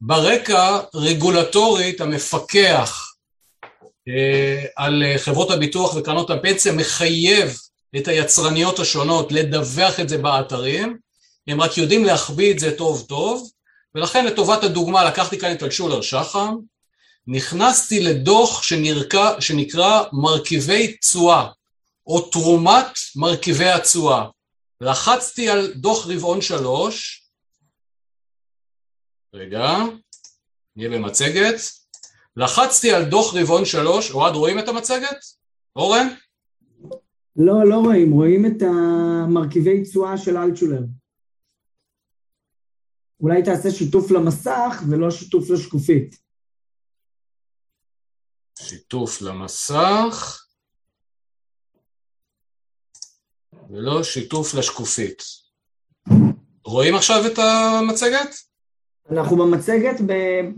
ברקע 0.00 0.80
רגולטורית 0.94 2.00
המפקח 2.00 3.12
אה, 4.08 4.64
על 4.76 5.02
חברות 5.16 5.50
הביטוח 5.50 5.96
וקרנות 5.96 6.30
הפנסיה 6.30 6.72
מחייב 6.72 7.58
את 7.96 8.08
היצרניות 8.08 8.78
השונות 8.78 9.32
לדווח 9.32 10.00
את 10.00 10.08
זה 10.08 10.18
באתרים, 10.18 10.98
הם 11.46 11.60
רק 11.60 11.78
יודעים 11.78 12.04
להחביא 12.04 12.52
את 12.52 12.58
זה 12.58 12.76
טוב 12.76 13.04
טוב, 13.08 13.50
ולכן 13.94 14.26
לטובת 14.26 14.64
הדוגמה 14.64 15.04
לקחתי 15.04 15.38
כאן 15.38 15.52
את 15.52 15.62
אלשולר 15.62 16.00
שחם, 16.00 16.54
נכנסתי 17.26 18.00
לדוח 18.00 18.62
שנקרא, 18.62 19.40
שנקרא 19.40 20.02
מרכיבי 20.12 20.96
תשואה, 20.96 21.46
או 22.06 22.20
תרומת 22.20 22.86
מרכיבי 23.16 23.68
התשואה. 23.68 24.24
לחצתי 24.80 25.48
על 25.48 25.72
דוח 25.76 26.06
רבעון 26.06 26.40
שלוש, 26.40 27.23
רגע, 29.34 29.68
נהיה 30.76 30.90
במצגת, 30.90 31.54
לחצתי 32.36 32.92
על 32.92 33.04
דוח 33.04 33.34
רבעון 33.34 33.64
שלוש, 33.64 34.10
אוהד 34.10 34.34
רואים 34.34 34.58
את 34.58 34.68
המצגת? 34.68 35.18
אורן? 35.76 36.06
לא, 37.36 37.68
לא 37.68 37.76
רואים, 37.76 38.12
רואים 38.12 38.46
את 38.46 38.62
המרכיבי 38.62 39.82
תשואה 39.82 40.18
של 40.18 40.36
אלטשולר. 40.36 40.80
אולי 43.20 43.42
תעשה 43.42 43.70
שיתוף 43.70 44.10
למסך 44.10 44.82
ולא 44.90 45.10
שיתוף 45.10 45.50
לשקופית. 45.50 46.16
שיתוף 48.58 49.22
למסך 49.22 50.46
ולא 53.70 54.02
שיתוף 54.02 54.54
לשקופית. 54.54 55.22
רואים 56.64 56.94
עכשיו 56.94 57.26
את 57.32 57.38
המצגת? 57.38 58.53
אנחנו 59.10 59.36
במצגת 59.36 60.00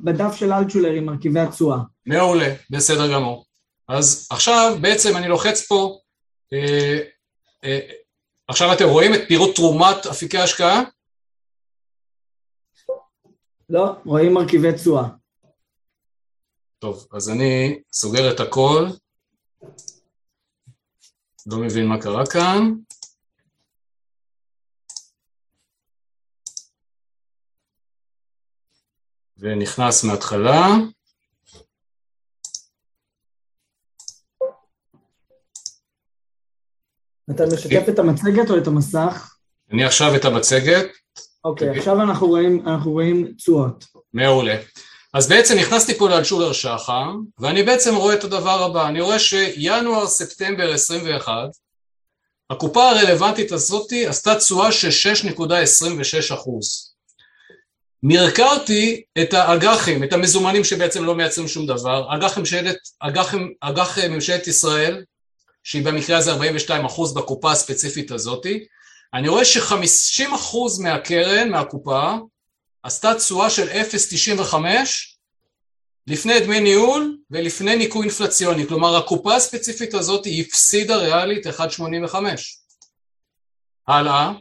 בדף 0.05 0.35
של 0.35 0.53
אלטשולר 0.53 0.91
עם 0.91 1.05
מרכיבי 1.05 1.41
התשואה. 1.41 1.79
מעולה, 2.07 2.55
בסדר 2.71 3.13
גמור. 3.13 3.45
אז 3.89 4.29
עכשיו 4.31 4.77
בעצם 4.81 5.17
אני 5.17 5.29
לוחץ 5.29 5.67
פה, 5.67 5.99
אה, 6.53 6.99
אה, 7.65 7.81
עכשיו 8.49 8.73
אתם 8.73 8.89
רואים 8.89 9.15
את 9.15 9.21
פירוט 9.29 9.57
תרומת 9.57 10.07
אפיקי 10.11 10.39
השקעה? 10.39 10.83
לא, 13.71 13.93
רואים 14.05 14.35
מרכיבי 14.35 14.73
תשואה. 14.73 15.09
טוב, 16.79 17.07
אז 17.13 17.31
אני 17.31 17.79
סוגר 17.93 18.33
את 18.33 18.41
הכל. 18.41 18.87
לא 21.47 21.59
מבין 21.59 21.87
מה 21.87 22.03
קרה 22.03 22.27
כאן. 22.27 22.73
ונכנס 29.39 30.05
מההתחלה. 30.05 30.69
אתה 37.31 37.47
משתף 37.47 37.89
את 37.89 37.99
המצגת 37.99 38.51
או 38.51 38.59
את 38.59 38.67
המסך? 38.67 39.37
אני 39.73 39.85
עכשיו 39.85 40.17
את 40.17 40.25
המצגת. 40.25 40.87
אוקיי, 41.45 41.79
עכשיו 41.79 42.03
אנחנו 42.03 42.27
רואים, 42.27 42.69
אנחנו 42.69 42.91
רואים 42.91 43.33
תשואות. 43.37 43.85
מעולה. 44.13 44.57
אז 45.15 45.29
בעצם 45.29 45.55
נכנסתי 45.59 45.95
פה 45.95 46.09
לאלשולר 46.09 46.53
שחם, 46.53 47.21
ואני 47.39 47.63
בעצם 47.63 47.95
רואה 47.95 48.15
את 48.15 48.25
הדבר 48.25 48.63
הבא, 48.63 48.89
אני 48.89 49.01
רואה 49.01 49.19
שינואר-ספטמבר 49.19 50.73
21, 50.73 51.33
הקופה 52.51 52.91
הרלוונטית 52.91 53.53
הזאתי 53.53 54.07
עשתה 54.07 54.35
תשואה 54.35 54.73
של 54.73 54.89
6.26 54.89 56.35
אחוז. 56.35 56.96
מרקרתי 58.09 59.03
את 59.23 59.35
האג"חים, 59.35 60.05
את 60.05 60.13
המזומנים 60.13 60.65
שבעצם 60.65 61.05
לא 61.05 61.15
מייצרים 61.15 61.49
שום 61.49 61.67
דבר, 61.67 62.15
אג"ח 62.15 62.39
ממשלת, 62.39 62.77
ממשלת 64.11 64.47
ישראל, 64.47 65.05
שהיא 65.63 65.85
במקרה 65.85 66.19
הזה 66.19 66.31
42 66.31 66.85
אחוז 66.85 67.15
בקופה 67.15 67.53
הספציפית 67.53 68.11
הזאתי, 68.11 68.67
אני 69.15 69.29
רואה 69.29 69.45
ש-50 69.45 70.35
אחוז 70.35 70.81
מהקרן, 70.81 71.49
מהקופה, 71.49 72.15
עשתה 72.83 73.15
תשואה 73.15 73.51
של 73.51 73.69
0.95 73.69 74.57
לפני 76.07 76.41
דמי 76.41 76.61
ניהול 76.61 77.19
ולפני 77.31 77.77
ניכוי 77.77 78.03
אינפלציוני, 78.03 78.67
כלומר 78.67 78.97
הקופה 78.97 79.35
הספציפית 79.35 79.95
הזאת 79.95 80.27
הפסידה 80.41 80.97
ריאלית 80.97 81.47
1.85. 81.47 82.15
הלאה. 83.89 84.33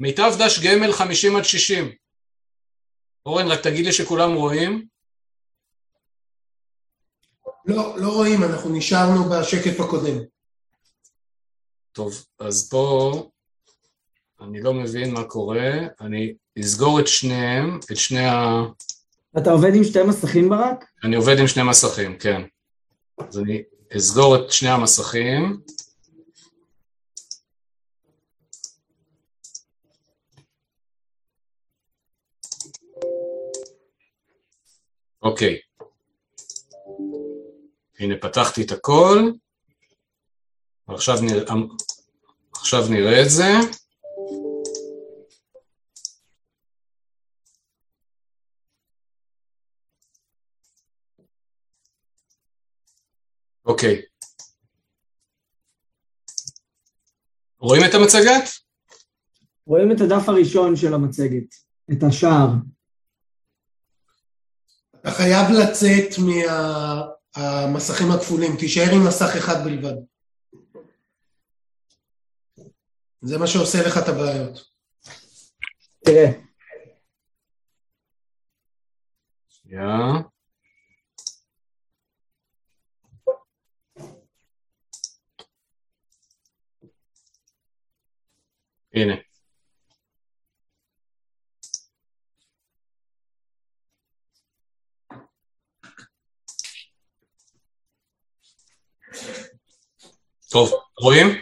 מיטב 0.00 0.32
דש 0.38 0.58
גמל 0.58 0.92
50 0.92 1.36
עד 1.36 1.44
60. 1.44 1.92
אורן, 3.26 3.46
רק 3.46 3.60
תגיד 3.60 3.84
לי 3.84 3.92
שכולם 3.92 4.34
רואים. 4.34 4.86
לא, 7.64 7.98
לא 7.98 8.08
רואים, 8.08 8.44
אנחנו 8.44 8.70
נשארנו 8.70 9.24
בשקף 9.24 9.80
הקודם. 9.80 10.18
טוב, 11.92 12.24
אז 12.38 12.68
פה 12.70 13.12
אני 14.40 14.60
לא 14.60 14.74
מבין 14.74 15.14
מה 15.14 15.24
קורה, 15.24 15.70
אני 16.00 16.34
אסגור 16.60 17.00
את 17.00 17.06
שניהם, 17.06 17.78
את 17.92 17.96
שני 17.96 18.26
ה... 18.26 18.62
אתה 19.38 19.50
עובד 19.50 19.74
עם 19.74 19.84
שתי 19.84 20.02
מסכים 20.02 20.48
ברק? 20.48 20.84
אני 21.04 21.16
עובד 21.16 21.38
עם 21.38 21.46
שני 21.46 21.62
מסכים, 21.62 22.18
כן. 22.18 22.42
אז 23.18 23.38
אני 23.38 23.62
אסגור 23.96 24.36
את 24.36 24.50
שני 24.50 24.68
המסכים. 24.68 25.60
אוקיי. 35.28 35.58
הנה 37.98 38.14
פתחתי 38.20 38.62
את 38.62 38.72
הכל. 38.72 39.30
עכשיו 40.86 41.14
נראה, 41.22 41.54
עכשיו 42.52 42.80
נראה 42.90 43.22
את 43.22 43.30
זה. 43.30 43.52
אוקיי. 53.64 54.02
רואים 57.60 57.82
את 57.90 57.94
המצגת? 57.94 58.48
רואים 59.66 59.92
את 59.92 60.00
הדף 60.00 60.28
הראשון 60.28 60.76
של 60.76 60.94
המצגת, 60.94 61.54
את 61.92 62.02
השער. 62.02 62.48
אתה 65.00 65.10
חייב 65.10 65.46
לצאת 65.50 66.08
מהמסכים 67.36 68.10
הכפולים, 68.10 68.56
תישאר 68.56 68.92
עם 68.92 69.06
מסך 69.06 69.36
אחד 69.36 69.64
בלבד. 69.64 69.94
זה 73.20 73.38
מה 73.38 73.46
שעושה 73.46 73.78
לך 73.86 73.98
את 73.98 74.08
הבעיות. 74.08 74.64
תראה. 76.04 76.30
שנייה. 79.48 79.88
הנה. 88.94 89.27
טוב, 100.50 100.72
רואים? 101.00 101.34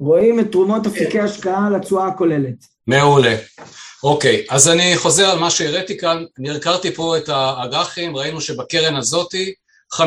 רואים 0.00 0.40
את 0.40 0.52
תרומות 0.52 0.86
אפיקי 0.86 1.20
השקעה 1.20 1.70
לתשואה 1.70 2.06
הכוללת. 2.06 2.66
מעולה. 2.86 3.36
אוקיי, 4.02 4.46
אז 4.50 4.68
אני 4.68 4.96
חוזר 4.96 5.30
על 5.30 5.38
מה 5.38 5.50
שהראיתי 5.50 5.98
כאן, 5.98 6.24
אני 6.38 6.50
הכרתי 6.50 6.94
פה 6.94 7.16
את 7.16 7.28
האג"חים, 7.28 8.16
ראינו 8.16 8.40
שבקרן 8.40 8.96
הזאתי 8.96 9.54
50% 9.94 9.98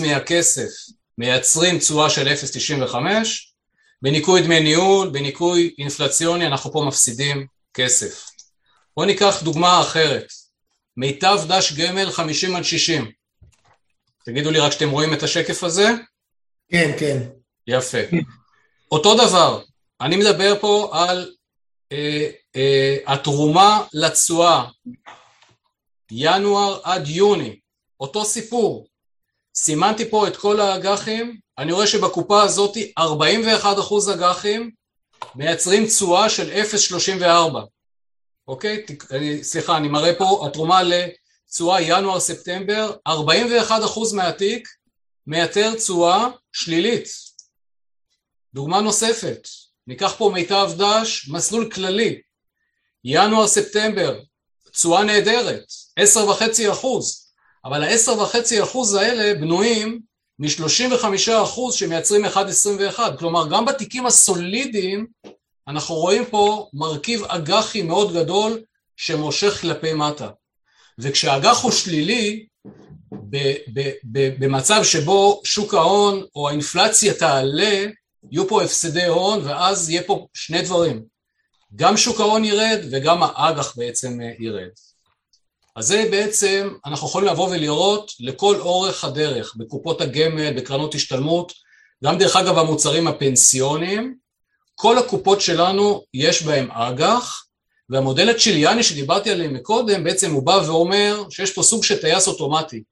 מהכסף 0.00 0.70
מייצרים 1.18 1.78
תשואה 1.78 2.10
של 2.10 2.28
0.95, 2.28 2.94
בניכוי 4.02 4.42
דמי 4.42 4.60
ניהול, 4.60 5.08
בניכוי 5.08 5.74
אינפלציוני, 5.78 6.46
אנחנו 6.46 6.72
פה 6.72 6.84
מפסידים 6.88 7.46
כסף. 7.74 8.26
בואו 8.96 9.06
ניקח 9.06 9.42
דוגמה 9.42 9.80
אחרת, 9.80 10.26
מיטב 10.96 11.38
דש 11.48 11.72
גמל 11.72 12.10
50 12.10 12.56
עד 12.56 12.62
60. 12.62 13.10
תגידו 14.24 14.50
לי 14.50 14.58
רק 14.58 14.72
שאתם 14.72 14.90
רואים 14.90 15.14
את 15.14 15.22
השקף 15.22 15.64
הזה? 15.64 15.90
כן, 16.74 16.92
כן. 16.98 17.18
יפה. 17.66 17.98
אותו 18.92 19.14
דבר, 19.14 19.62
אני 20.00 20.16
מדבר 20.16 20.60
פה 20.60 20.90
על 20.92 21.34
אה, 21.92 22.30
אה, 22.56 22.96
התרומה 23.06 23.84
לתשואה, 23.92 24.64
ינואר 26.10 26.80
עד 26.82 27.08
יוני, 27.08 27.60
אותו 28.00 28.24
סיפור. 28.24 28.86
סימנתי 29.56 30.10
פה 30.10 30.28
את 30.28 30.36
כל 30.36 30.60
האג"חים, 30.60 31.38
אני 31.58 31.72
רואה 31.72 31.86
שבקופה 31.86 32.42
הזאת 32.42 32.76
41% 32.98 33.02
אג"חים 34.14 34.70
מייצרים 35.34 35.86
תשואה 35.86 36.28
של 36.28 36.52
0.34, 36.52 37.24
אוקיי? 38.48 38.84
אני, 39.10 39.44
סליחה, 39.44 39.76
אני 39.76 39.88
מראה 39.88 40.14
פה 40.18 40.46
התרומה 40.46 40.80
תשואה 41.50 41.80
ינואר-ספטמבר, 41.80 42.92
41% 43.08 43.12
מהתיק 44.14 44.68
מייתר 45.26 45.74
תשואה 45.74 46.28
שלילית. 46.52 47.08
דוגמה 48.54 48.80
נוספת, 48.80 49.48
ניקח 49.86 50.14
פה 50.18 50.30
מיטב 50.34 50.70
דש, 50.76 51.28
מסלול 51.28 51.70
כללי, 51.70 52.20
ינואר-ספטמבר, 53.04 54.20
תשואה 54.72 55.04
נהדרת, 55.04 55.64
10.5 56.00 56.72
אחוז, 56.72 57.32
אבל 57.64 57.84
ה-10.5 57.84 58.62
אחוז 58.62 58.94
האלה 58.94 59.34
בנויים 59.34 60.00
מ-35 60.38 61.04
אחוז 61.42 61.74
שמייצרים 61.74 62.24
1.21, 62.24 63.00
כלומר 63.18 63.48
גם 63.50 63.64
בתיקים 63.64 64.06
הסולידיים 64.06 65.06
אנחנו 65.68 65.94
רואים 65.94 66.24
פה 66.24 66.68
מרכיב 66.72 67.24
אג"חי 67.24 67.82
מאוד 67.82 68.12
גדול 68.14 68.62
שמושך 68.96 69.60
כלפי 69.60 69.94
מטה. 69.94 70.30
וכשהאג"ח 70.98 71.62
הוא 71.62 71.72
שלילי, 71.72 72.46
במצב 74.38 74.84
שבו 74.84 75.40
שוק 75.44 75.74
ההון 75.74 76.24
או 76.36 76.48
האינפלציה 76.48 77.14
תעלה, 77.14 77.84
יהיו 78.30 78.48
פה 78.48 78.62
הפסדי 78.62 79.04
הון 79.04 79.40
ואז 79.44 79.90
יהיה 79.90 80.02
פה 80.02 80.26
שני 80.34 80.62
דברים, 80.62 81.02
גם 81.76 81.96
שוק 81.96 82.20
ההון 82.20 82.44
ירד 82.44 82.78
וגם 82.90 83.22
האג"ח 83.22 83.76
בעצם 83.76 84.20
אה, 84.20 84.32
ירד. 84.38 84.68
אז 85.76 85.86
זה 85.86 86.08
בעצם, 86.10 86.68
אנחנו 86.86 87.08
יכולים 87.08 87.28
לבוא 87.28 87.48
ולראות 87.48 88.10
לכל 88.20 88.56
אורך 88.60 89.04
הדרך, 89.04 89.54
בקופות 89.56 90.00
הגמל, 90.00 90.52
בקרנות 90.52 90.94
השתלמות, 90.94 91.52
גם 92.04 92.18
דרך 92.18 92.36
אגב 92.36 92.58
המוצרים 92.58 93.08
הפנסיוניים, 93.08 94.14
כל 94.74 94.98
הקופות 94.98 95.40
שלנו 95.40 96.04
יש 96.14 96.42
בהם 96.42 96.70
אג"ח, 96.70 97.44
והמודל 97.90 98.28
הצ'יליאני 98.28 98.82
שדיברתי 98.82 99.30
עליהם 99.30 99.54
מקודם, 99.54 100.04
בעצם 100.04 100.32
הוא 100.32 100.42
בא 100.42 100.60
ואומר 100.66 101.22
שיש 101.30 101.52
פה 101.52 101.62
סוג 101.62 101.84
של 101.84 102.00
טייס 102.00 102.28
אוטומטי. 102.28 102.82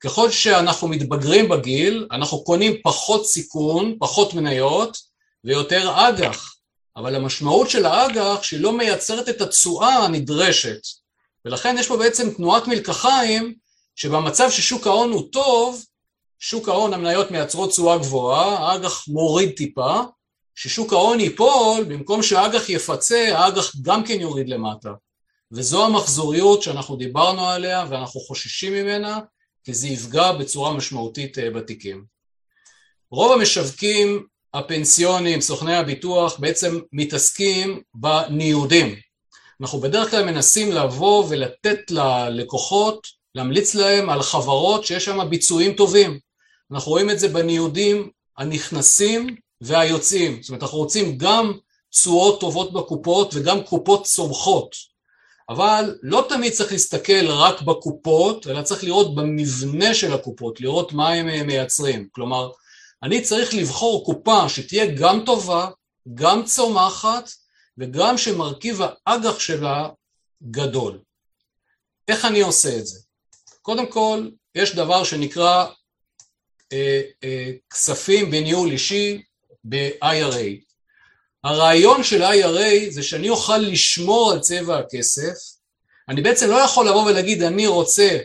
ככל 0.00 0.30
שאנחנו 0.30 0.88
מתבגרים 0.88 1.48
בגיל, 1.48 2.06
אנחנו 2.10 2.44
קונים 2.44 2.72
פחות 2.82 3.26
סיכון, 3.26 3.96
פחות 3.98 4.34
מניות 4.34 4.98
ויותר 5.44 6.08
אג"ח. 6.08 6.54
אבל 6.96 7.14
המשמעות 7.14 7.70
של 7.70 7.86
האג"ח 7.86 8.42
שהיא 8.42 8.60
לא 8.60 8.72
מייצרת 8.72 9.28
את 9.28 9.40
התשואה 9.40 9.94
הנדרשת. 9.96 10.80
ולכן 11.44 11.76
יש 11.78 11.88
פה 11.88 11.96
בעצם 11.96 12.30
תנועת 12.30 12.66
מלקחיים 12.68 13.54
שבמצב 13.96 14.50
ששוק 14.50 14.86
ההון 14.86 15.10
הוא 15.10 15.22
טוב, 15.32 15.84
שוק 16.38 16.68
ההון 16.68 16.94
המניות 16.94 17.30
מייצרות 17.30 17.70
תשואה 17.70 17.98
גבוהה, 17.98 18.58
האג"ח 18.58 19.08
מוריד 19.08 19.50
טיפה, 19.56 20.00
ששוק 20.54 20.92
ההון 20.92 21.20
ייפול, 21.20 21.84
במקום 21.84 22.22
שהאג"ח 22.22 22.68
יפצה, 22.68 23.38
האג"ח 23.38 23.72
גם 23.82 24.04
כן 24.04 24.20
יוריד 24.20 24.48
למטה. 24.48 24.92
וזו 25.52 25.84
המחזוריות 25.84 26.62
שאנחנו 26.62 26.96
דיברנו 26.96 27.48
עליה 27.48 27.84
ואנחנו 27.90 28.20
חוששים 28.20 28.72
ממנה, 28.72 29.18
כי 29.64 29.74
זה 29.74 29.88
יפגע 29.88 30.32
בצורה 30.32 30.72
משמעותית 30.72 31.38
אה, 31.38 31.50
בתיקים. 31.50 32.04
רוב 33.10 33.32
המשווקים 33.32 34.26
הפנסיונים, 34.54 35.40
סוכני 35.40 35.74
הביטוח, 35.74 36.38
בעצם 36.38 36.80
מתעסקים 36.92 37.82
בניודים. 37.94 38.96
אנחנו 39.60 39.80
בדרך 39.80 40.10
כלל 40.10 40.24
מנסים 40.24 40.72
לבוא 40.72 41.24
ולתת 41.28 41.90
ללקוחות, 41.90 43.06
להמליץ 43.34 43.74
להם 43.74 44.10
על 44.10 44.22
חברות 44.22 44.84
שיש 44.84 45.04
שם 45.04 45.30
ביצועים 45.30 45.72
טובים. 45.72 46.18
אנחנו 46.72 46.92
רואים 46.92 47.10
את 47.10 47.18
זה 47.18 47.28
בניודים 47.28 48.10
הנכנסים 48.38 49.36
והיוצאים. 49.60 50.42
זאת 50.42 50.48
אומרת, 50.48 50.62
אנחנו 50.62 50.78
רוצים 50.78 51.18
גם 51.18 51.52
תשואות 51.90 52.40
טובות 52.40 52.72
בקופות 52.72 53.34
וגם 53.34 53.62
קופות 53.62 54.04
צומחות. 54.04 54.93
אבל 55.48 55.98
לא 56.02 56.26
תמיד 56.28 56.52
צריך 56.52 56.72
להסתכל 56.72 57.26
רק 57.26 57.62
בקופות, 57.62 58.46
אלא 58.46 58.62
צריך 58.62 58.84
לראות 58.84 59.14
במבנה 59.14 59.94
של 59.94 60.12
הקופות, 60.12 60.60
לראות 60.60 60.92
מה 60.92 61.08
הם 61.08 61.46
מייצרים. 61.46 62.08
כלומר, 62.12 62.50
אני 63.02 63.22
צריך 63.22 63.54
לבחור 63.54 64.04
קופה 64.04 64.48
שתהיה 64.48 64.86
גם 64.86 65.22
טובה, 65.26 65.68
גם 66.14 66.44
צומחת, 66.44 67.30
וגם 67.78 68.18
שמרכיב 68.18 68.80
האג"ח 69.06 69.38
שלה 69.38 69.88
גדול. 70.50 71.00
איך 72.08 72.24
אני 72.24 72.40
עושה 72.40 72.78
את 72.78 72.86
זה? 72.86 72.98
קודם 73.62 73.86
כל, 73.86 74.28
יש 74.54 74.74
דבר 74.74 75.04
שנקרא 75.04 75.66
אה, 76.72 77.02
אה, 77.24 77.50
כספים 77.70 78.30
בניהול 78.30 78.70
אישי 78.70 79.22
ב-IRA. 79.64 80.63
הרעיון 81.44 82.02
של 82.02 82.22
IRA 82.22 82.90
זה 82.90 83.02
שאני 83.02 83.28
אוכל 83.28 83.58
לשמור 83.58 84.32
על 84.32 84.38
צבע 84.38 84.78
הכסף, 84.78 85.34
אני 86.08 86.22
בעצם 86.22 86.50
לא 86.50 86.56
יכול 86.56 86.88
לבוא 86.88 87.02
ולהגיד 87.02 87.42
אני 87.42 87.66
רוצה 87.66 88.18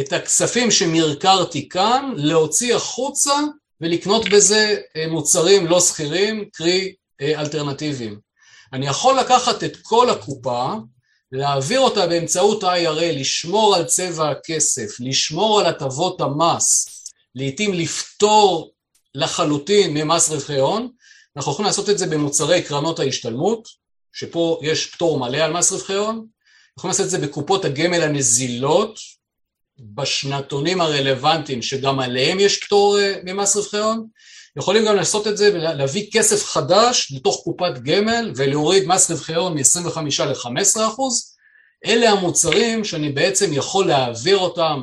את 0.00 0.12
הכספים 0.12 0.70
שמרכרתי 0.70 1.68
כאן, 1.68 2.12
להוציא 2.16 2.74
החוצה 2.74 3.34
ולקנות 3.80 4.28
בזה 4.28 4.76
אה, 4.96 5.06
מוצרים 5.08 5.66
לא 5.66 5.80
שכירים, 5.80 6.44
קרי 6.52 6.94
אה, 7.20 7.40
אלטרנטיביים. 7.40 8.18
אני 8.72 8.86
יכול 8.86 9.18
לקחת 9.18 9.64
את 9.64 9.76
כל 9.82 10.10
הקופה, 10.10 10.72
להעביר 11.32 11.80
אותה 11.80 12.06
באמצעות 12.06 12.64
IRA, 12.64 13.12
לשמור 13.12 13.76
על 13.76 13.84
צבע 13.84 14.30
הכסף, 14.30 15.00
לשמור 15.00 15.60
על 15.60 15.66
הטבות 15.66 16.20
המס, 16.20 16.86
לעתים 17.34 17.74
לפטור 17.74 18.70
לחלוטין 19.14 19.94
ממס 19.94 20.30
רווחי 20.30 20.58
הון, 20.58 20.88
אנחנו 21.38 21.52
יכולים 21.52 21.66
לעשות 21.66 21.90
את 21.90 21.98
זה 21.98 22.06
במוצרי 22.06 22.62
קרנות 22.62 22.98
ההשתלמות, 22.98 23.68
שפה 24.12 24.60
יש 24.62 24.86
פטור 24.86 25.18
מלא 25.18 25.36
על 25.36 25.52
מס 25.52 25.72
רווחי 25.72 25.94
הון, 25.94 26.26
יכולים 26.78 26.90
לעשות 26.90 27.06
את 27.06 27.10
זה 27.10 27.18
בקופות 27.18 27.64
הגמל 27.64 28.02
הנזילות, 28.02 28.98
בשנתונים 29.78 30.80
הרלוונטיים 30.80 31.62
שגם 31.62 32.00
עליהם 32.00 32.40
יש 32.40 32.64
פטור 32.64 32.98
אה, 32.98 33.14
ממס 33.24 33.56
רווחי 33.56 33.78
הון, 33.78 34.06
יכולים 34.56 34.84
גם 34.84 34.96
לעשות 34.96 35.26
את 35.26 35.36
זה 35.36 35.50
ולהביא 35.54 36.10
כסף 36.12 36.44
חדש 36.44 37.12
לתוך 37.16 37.40
קופת 37.44 37.78
גמל 37.82 38.32
ולהוריד 38.36 38.86
מס 38.86 39.10
רווחי 39.10 39.34
הון 39.34 39.54
מ-25 39.54 40.00
ל-15. 40.00 40.80
אחוז. 40.88 41.34
אלה 41.86 42.10
המוצרים 42.10 42.84
שאני 42.84 43.12
בעצם 43.12 43.52
יכול 43.52 43.86
להעביר 43.86 44.38
אותם 44.38 44.82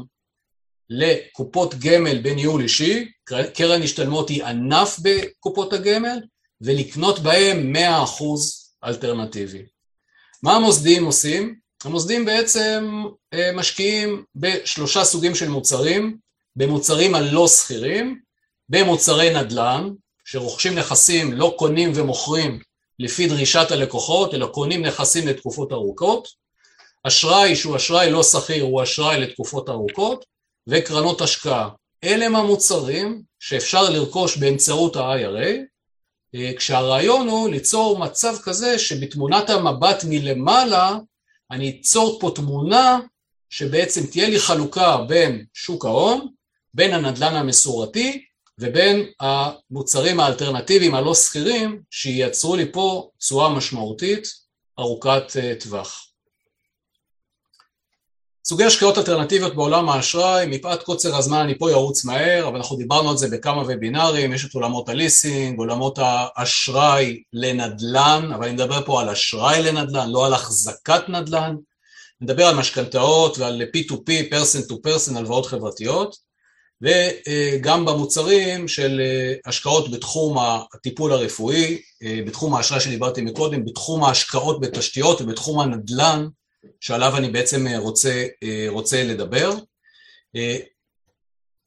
לקופות 0.90 1.76
גמל 1.76 2.18
בניהול 2.22 2.62
אישי, 2.62 3.12
קרן 3.54 3.82
השתלמות 3.84 4.30
היא 4.30 4.44
ענף 4.44 5.00
בקופות 5.02 5.74
הגמל, 5.74 6.20
ולקנות 6.62 7.20
בהם 7.20 7.76
100% 7.76 7.78
אלטרנטיבי. 8.84 9.66
מה 10.44 10.56
המוסדיים 10.56 11.06
עושים? 11.06 11.56
המוסדים 11.84 12.26
בעצם 12.26 13.04
אה, 13.34 13.52
משקיעים 13.54 14.24
בשלושה 14.36 15.04
סוגים 15.04 15.36
של 15.36 15.50
מוצרים, 15.50 16.18
במוצרים 16.56 17.16
הלא 17.16 17.48
שכירים, 17.48 18.20
במוצרי 18.70 19.34
נדל"ן, 19.34 19.90
שרוכשים 20.26 20.76
נכסים 20.76 21.34
לא 21.34 21.56
קונים 21.58 21.92
ומוכרים 21.96 22.60
לפי 23.00 23.28
דרישת 23.28 23.72
הלקוחות, 23.72 24.34
אלא 24.34 24.48
קונים 24.48 24.86
נכסים 24.86 25.28
לתקופות 25.28 25.72
ארוכות, 25.72 26.28
אשראי 27.04 27.56
שהוא 27.56 27.76
אשראי 27.76 28.12
לא 28.12 28.24
שכיר 28.24 28.64
הוא 28.64 28.84
אשראי 28.84 29.20
לתקופות 29.20 29.70
ארוכות, 29.70 30.26
וקרנות 30.68 31.22
השקעה. 31.22 31.70
אלה 32.04 32.26
הם 32.26 32.36
המוצרים 32.36 33.22
שאפשר 33.40 33.90
לרכוש 33.90 34.38
באמצעות 34.38 34.96
ה-IRA, 34.96 35.75
כשהרעיון 36.58 37.28
הוא 37.28 37.50
ליצור 37.50 38.00
מצב 38.00 38.36
כזה 38.44 38.80
שבתמונת 38.80 39.50
המבט 39.50 40.04
מלמעלה 40.08 40.98
אני 41.52 41.80
אצור 41.82 42.18
פה 42.22 42.32
תמונה 42.36 43.00
שבעצם 43.50 44.06
תהיה 44.06 44.30
לי 44.30 44.40
חלוקה 44.40 44.98
בין 44.98 45.46
שוק 45.54 45.86
ההון, 45.86 46.28
בין 46.74 46.94
הנדל"ן 46.94 47.36
המסורתי 47.36 48.26
ובין 48.60 49.06
המוצרים 49.20 50.20
האלטרנטיביים 50.20 50.96
הלא 50.96 51.16
שכירים 51.16 51.82
שייצרו 51.90 52.56
לי 52.56 52.72
פה 52.72 53.10
תשואה 53.18 53.50
משמעותית 53.50 54.28
ארוכת 54.80 55.24
אה, 55.40 55.54
טווח. 55.60 56.08
סוגי 58.48 58.64
השקעות 58.64 58.98
אלטרנטיביות 58.98 59.56
בעולם 59.56 59.90
האשראי, 59.90 60.46
מפאת 60.48 60.84
קוצר 60.84 61.16
הזמן 61.16 61.38
אני 61.38 61.58
פה 61.58 61.72
ירוץ 61.72 62.06
מהר, 62.06 62.48
אבל 62.48 62.56
אנחנו 62.56 62.76
דיברנו 62.76 63.10
על 63.10 63.18
זה 63.18 63.28
בכמה 63.30 63.62
וובינארים, 63.62 64.34
יש 64.34 64.46
את 64.46 64.54
עולמות 64.54 64.90
הליסינג, 64.90 65.60
עולמות 65.60 66.00
האשראי 66.02 67.24
לנדל"ן, 67.34 68.30
אבל 68.36 68.44
אני 68.46 68.54
מדבר 68.54 68.86
פה 68.86 69.02
על 69.02 69.10
אשראי 69.10 69.64
לנדל"ן, 69.64 70.10
לא 70.10 70.26
על 70.26 70.34
החזקת 70.34 71.02
נדל"ן, 71.10 71.56
נדבר 72.22 72.46
על 72.46 72.56
משכנתאות 72.56 73.38
ועל 73.38 73.62
P2P, 73.62 74.34
person 74.34 74.72
to 74.72 74.74
person, 74.74 75.18
הלוואות 75.18 75.46
חברתיות, 75.46 76.16
וגם 76.82 77.86
במוצרים 77.86 78.68
של 78.68 79.02
השקעות 79.46 79.92
בתחום 79.92 80.38
הטיפול 80.74 81.12
הרפואי, 81.14 81.82
בתחום 82.26 82.56
האשראי 82.56 82.80
שדיברתי 82.80 83.22
מקודם, 83.22 83.66
בתחום 83.66 84.04
ההשקעות 84.04 84.62
בתשתיות 84.62 85.22
ובתחום 85.22 85.60
הנדל"ן, 85.60 86.28
שעליו 86.80 87.18
אני 87.18 87.30
בעצם 87.30 87.68
אה, 87.68 87.78
רוצה, 87.78 88.26
אה, 88.44 88.66
רוצה 88.70 89.04
לדבר. 89.04 89.54
אה, 90.36 90.58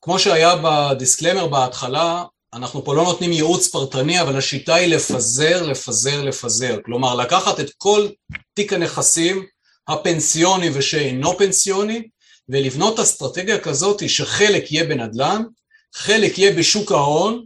כמו 0.01 0.19
שהיה 0.19 0.55
בדיסקלמר 0.63 1.47
בהתחלה, 1.47 2.25
אנחנו 2.53 2.85
פה 2.85 2.95
לא 2.95 3.05
נותנים 3.05 3.33
ייעוץ 3.33 3.69
פרטני, 3.69 4.21
אבל 4.21 4.37
השיטה 4.37 4.75
היא 4.75 4.95
לפזר, 4.95 5.63
לפזר, 5.63 6.23
לפזר. 6.23 6.79
כלומר, 6.85 7.15
לקחת 7.15 7.61
את 7.61 7.71
כל 7.79 8.09
תיק 8.55 8.73
הנכסים 8.73 9.47
הפנסיוני 9.89 10.71
ושאינו 10.75 11.39
פנסיוני, 11.39 12.09
ולבנות 12.49 13.01
אסטרטגיה 13.01 13.59
כזאת 13.61 14.09
שחלק 14.09 14.73
יהיה 14.73 14.85
בנדל"ן, 14.85 15.43
חלק 15.95 16.39
יהיה 16.39 16.53
בשוק 16.53 16.93
ההון, 16.93 17.45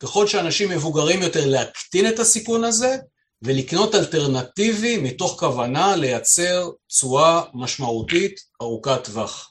ככל 0.00 0.26
שאנשים 0.26 0.70
מבוגרים 0.70 1.22
יותר 1.22 1.46
להקטין 1.46 2.08
את 2.08 2.18
הסיכון 2.18 2.64
הזה, 2.64 2.96
ולקנות 3.42 3.94
אלטרנטיבי 3.94 4.98
מתוך 4.98 5.36
כוונה 5.38 5.96
לייצר 5.96 6.70
תשואה 6.88 7.42
משמעותית 7.54 8.40
ארוכת 8.62 9.04
טווח. 9.04 9.50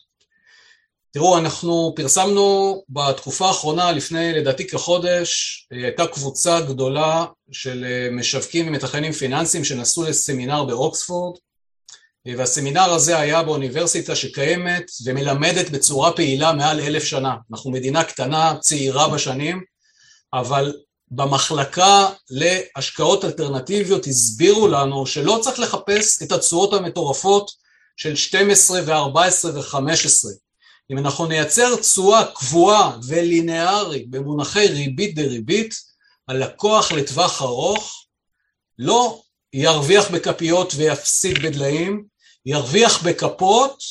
תראו, 1.12 1.38
אנחנו 1.38 1.94
פרסמנו 1.96 2.84
בתקופה 2.90 3.48
האחרונה, 3.48 3.92
לפני 3.92 4.34
לדעתי 4.34 4.68
כחודש, 4.68 5.68
הייתה 5.72 6.08
קבוצה 6.08 6.62
גדולה 6.62 7.26
של 7.52 7.86
משווקים 8.12 8.68
ומתכננים 8.68 9.12
פיננסיים 9.12 9.64
שנסעו 9.66 10.04
לסמינר 10.04 10.64
באוקספורד, 10.64 11.38
והסמינר 12.38 12.94
הזה 12.94 13.20
היה 13.20 13.44
באוניברסיטה 13.44 14.16
שקיימת 14.16 14.84
ומלמדת 15.06 15.70
בצורה 15.70 16.12
פעילה 16.12 16.54
מעל 16.54 16.80
אלף 16.80 17.04
שנה. 17.04 17.36
אנחנו 17.52 17.72
מדינה 17.72 18.04
קטנה, 18.04 18.56
צעירה 18.60 19.10
בשנים, 19.10 19.62
אבל 20.34 20.74
במחלקה 21.12 22.10
להשקעות 22.30 23.26
אלטרנטיביות 23.26 24.08
הסבירו 24.08 24.68
לנו 24.68 25.06
שלא 25.06 25.40
צריך 25.42 25.60
לחפש 25.60 26.22
את 26.24 26.32
התשואות 26.32 26.74
המטורפות 26.74 27.52
של 27.98 28.16
12 28.16 28.82
ו-14 28.86 29.48
ו-15. 29.54 30.28
אם 30.92 30.98
אנחנו 30.98 31.26
נייצר 31.26 31.76
תשואה 31.76 32.26
קבועה 32.26 32.98
ולינארית 33.08 34.10
במונחי 34.10 34.68
ריבית 34.68 35.16
דריבית, 35.16 35.74
הלקוח 36.28 36.92
לטווח 36.92 37.42
ארוך 37.42 38.06
לא 38.80 39.22
ירוויח 39.54 40.12
בכפיות 40.12 40.74
ויפסיד 40.76 41.40
בדליים, 41.40 42.06
ירוויח 42.46 43.04
בכפות 43.04 43.84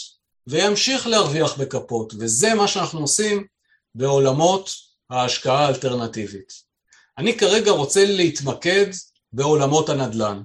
וימשיך 0.47 1.07
להרוויח 1.07 1.57
בכפות, 1.57 2.13
וזה 2.19 2.55
מה 2.55 2.69
שאנחנו 2.69 3.01
עושים 3.01 3.47
בעולמות 3.95 4.71
ההשקעה 5.11 5.67
האלטרנטיבית. 5.67 6.66
אני 7.19 7.39
כרגע 7.39 7.71
רוצה 7.71 8.05
להתמקד 8.05 8.87
בעולמות 9.33 9.89
הנדל"ן. 9.89 10.43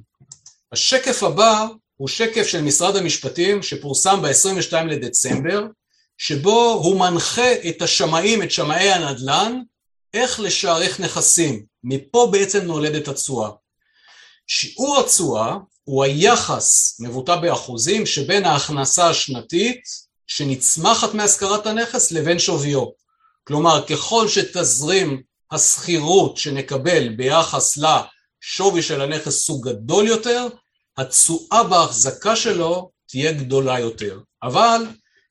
השקף 0.71 1.23
הבא 1.23 1.65
הוא 1.97 2.07
שקף 2.07 2.47
של 2.47 2.61
משרד 2.61 2.95
המשפטים 2.95 3.63
שפורסם 3.63 4.21
ב-22 4.21 4.75
לדצמבר, 4.83 5.63
שבו 6.17 6.81
הוא 6.83 6.99
מנחה 6.99 7.53
את 7.69 7.81
השמאים, 7.81 8.43
את 8.43 8.51
שמאי 8.51 8.91
הנדל"ן, 8.91 9.61
איך 10.13 10.39
לשערך 10.39 10.99
נכסים. 10.99 11.65
מפה 11.83 12.29
בעצם 12.31 12.61
נולדת 12.61 13.07
התשואה. 13.07 13.49
שיעור 14.47 14.99
התשואה 14.99 15.55
הוא 15.83 16.03
היחס 16.03 16.97
מבוטא 16.99 17.35
באחוזים 17.35 18.05
שבין 18.05 18.45
ההכנסה 18.45 19.09
השנתית 19.09 19.81
שנצמחת 20.27 21.13
מהשכרת 21.13 21.67
הנכס 21.67 22.11
לבין 22.11 22.39
שוויו. 22.39 22.85
כלומר, 23.43 23.85
ככל 23.87 24.27
שתזרים 24.27 25.21
השכירות 25.51 26.37
שנקבל 26.37 27.09
ביחס 27.09 27.77
לשווי 27.77 28.81
של 28.81 29.01
הנכס 29.01 29.49
הוא 29.49 29.63
גדול 29.63 30.07
יותר, 30.07 30.47
התשואה 30.97 31.63
בהחזקה 31.63 32.35
שלו 32.35 32.91
תהיה 33.07 33.31
גדולה 33.31 33.79
יותר. 33.79 34.19
אבל 34.43 34.81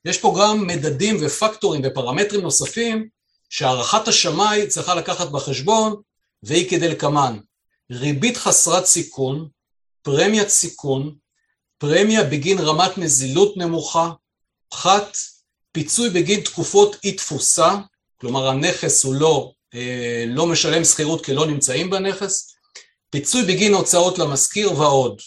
יש 0.05 0.19
פה 0.19 0.37
גם 0.41 0.67
מדדים 0.67 1.17
ופקטורים 1.21 1.83
ופרמטרים 1.85 2.41
נוספים 2.41 3.09
שהערכת 3.51 4.09
השמאי 4.09 4.67
צריכה 4.67 4.95
לקחת 4.95 5.29
בחשבון 5.29 6.01
והיא 6.43 6.71
כדלקמן 6.71 7.39
ריבית 7.91 8.37
חסרת 8.37 8.87
סיכון, 8.87 9.49
פרמיית 10.03 10.49
סיכון, 10.49 11.15
פרמיה 11.79 12.25
בגין 12.25 12.59
רמת 12.59 12.99
נזילות 12.99 13.57
נמוכה, 13.57 14.11
פחת, 14.69 15.17
פיצוי 15.73 16.11
בגין 16.11 16.41
תקופות 16.41 16.97
אי 17.05 17.13
תפוסה, 17.13 17.77
כלומר 18.21 18.49
הנכס 18.49 19.05
הוא 19.05 19.15
לא, 19.15 19.53
לא 20.27 20.47
משלם 20.47 20.85
שכירות 20.85 21.25
כי 21.25 21.35
לא 21.35 21.47
נמצאים 21.47 21.91
בנכס, 21.91 22.57
פיצוי 23.11 23.43
בגין 23.43 23.75
הוצאות 23.75 24.19
למשכיר 24.19 24.73
ועוד. 24.73 25.21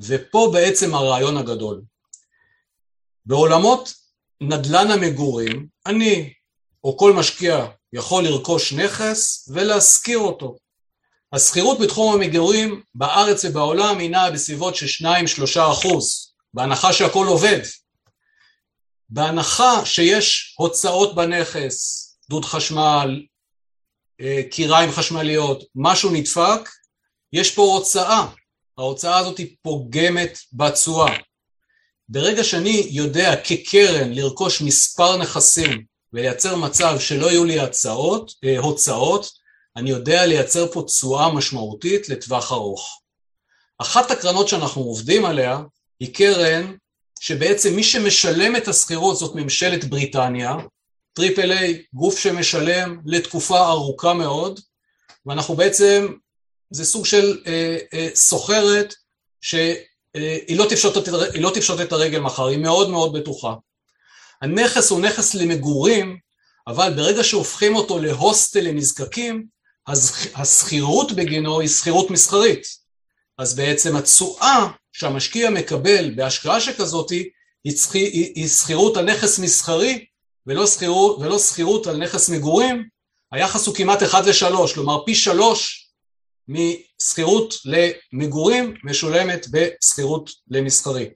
ופה 0.00 0.50
בעצם 0.52 0.94
הרעיון 0.94 1.36
הגדול. 1.36 1.82
בעולמות 3.26 3.94
נדל"ן 4.40 4.90
המגורים, 4.90 5.66
אני 5.86 6.32
או 6.84 6.96
כל 6.96 7.12
משקיע 7.12 7.66
יכול 7.92 8.24
לרכוש 8.24 8.72
נכס 8.72 9.48
ולהשכיר 9.48 10.18
אותו. 10.18 10.56
השכירות 11.32 11.78
בתחום 11.80 12.14
המגורים 12.14 12.82
בארץ 12.94 13.44
ובעולם 13.44 13.98
היא 13.98 14.10
נעה 14.10 14.30
בסביבות 14.30 14.76
של 14.76 15.06
2-3 15.06 15.72
אחוז, 15.72 16.34
בהנחה 16.54 16.92
שהכל 16.92 17.26
עובד. 17.26 17.60
בהנחה 19.08 19.84
שיש 19.84 20.54
הוצאות 20.58 21.14
בנכס, 21.14 22.08
דוד 22.30 22.44
חשמל, 22.44 23.22
אה, 23.22 23.31
קיריים 24.50 24.92
חשמליות, 24.92 25.64
משהו 25.74 26.10
נדפק, 26.10 26.68
יש 27.32 27.54
פה 27.54 27.62
הוצאה. 27.62 28.26
ההוצאה 28.78 29.18
הזאת 29.18 29.38
היא 29.38 29.56
פוגמת 29.62 30.38
בתשואה. 30.52 31.14
ברגע 32.08 32.44
שאני 32.44 32.88
יודע 32.90 33.36
כקרן 33.44 34.12
לרכוש 34.12 34.62
מספר 34.62 35.16
נכסים 35.16 35.84
ולייצר 36.12 36.56
מצב 36.56 36.96
שלא 37.00 37.26
יהיו 37.26 37.44
לי 37.44 37.60
הצעות, 37.60 38.32
אה, 38.44 38.58
הוצאות, 38.58 39.26
אני 39.76 39.90
יודע 39.90 40.26
לייצר 40.26 40.72
פה 40.72 40.82
תשואה 40.86 41.32
משמעותית 41.32 42.08
לטווח 42.08 42.52
ארוך. 42.52 43.00
אחת 43.78 44.10
הקרנות 44.10 44.48
שאנחנו 44.48 44.82
עובדים 44.82 45.24
עליה 45.24 45.60
היא 46.00 46.14
קרן 46.14 46.74
שבעצם 47.20 47.76
מי 47.76 47.84
שמשלם 47.84 48.56
את 48.56 48.68
השכירות 48.68 49.16
זאת 49.16 49.34
ממשלת 49.34 49.84
בריטניה, 49.84 50.56
triple 51.12 51.52
A, 51.52 51.82
גוף 51.94 52.18
שמשלם 52.18 53.00
לתקופה 53.06 53.68
ארוכה 53.68 54.14
מאוד, 54.14 54.60
ואנחנו 55.26 55.56
בעצם, 55.56 56.06
זה 56.70 56.84
סוג 56.84 57.06
של 57.06 57.42
אה, 57.46 57.78
אה, 57.94 58.08
שוכרת 58.14 58.94
שהיא 59.40 60.56
לא, 60.56 60.66
תפשוט 60.68 61.08
לא 61.40 61.50
תפשוט 61.54 61.80
את 61.80 61.92
הרגל 61.92 62.20
מחר, 62.20 62.46
היא 62.46 62.58
מאוד 62.58 62.90
מאוד 62.90 63.18
בטוחה. 63.18 63.54
הנכס 64.42 64.90
הוא 64.90 65.00
נכס 65.00 65.34
למגורים, 65.34 66.18
אבל 66.66 66.92
ברגע 66.96 67.24
שהופכים 67.24 67.76
אותו 67.76 67.98
להוסטל 67.98 68.60
לנזקקים, 68.60 69.46
השכירות 70.34 71.12
בגינו 71.12 71.60
היא 71.60 71.68
שכירות 71.68 72.10
מסחרית. 72.10 72.66
אז 73.38 73.54
בעצם 73.54 73.96
התשואה 73.96 74.66
שהמשקיע 74.92 75.50
מקבל 75.50 76.10
בהשקעה 76.14 76.60
שכזאת 76.60 77.10
היא 77.64 78.48
שכירות 78.48 78.96
על 78.96 79.04
נכס 79.04 79.38
מסחרי 79.38 80.04
ולא 80.46 81.38
שכירות, 81.38 81.86
על 81.86 81.96
נכס 81.96 82.28
מגורים, 82.28 82.88
היחס 83.32 83.66
הוא 83.66 83.74
כמעט 83.74 84.02
1 84.02 84.26
ל-3, 84.26 84.74
כלומר 84.74 85.04
פי 85.04 85.14
3 85.14 85.88
משכירות 86.48 87.54
למגורים 87.64 88.74
משולמת 88.84 89.46
בשכירות 89.50 90.30
למסחרי. 90.50 91.08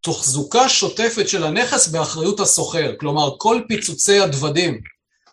תוחזוקה 0.00 0.68
שוטפת 0.68 1.28
של 1.28 1.44
הנכס 1.44 1.88
באחריות 1.88 2.40
הסוחר, 2.40 2.92
כלומר 3.00 3.30
כל 3.38 3.60
פיצוצי 3.68 4.20
הדוודים, 4.20 4.80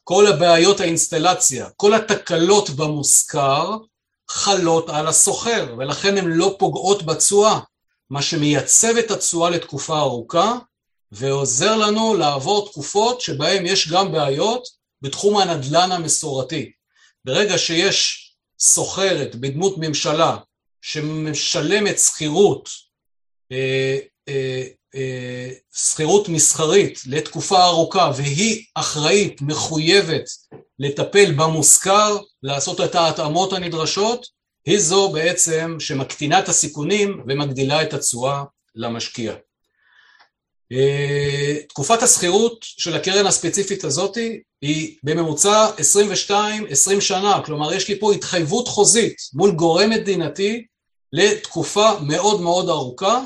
כל 0.04 0.28
הבעיות 0.28 0.80
האינסטלציה, 0.80 1.70
כל 1.76 1.94
התקלות 1.94 2.70
במושכר 2.70 3.78
חלות 4.30 4.90
על 4.90 5.08
הסוחר 5.08 5.76
ולכן 5.78 6.18
הן 6.18 6.28
לא 6.28 6.56
פוגעות 6.60 7.06
בתשואה, 7.06 7.60
מה 8.10 8.22
שמייצב 8.22 8.98
את 8.98 9.12
התשואה 9.12 9.50
לתקופה 9.50 10.00
ארוכה 10.00 10.58
ועוזר 11.12 11.76
לנו 11.76 12.14
לעבור 12.14 12.70
תקופות 12.70 13.22
שבהן 13.22 13.66
יש 13.66 13.92
גם 13.92 14.12
בעיות 14.12 14.68
בתחום 15.02 15.38
הנדל"ן 15.38 15.92
המסורתי. 15.92 16.72
ברגע 17.26 17.58
שיש 17.58 18.28
סוחרת 18.60 19.36
בדמות 19.36 19.78
ממשלה 19.78 20.38
שמשלמת 20.82 22.00
שכירות, 22.00 22.70
אה, 23.52 23.98
אה, 24.30 24.64
אה, 24.96 25.50
שכירות 25.74 26.30
מסחרית 26.30 27.00
לתקופה 27.06 27.66
ארוכה 27.66 28.12
והיא 28.16 28.66
אחראית, 28.76 29.42
מחויבת 29.42 30.26
לטפל 30.80 31.32
במושכר, 31.32 32.18
לעשות 32.44 32.82
את 32.82 32.96
ההתאמות 32.96 33.54
הנדרשות, 33.54 34.28
היא 34.66 34.80
זו 34.80 35.12
בעצם 35.12 35.78
שמקטינה 35.80 36.40
את 36.40 36.50
הסיכונים 36.50 37.24
ומגדילה 37.28 37.82
את 37.82 37.94
התשואה 37.94 38.44
למשקיע. 38.76 39.34
תקופת 41.68 42.04
השכירות 42.04 42.58
של 42.62 42.96
הקרן 42.96 43.26
הספציפית 43.26 43.84
הזאת 43.84 44.18
היא 44.62 44.98
בממוצע 45.04 45.68
22-20 46.30 47.02
שנה, 47.02 47.42
כלומר 47.46 47.74
יש 47.74 47.88
לי 47.88 48.00
פה 48.00 48.14
התחייבות 48.14 48.68
חוזית 48.68 49.16
מול 49.34 49.52
גורם 49.52 49.90
מדינתי 49.90 50.66
לתקופה 51.14 51.92
מאוד 52.08 52.42
מאוד 52.42 52.70
ארוכה, 52.70 53.24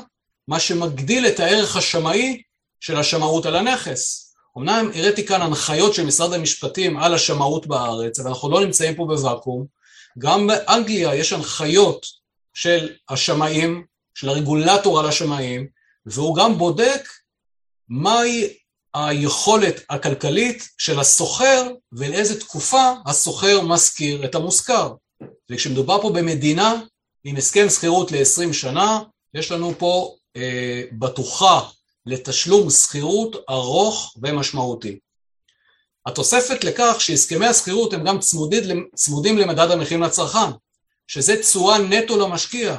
מה 0.48 0.60
שמגדיל 0.60 1.26
את 1.26 1.40
הערך 1.40 1.76
השמאי 1.76 2.42
של 2.80 2.96
השמאות 2.96 3.46
על 3.46 3.56
הנכס. 3.56 4.34
אמנם 4.58 4.90
הראיתי 4.94 5.26
כאן 5.26 5.42
הנחיות 5.42 5.94
של 5.94 6.04
משרד 6.06 6.32
המשפטים 6.32 6.98
על 6.98 7.14
השמאות 7.14 7.66
בארץ, 7.66 8.18
אבל 8.18 8.28
אנחנו 8.28 8.50
לא 8.50 8.60
נמצאים 8.64 8.94
פה 8.94 9.04
בוואקום. 9.04 9.66
גם 10.18 10.46
באנגליה 10.46 11.14
יש 11.14 11.32
הנחיות 11.32 12.06
של 12.54 12.92
השמאים, 13.08 13.84
של 14.14 14.28
הרגולטור 14.28 15.00
על 15.00 15.06
השמאים, 15.06 15.66
והוא 16.06 16.36
גם 16.36 16.58
בודק 16.58 17.08
מהי 17.88 18.56
היכולת 18.94 19.80
הכלכלית 19.90 20.68
של 20.78 21.00
הסוחר 21.00 21.70
ולאיזה 21.92 22.40
תקופה 22.40 22.92
הסוחר 23.06 23.60
משכיר 23.60 24.24
את 24.24 24.34
המושכר. 24.34 24.92
וכשמדובר 25.50 26.02
פה 26.02 26.10
במדינה 26.10 26.82
עם 27.24 27.36
הסכם 27.36 27.68
שכירות 27.68 28.12
ל-20 28.12 28.52
שנה, 28.52 29.00
יש 29.34 29.52
לנו 29.52 29.72
פה 29.78 30.14
אה, 30.36 30.82
בטוחה 30.92 31.60
לתשלום 32.06 32.70
שכירות 32.70 33.36
ארוך 33.50 34.14
ומשמעותי. 34.22 34.98
התוספת 36.06 36.64
לכך 36.64 36.96
שהסכמי 36.98 37.46
השכירות 37.46 37.92
הם 37.92 38.04
גם 38.04 38.18
צמודים, 38.94 39.38
למדד 39.38 39.70
המחירים 39.70 40.02
לצרכן, 40.02 40.50
שזה 41.06 41.42
תשואה 41.42 41.78
נטו 41.78 42.18
למשקיע. 42.18 42.76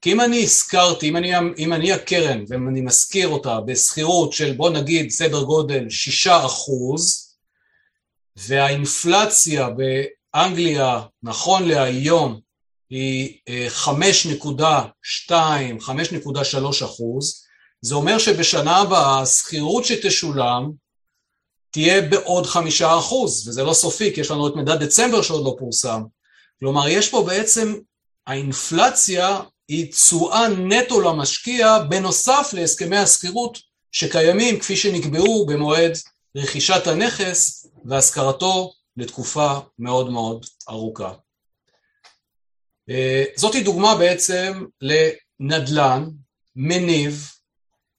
כי 0.00 0.12
אם 0.12 0.20
אני 0.20 0.42
הזכרתי, 0.42 1.08
אם 1.08 1.16
אני, 1.16 1.32
אם 1.58 1.72
אני 1.72 1.92
הקרן 1.92 2.44
ואני 2.48 2.80
משכיר 2.80 3.28
אותה 3.28 3.60
בשכירות 3.60 4.32
של 4.32 4.52
בוא 4.52 4.70
נגיד 4.70 5.10
סדר 5.10 5.42
גודל 5.42 5.90
שישה 5.90 6.46
אחוז, 6.46 7.30
והאינפלציה 8.36 9.68
באנגליה 9.70 11.02
נכון 11.22 11.68
להיום 11.68 12.40
היא 12.90 13.38
5.2, 13.68 15.32
אה, 15.32 15.68
5.3 15.80 16.84
אחוז, 16.84 17.44
זה 17.80 17.94
אומר 17.94 18.18
שבשנה 18.18 18.76
הבאה 18.76 19.20
השכירות 19.20 19.84
שתשולם 19.84 20.70
תהיה 21.70 22.02
בעוד 22.02 22.46
חמישה 22.46 22.98
אחוז, 22.98 23.48
וזה 23.48 23.62
לא 23.64 23.72
סופי, 23.72 24.14
כי 24.14 24.20
יש 24.20 24.30
לנו 24.30 24.48
את 24.48 24.56
מדד 24.56 24.82
דצמבר 24.82 25.22
שעוד 25.22 25.44
לא 25.44 25.56
פורסם. 25.58 26.02
כלומר, 26.60 26.88
יש 26.88 27.10
פה 27.10 27.24
בעצם, 27.26 27.74
האינפלציה 28.26 29.40
היא 29.70 29.92
תשואה 29.92 30.48
נטו 30.48 31.00
למשקיע 31.00 31.78
בנוסף 31.78 32.50
להסכמי 32.52 32.96
השכירות 32.96 33.58
שקיימים 33.92 34.58
כפי 34.58 34.76
שנקבעו 34.76 35.46
במועד 35.46 35.92
רכישת 36.36 36.86
הנכס 36.86 37.66
והשכרתו 37.84 38.72
לתקופה 38.96 39.58
מאוד 39.78 40.10
מאוד 40.10 40.46
ארוכה. 40.68 41.12
אה, 42.90 43.24
זאתי 43.36 43.60
דוגמה 43.62 43.94
בעצם 43.94 44.64
לנדל"ן 44.80 46.08
מניב 46.56 47.30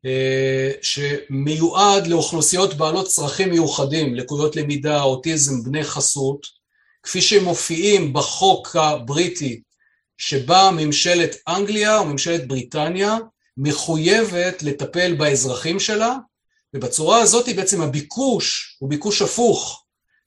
אה, 0.06 0.72
שמיועד 0.82 2.08
לאוכלוסיות 2.08 2.74
בעלות 2.74 3.08
צרכים 3.08 3.50
מיוחדים, 3.50 4.16
לקויות 4.16 4.56
למידה, 4.56 5.02
אוטיזם, 5.02 5.64
בני 5.64 5.84
חסות, 5.84 6.48
כפי 7.04 7.22
שהם 7.22 7.44
מופיעים 7.44 8.14
בחוק 8.14 8.76
הבריטי 8.76 9.62
שבה 10.22 10.72
ממשלת 10.74 11.36
אנגליה 11.48 11.98
או 11.98 12.06
ממשלת 12.06 12.48
בריטניה 12.48 13.18
מחויבת 13.58 14.64
לטפל 14.64 15.14
באזרחים 15.14 15.80
שלה, 15.80 16.16
ובצורה 16.74 17.20
הזאת 17.20 17.56
בעצם 17.56 17.82
הביקוש 17.82 18.78
הוא 18.80 18.90
ביקוש 18.90 19.22
הפוך. 19.22 19.84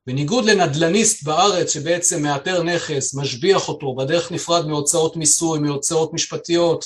בניגוד 0.07 0.45
לנדלניסט 0.45 1.23
בארץ 1.23 1.73
שבעצם 1.73 2.23
מאתר 2.23 2.63
נכס, 2.63 3.15
משביח 3.15 3.69
אותו 3.69 3.95
בדרך 3.95 4.33
נפרד 4.33 4.67
מהוצאות 4.67 5.17
מיסוי, 5.17 5.59
מהוצאות 5.59 6.13
משפטיות, 6.15 6.85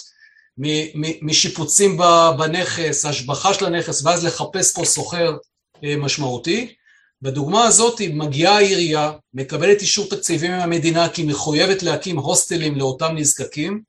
משיפוצים 1.22 1.98
בנכס, 2.38 3.04
השבחה 3.04 3.54
של 3.54 3.66
הנכס, 3.66 4.04
ואז 4.04 4.24
לחפש 4.24 4.72
פה 4.72 4.84
סוחר 4.84 5.36
אה, 5.84 5.96
משמעותי. 5.96 6.74
בדוגמה 7.22 7.64
הזאת 7.64 8.00
מגיעה 8.00 8.56
העירייה, 8.56 9.12
מקבלת 9.34 9.80
אישור 9.80 10.08
תקציבים 10.08 10.50
מהמדינה 10.50 11.08
כי 11.08 11.22
היא 11.22 11.28
מחויבת 11.28 11.82
להקים 11.82 12.18
הוסטלים 12.18 12.74
לאותם 12.74 13.16
נזקקים, 13.16 13.82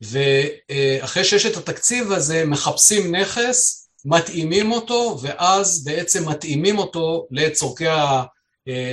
ואחרי 0.00 1.24
שיש 1.24 1.46
את 1.46 1.56
התקציב 1.56 2.12
הזה 2.12 2.44
מחפשים 2.44 3.14
נכס, 3.14 3.88
מתאימים 4.04 4.72
אותו, 4.72 5.18
ואז 5.22 5.84
בעצם 5.84 6.28
מתאימים 6.28 6.78
אותו 6.78 7.26
לצורכי, 7.30 7.86
ה, 7.86 8.22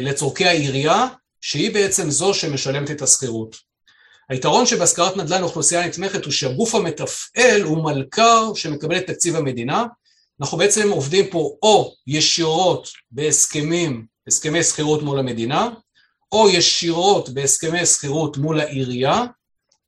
לצורכי 0.02 0.46
העירייה, 0.46 1.08
שהיא 1.42 1.74
בעצם 1.74 2.10
זו 2.10 2.34
שמשלמת 2.34 2.92
את 2.92 3.02
השכירות. 3.02 3.56
היתרון 4.30 4.66
שבהשכרת 4.66 5.18
נדל"ן 5.18 5.42
לאוכלוסייה 5.42 5.88
נתמכת 5.88 6.26
הוא 6.26 6.32
שהגוף 6.32 6.76
המתפעל 6.76 7.62
הוא 7.62 7.84
מלכ"ר 7.84 8.52
שמקבל 8.56 8.98
את 8.98 9.08
תקציב 9.08 9.36
המדינה, 9.36 9.86
אנחנו 10.42 10.58
בעצם 10.58 10.92
עובדים 10.92 11.26
פה 11.32 11.56
או 11.64 11.96
ישירות 12.08 12.90
בהסכמים, 13.12 14.06
הסכמי 14.28 14.64
שכירות 14.64 15.04
מול 15.04 15.20
המדינה, 15.20 15.70
או 16.32 16.50
ישירות 16.50 17.30
בהסכמי 17.30 17.86
שכירות 17.86 18.38
מול 18.38 18.60
העירייה, 18.60 19.26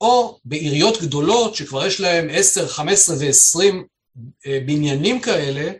או 0.01 0.39
בעיריות 0.45 1.01
גדולות 1.01 1.55
שכבר 1.55 1.85
יש 1.85 1.99
להם 1.99 2.27
10, 2.31 2.67
15 2.67 3.15
ו-20 3.19 3.73
בניינים 4.65 5.21
כאלה, 5.21 5.71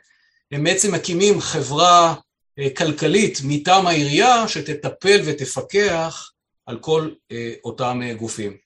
הם 0.52 0.64
בעצם 0.64 0.94
מקימים 0.94 1.42
חברה 1.42 2.16
אה, 2.60 2.70
כלכלית 2.78 3.40
מטעם 3.44 3.88
העירייה 3.88 4.48
שתטפל 4.48 5.22
ותפקח 5.26 6.32
על 6.66 6.80
כל 6.80 7.10
אה, 7.32 7.54
אותם 7.64 8.02
אה, 8.04 8.14
גופים. 8.14 8.58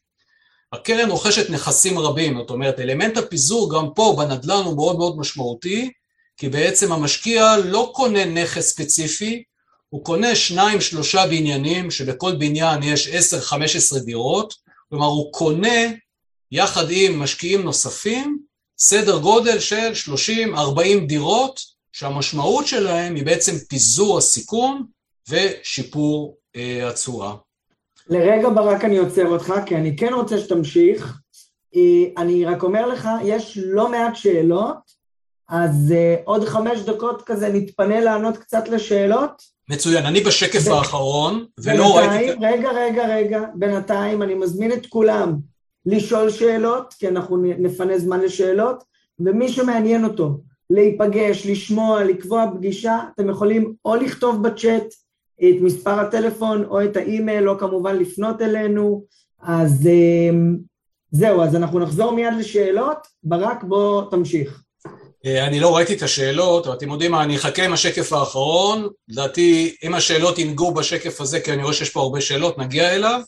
הקרן 0.73 1.09
רוכשת 1.09 1.49
נכסים 1.49 1.99
רבים, 1.99 2.37
זאת 2.37 2.49
אומרת 2.49 2.79
אלמנט 2.79 3.17
הפיזור 3.17 3.75
גם 3.75 3.85
פה 3.95 4.15
בנדל"ן 4.17 4.63
הוא 4.63 4.75
מאוד 4.75 4.97
מאוד 4.97 5.17
משמעותי, 5.17 5.91
כי 6.37 6.49
בעצם 6.49 6.91
המשקיע 6.91 7.57
לא 7.57 7.91
קונה 7.95 8.25
נכס 8.25 8.69
ספציפי, 8.69 9.43
הוא 9.89 10.05
קונה 10.05 10.35
שניים 10.35 10.81
שלושה 10.81 11.27
בניינים 11.27 11.91
שבכל 11.91 12.35
בניין 12.35 12.83
יש 12.83 13.07
עשר 13.07 13.41
חמש 13.41 13.75
עשרה 13.75 13.99
דירות, 13.99 14.53
כלומר 14.89 15.05
הוא 15.05 15.33
קונה 15.33 15.81
יחד 16.51 16.85
עם 16.89 17.19
משקיעים 17.19 17.61
נוספים 17.61 18.39
סדר 18.77 19.17
גודל 19.17 19.59
של 19.59 19.91
30-40 20.55 21.07
דירות 21.07 21.59
שהמשמעות 21.91 22.67
שלהם 22.67 23.15
היא 23.15 23.25
בעצם 23.25 23.57
פיזור 23.69 24.17
הסיכון 24.17 24.85
ושיפור 25.29 26.37
אה, 26.55 26.89
התשואה. 26.89 27.35
לרגע 28.09 28.49
ברק 28.49 28.85
אני 28.85 28.97
עוצר 28.97 29.27
אותך, 29.27 29.53
כי 29.65 29.75
אני 29.75 29.95
כן 29.95 30.13
רוצה 30.13 30.37
שתמשיך. 30.37 31.19
אה, 31.75 32.21
אני 32.23 32.45
רק 32.45 32.63
אומר 32.63 32.87
לך, 32.87 33.09
יש 33.23 33.57
לא 33.61 33.91
מעט 33.91 34.15
שאלות, 34.15 35.01
אז 35.51 35.93
uh, 35.93 36.21
עוד 36.23 36.45
חמש 36.45 36.79
דקות 36.79 37.21
כזה 37.21 37.49
נתפנה 37.49 37.99
לענות 37.99 38.37
קצת 38.37 38.67
לשאלות. 38.67 39.41
מצוין, 39.69 40.05
אני 40.05 40.21
בשקף 40.21 40.67
ו... 40.67 40.73
האחרון, 40.73 41.45
ולא 41.63 41.97
ראיתי... 41.97 42.31
רגע, 42.41 42.71
רגע, 42.71 43.07
רגע, 43.07 43.41
בינתיים 43.55 44.21
אני 44.21 44.33
מזמין 44.33 44.71
את 44.71 44.85
כולם 44.85 45.37
לשאול 45.85 46.29
שאלות, 46.29 46.93
כי 46.99 47.07
אנחנו 47.07 47.37
נפנה 47.37 47.99
זמן 47.99 48.19
לשאלות, 48.19 48.83
ומי 49.19 49.49
שמעניין 49.49 50.03
אותו 50.03 50.37
להיפגש, 50.69 51.45
לשמוע, 51.45 52.03
לקבוע 52.03 52.45
פגישה, 52.55 52.99
אתם 53.15 53.29
יכולים 53.29 53.73
או 53.85 53.95
לכתוב 53.95 54.47
בצ'אט 54.47 54.93
את 55.49 55.61
מספר 55.61 55.99
הטלפון 55.99 56.65
או 56.65 56.83
את 56.83 56.97
האימייל, 56.97 57.49
או 57.49 57.57
כמובן 57.57 57.97
לפנות 57.97 58.41
אלינו. 58.41 59.03
אז 59.41 59.87
אמ, 59.87 60.57
זהו, 61.11 61.41
אז 61.41 61.55
אנחנו 61.55 61.79
נחזור 61.79 62.11
מיד 62.11 62.33
לשאלות. 62.39 62.97
ברק, 63.23 63.63
בוא 63.63 64.11
תמשיך. 64.11 64.63
אה, 65.25 65.47
אני 65.47 65.59
לא 65.59 65.75
ראיתי 65.75 65.93
את 65.93 66.01
השאלות, 66.01 66.67
אבל 66.67 66.75
אתם 66.75 66.89
יודעים 66.89 67.11
מה, 67.11 67.23
אני 67.23 67.35
אחכה 67.35 67.65
עם 67.65 67.73
השקף 67.73 68.13
האחרון. 68.13 68.87
לדעתי, 69.07 69.75
אם 69.83 69.93
השאלות 69.93 70.39
ינגעו 70.39 70.73
בשקף 70.73 71.21
הזה, 71.21 71.39
כי 71.39 71.53
אני 71.53 71.63
רואה 71.63 71.73
שיש 71.73 71.89
פה 71.89 71.99
הרבה 71.99 72.21
שאלות, 72.21 72.57
נגיע 72.57 72.95
אליו. 72.95 73.21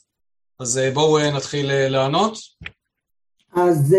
אז 0.59 0.77
אה, 0.77 0.91
בואו 0.91 1.17
אה, 1.17 1.31
נתחיל 1.31 1.87
לענות. 1.87 2.37
אז 3.55 3.95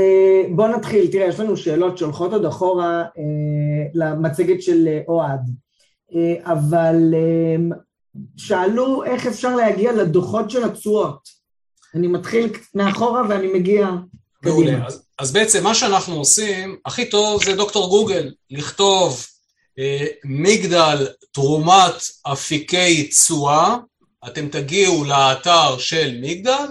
בואו 0.51 0.69
נתחיל. 0.69 1.07
תראה, 1.13 1.27
יש 1.27 1.41
לנו 1.41 1.57
שאלות 1.57 1.99
שהולכות 1.99 2.33
עוד 2.33 2.45
אחורה 2.45 3.05
למצגת 3.95 4.63
של 4.63 4.89
אוהד. 5.09 5.41
אבל 6.43 7.15
אה, 7.15 7.77
שאלו 8.37 9.05
איך 9.05 9.27
אפשר 9.27 9.57
להגיע 9.57 9.93
לדוחות 9.93 10.51
של 10.51 10.65
התשואות. 10.65 11.29
אני 11.95 12.07
מתחיל 12.07 12.53
מאחורה 12.75 13.23
ואני 13.29 13.47
מגיע 13.47 13.89
מעולה. 14.43 14.87
אז, 14.87 15.03
אז 15.19 15.33
בעצם 15.33 15.65
מה 15.65 15.75
שאנחנו 15.75 16.15
עושים, 16.15 16.77
הכי 16.87 17.11
טוב 17.11 17.45
זה 17.45 17.57
דוקטור 17.57 17.89
גוגל, 17.89 18.33
לכתוב 18.51 19.27
אה, 19.79 20.07
מגדל 20.25 21.07
תרומת 21.33 21.95
אפיקי 22.23 23.09
תשואה, 23.09 23.77
אתם 24.27 24.49
תגיעו 24.49 25.05
לאתר 25.05 25.79
של 25.79 26.19
מגדל, 26.23 26.67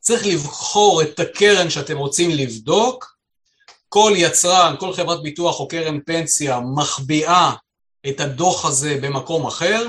צריך 0.00 0.26
לבחור 0.26 1.02
את 1.02 1.20
הקרן 1.20 1.70
שאתם 1.70 1.96
רוצים 1.96 2.30
לבדוק, 2.30 3.18
כל 3.88 4.12
יצרן, 4.16 4.74
כל 4.78 4.92
חברת 4.92 5.22
ביטוח 5.22 5.60
או 5.60 5.68
קרן 5.68 6.00
פנסיה 6.06 6.60
מחביאה 6.74 7.52
את 8.08 8.20
הדוח 8.20 8.64
הזה 8.64 8.98
במקום 9.02 9.46
אחר, 9.46 9.86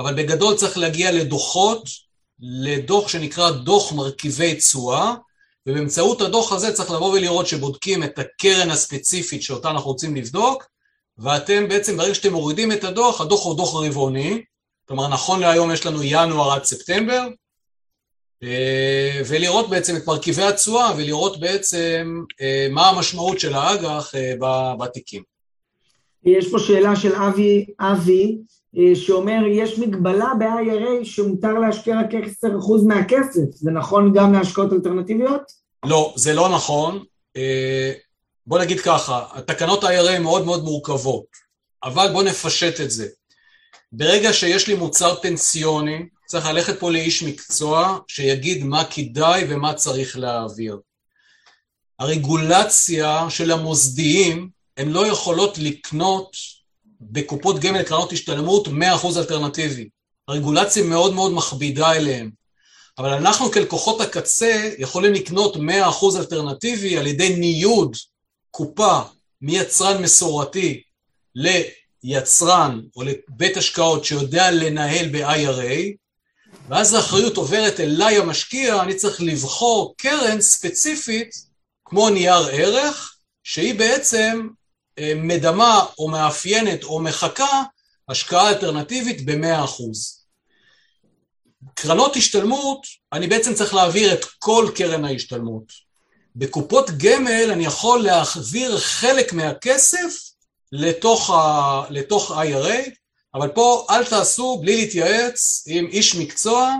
אבל 0.00 0.14
בגדול 0.14 0.54
צריך 0.54 0.78
להגיע 0.78 1.12
לדוחות, 1.12 1.88
לדוח 2.40 3.08
שנקרא 3.08 3.50
דוח 3.50 3.92
מרכיבי 3.92 4.54
תשואה, 4.54 5.14
ובאמצעות 5.66 6.20
הדוח 6.20 6.52
הזה 6.52 6.72
צריך 6.72 6.90
לבוא 6.90 7.12
ולראות 7.12 7.46
שבודקים 7.46 8.02
את 8.02 8.18
הקרן 8.18 8.70
הספציפית 8.70 9.42
שאותה 9.42 9.70
אנחנו 9.70 9.90
רוצים 9.90 10.16
לבדוק, 10.16 10.64
ואתם 11.18 11.68
בעצם, 11.68 11.96
ברגע 11.96 12.14
שאתם 12.14 12.32
מורידים 12.32 12.72
את 12.72 12.84
הדוח, 12.84 13.20
הדוח 13.20 13.44
הוא 13.44 13.56
דוח 13.56 13.74
רבעוני, 13.74 14.42
כלומר 14.88 15.08
נכון 15.08 15.40
להיום 15.40 15.72
יש 15.72 15.86
לנו 15.86 16.02
ינואר 16.02 16.52
עד 16.52 16.64
ספטמבר, 16.64 17.28
אה, 18.42 19.22
ולראות 19.28 19.70
בעצם 19.70 19.96
את 19.96 20.06
מרכיבי 20.06 20.42
התשואה 20.42 20.92
ולראות 20.96 21.40
בעצם 21.40 22.22
אה, 22.40 22.68
מה 22.70 22.88
המשמעות 22.88 23.40
של 23.40 23.54
האג"ח 23.54 24.14
אה, 24.14 24.34
בתיקים. 24.78 25.22
יש 26.24 26.50
פה 26.50 26.58
שאלה 26.58 26.96
של 26.96 27.14
אבי, 27.14 27.66
אבי, 27.80 28.38
שאומר, 28.94 29.40
יש 29.46 29.78
מגבלה 29.78 30.32
ב-IRA 30.38 31.04
שמותר 31.04 31.52
להשקיע 31.58 32.00
רק 32.00 32.14
10% 32.14 32.16
מהכסף, 32.86 33.50
זה 33.54 33.70
נכון 33.70 34.12
גם 34.14 34.32
להשקעות 34.32 34.72
אלטרנטיביות? 34.72 35.42
לא, 35.84 36.12
זה 36.16 36.34
לא 36.34 36.48
נכון. 36.48 37.04
אה, 37.36 37.92
בוא 38.46 38.58
נגיד 38.58 38.80
ככה, 38.80 39.24
התקנות 39.32 39.84
ה-IRA 39.84 40.18
מאוד 40.18 40.44
מאוד 40.44 40.64
מורכבות, 40.64 41.26
אבל 41.84 42.08
בוא 42.12 42.22
נפשט 42.22 42.80
את 42.80 42.90
זה. 42.90 43.06
ברגע 43.92 44.32
שיש 44.32 44.68
לי 44.68 44.74
מוצר 44.74 45.14
פנסיוני, 45.22 46.06
צריך 46.26 46.46
ללכת 46.46 46.78
פה 46.80 46.90
לאיש 46.90 47.22
מקצוע 47.22 47.98
שיגיד 48.08 48.64
מה 48.64 48.84
כדאי 48.84 49.44
ומה 49.48 49.74
צריך 49.74 50.18
להעביר. 50.18 50.78
הרגולציה 51.98 53.26
של 53.30 53.50
המוסדיים, 53.50 54.48
הן 54.76 54.88
לא 54.88 55.06
יכולות 55.06 55.58
לקנות 55.58 56.36
בקופות 57.00 57.60
גמל 57.60 57.82
קרנות 57.82 58.12
השתלמות 58.12 58.68
100% 58.68 58.70
אלטרנטיבי. 59.16 59.88
הרגולציה 60.28 60.84
מאוד 60.84 61.14
מאוד 61.14 61.32
מכבידה 61.32 61.92
אליהם. 61.92 62.30
אבל 62.98 63.10
אנחנו 63.10 63.52
כלקוחות 63.52 64.00
הקצה 64.00 64.70
יכולים 64.78 65.12
לקנות 65.12 65.56
100% 65.56 65.58
אלטרנטיבי 66.18 66.98
על 66.98 67.06
ידי 67.06 67.36
ניוד 67.36 67.96
קופה 68.50 69.00
מיצרן 69.42 70.02
מסורתי 70.02 70.82
ליצרן 71.34 72.80
או 72.96 73.02
לבית 73.02 73.56
השקעות 73.56 74.04
שיודע 74.04 74.50
לנהל 74.50 75.08
ב-IRA, 75.12 75.96
ואז 76.68 76.94
האחריות 76.94 77.36
עוברת 77.36 77.80
אליי 77.80 78.16
המשקיע, 78.16 78.82
אני 78.82 78.94
צריך 78.94 79.20
לבחור 79.20 79.94
קרן 79.98 80.40
ספציפית 80.40 81.34
כמו 81.84 82.10
נייר 82.10 82.46
ערך, 82.52 83.16
שהיא 83.42 83.74
בעצם 83.74 84.48
מדמה 85.16 85.84
או 85.98 86.08
מאפיינת 86.08 86.84
או 86.84 87.00
מחקה 87.00 87.62
השקעה 88.08 88.48
אלטרנטיבית 88.48 89.24
ב-100%. 89.24 89.82
קרנות 91.74 92.16
השתלמות, 92.16 92.86
אני 93.12 93.26
בעצם 93.26 93.54
צריך 93.54 93.74
להעביר 93.74 94.12
את 94.12 94.24
כל 94.24 94.70
קרן 94.74 95.04
ההשתלמות. 95.04 95.90
בקופות 96.36 96.90
גמל 96.90 97.50
אני 97.52 97.64
יכול 97.64 98.02
להעביר 98.02 98.78
חלק 98.78 99.32
מהכסף 99.32 100.30
לתוך, 100.72 101.30
ה, 101.30 101.82
לתוך 101.90 102.30
IRA, 102.30 102.90
אבל 103.34 103.48
פה 103.48 103.86
אל 103.90 104.04
תעשו 104.04 104.58
בלי 104.62 104.76
להתייעץ 104.76 105.64
עם 105.66 105.86
איש 105.86 106.16
מקצוע, 106.16 106.74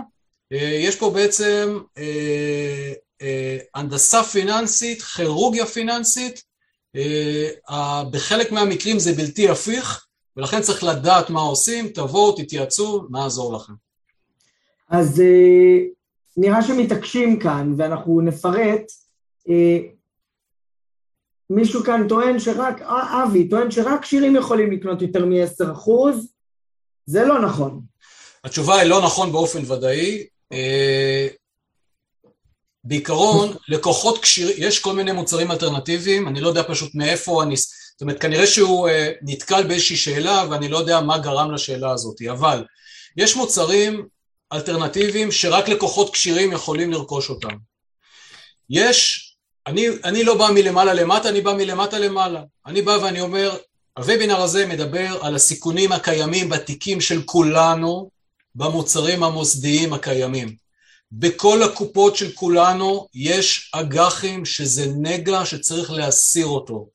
אה, 0.53 0.57
יש 0.57 0.95
פה 0.95 1.09
בעצם 1.09 1.79
אה, 1.97 2.93
אה, 3.21 3.57
הנדסה 3.75 4.23
פיננסית, 4.23 5.01
כירורגיה 5.01 5.65
פיננסית, 5.65 6.43
בחלק 8.11 8.51
מהמקרים 8.51 8.99
זה 8.99 9.13
בלתי 9.13 9.49
הפיך, 9.49 10.05
ולכן 10.37 10.61
צריך 10.61 10.83
לדעת 10.83 11.29
מה 11.29 11.41
עושים, 11.41 11.87
תבואו, 11.87 12.31
תתייעצו, 12.31 13.07
נעזור 13.11 13.53
לכם. 13.53 13.73
אז 14.89 15.23
נראה 16.37 16.63
שמתעקשים 16.63 17.39
כאן, 17.39 17.73
ואנחנו 17.77 18.21
נפרט. 18.21 18.91
מישהו 21.49 21.83
כאן 21.83 22.07
טוען 22.09 22.39
שרק, 22.39 22.81
אבי, 22.81 23.49
טוען 23.49 23.71
שרק 23.71 24.05
שירים 24.05 24.35
יכולים 24.35 24.71
לקנות 24.71 25.01
יותר 25.01 25.25
מ-10%, 25.25 25.91
זה 27.05 27.25
לא 27.25 27.41
נכון. 27.41 27.81
התשובה 28.43 28.79
היא 28.79 28.89
לא 28.89 29.01
נכון 29.01 29.31
באופן 29.31 29.71
ודאי. 29.71 30.25
בעיקרון, 32.83 33.55
לקוחות 33.67 34.21
כשירים, 34.21 34.55
יש 34.57 34.79
כל 34.79 34.93
מיני 34.93 35.11
מוצרים 35.11 35.51
אלטרנטיביים, 35.51 36.27
אני 36.27 36.41
לא 36.41 36.47
יודע 36.47 36.63
פשוט 36.67 36.95
מאיפה 36.95 37.43
אני... 37.43 37.55
זאת 37.57 38.01
אומרת, 38.01 38.21
כנראה 38.21 38.47
שהוא 38.47 38.89
uh, 38.89 38.91
נתקל 39.21 39.63
באיזושהי 39.63 39.95
שאלה 39.95 40.45
ואני 40.49 40.67
לא 40.67 40.77
יודע 40.77 41.01
מה 41.01 41.17
גרם 41.17 41.51
לשאלה 41.51 41.91
הזאת, 41.91 42.15
אבל 42.31 42.63
יש 43.17 43.35
מוצרים 43.35 44.07
אלטרנטיביים 44.53 45.31
שרק 45.31 45.69
לקוחות 45.69 46.13
כשירים 46.13 46.51
יכולים 46.51 46.91
לרכוש 46.91 47.29
אותם. 47.29 47.55
יש, 48.69 49.27
אני, 49.67 49.87
אני 50.03 50.23
לא 50.23 50.37
בא 50.37 50.49
מלמעלה 50.53 50.93
למטה, 50.93 51.29
אני 51.29 51.41
בא 51.41 51.53
מלמטה 51.53 51.99
למעלה. 51.99 52.41
אני 52.65 52.81
בא 52.81 52.97
ואני 53.01 53.21
אומר, 53.21 53.57
הוובינר 53.97 54.41
הזה 54.41 54.65
מדבר 54.65 55.17
על 55.21 55.35
הסיכונים 55.35 55.91
הקיימים 55.91 56.49
בתיקים 56.49 57.01
של 57.01 57.21
כולנו 57.25 58.09
במוצרים 58.55 59.23
המוסדיים 59.23 59.93
הקיימים. 59.93 60.60
בכל 61.11 61.63
הקופות 61.63 62.15
של 62.15 62.31
כולנו 62.31 63.07
יש 63.13 63.71
אג"חים 63.73 64.45
שזה 64.45 64.85
נגע 64.97 65.45
שצריך 65.45 65.91
להסיר 65.91 66.45
אותו. 66.45 66.87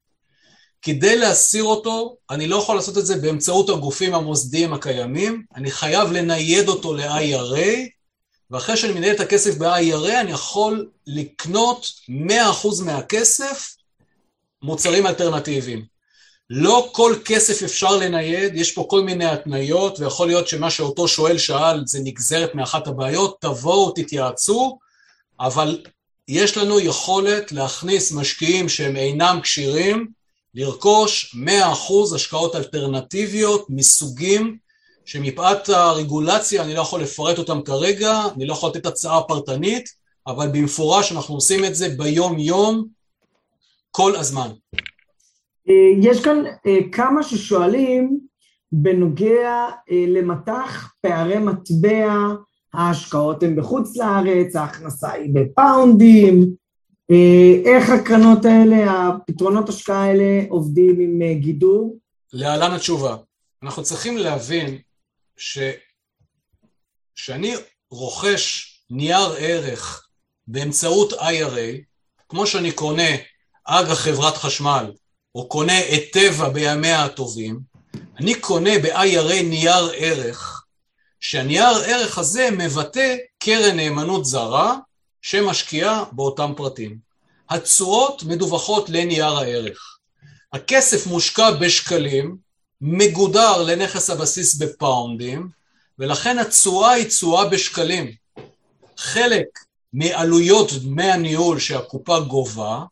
כדי 0.82 1.16
להסיר 1.16 1.64
אותו, 1.64 2.16
אני 2.30 2.46
לא 2.46 2.56
יכול 2.56 2.76
לעשות 2.76 2.98
את 2.98 3.06
זה 3.06 3.16
באמצעות 3.16 3.68
הגופים 3.68 4.14
המוסדיים 4.14 4.72
הקיימים, 4.72 5.42
אני 5.56 5.70
חייב 5.70 6.12
לנייד 6.12 6.68
אותו 6.68 6.94
ל-IRA, 6.94 7.88
ואחרי 8.50 8.76
שאני 8.76 8.92
מנהל 8.92 9.14
את 9.14 9.20
הכסף 9.20 9.56
ב-IRA, 9.56 10.20
אני 10.20 10.30
יכול 10.30 10.88
לקנות 11.06 11.86
100% 12.08 12.84
מהכסף 12.84 13.76
מוצרים 14.62 15.06
אלטרנטיביים. 15.06 15.95
לא 16.50 16.88
כל 16.92 17.14
כסף 17.24 17.62
אפשר 17.62 17.96
לנייד, 17.96 18.56
יש 18.56 18.72
פה 18.72 18.86
כל 18.90 19.02
מיני 19.02 19.24
התניות, 19.24 20.00
ויכול 20.00 20.26
להיות 20.26 20.48
שמה 20.48 20.70
שאותו 20.70 21.08
שואל 21.08 21.38
שאל 21.38 21.82
זה 21.86 21.98
נגזרת 22.04 22.54
מאחת 22.54 22.86
הבעיות, 22.86 23.36
תבואו, 23.40 23.90
תתייעצו, 23.90 24.78
אבל 25.40 25.82
יש 26.28 26.56
לנו 26.56 26.80
יכולת 26.80 27.52
להכניס 27.52 28.12
משקיעים 28.12 28.68
שהם 28.68 28.96
אינם 28.96 29.40
כשירים, 29.42 30.06
לרכוש 30.54 31.34
100% 31.34 32.14
השקעות 32.14 32.56
אלטרנטיביות 32.56 33.66
מסוגים 33.68 34.58
שמפאת 35.04 35.68
הרגולציה 35.68 36.62
אני 36.62 36.74
לא 36.74 36.80
יכול 36.80 37.02
לפרט 37.02 37.38
אותם 37.38 37.62
כרגע, 37.62 38.22
אני 38.36 38.46
לא 38.46 38.52
יכול 38.52 38.70
לתת 38.70 38.86
הצעה 38.86 39.22
פרטנית, 39.22 39.88
אבל 40.26 40.48
במפורש 40.48 41.12
אנחנו 41.12 41.34
עושים 41.34 41.64
את 41.64 41.74
זה 41.74 41.88
ביום-יום 41.88 42.86
כל 43.90 44.16
הזמן. 44.16 44.50
אה, 45.68 45.74
יש 46.02 46.24
כאן 46.24 46.44
אה, 46.66 46.78
כמה 46.92 47.22
ששואלים 47.22 48.20
בנוגע 48.72 49.66
אה, 49.90 50.04
למטח 50.08 50.94
פערי 51.00 51.38
מטבע, 51.38 52.14
ההשקעות 52.74 53.42
הן 53.42 53.56
בחוץ 53.56 53.96
לארץ, 53.96 54.56
ההכנסה 54.56 55.12
היא 55.12 55.30
בפאונדים, 55.34 56.66
איך 57.64 57.90
הקרנות 57.90 58.44
האלה, 58.44 59.08
הפתרונות 59.08 59.68
השקעה 59.68 60.04
האלה 60.04 60.44
עובדים 60.48 61.00
עם 61.00 61.40
גידור? 61.40 61.98
להלן 62.32 62.72
התשובה. 62.72 63.16
אנחנו 63.62 63.82
צריכים 63.82 64.16
להבין 64.16 64.78
ש... 65.36 65.58
שאני 67.14 67.54
רוכש 67.90 68.72
נייר 68.90 69.34
ערך 69.38 70.08
באמצעות 70.46 71.12
IRA, 71.12 71.82
כמו 72.28 72.46
שאני 72.46 72.72
קונה 72.72 73.10
אג"ח 73.64 73.94
חברת 73.94 74.36
חשמל 74.36 74.92
או 75.36 75.48
קונה 75.48 75.80
את 75.80 76.02
טבע 76.12 76.48
בימיה 76.48 77.04
הטובים, 77.04 77.60
אני 78.18 78.34
קונה 78.34 78.78
ב-IRA 78.78 79.42
נייר 79.42 79.90
ערך, 79.94 80.64
שהנייר 81.20 81.76
ערך 81.86 82.18
הזה 82.18 82.48
מבטא 82.50 83.16
קרן 83.38 83.76
נאמנות 83.76 84.24
זרה 84.24 84.76
שמשקיעה 85.22 86.04
באותם 86.12 86.52
פרטים. 86.56 86.98
התשואות 87.50 88.22
מדווחות 88.22 88.90
לנייר 88.90 89.38
הערך. 89.38 89.98
הכסף 90.52 91.06
מושקע 91.06 91.50
בשקלים, 91.50 92.36
מגודר 92.80 93.62
לנכס 93.62 94.10
הבסיס 94.10 94.54
בפאונדים, 94.54 95.48
ולכן 95.98 96.38
התשואה 96.38 96.90
היא 96.90 97.08
תשואה 97.08 97.44
בשקלים. 97.48 98.12
חלק 98.96 99.46
מעלויות 99.92 100.72
דמי 100.72 101.10
הניהול 101.10 101.58
שהקופה 101.58 102.20
גובה, 102.20 102.84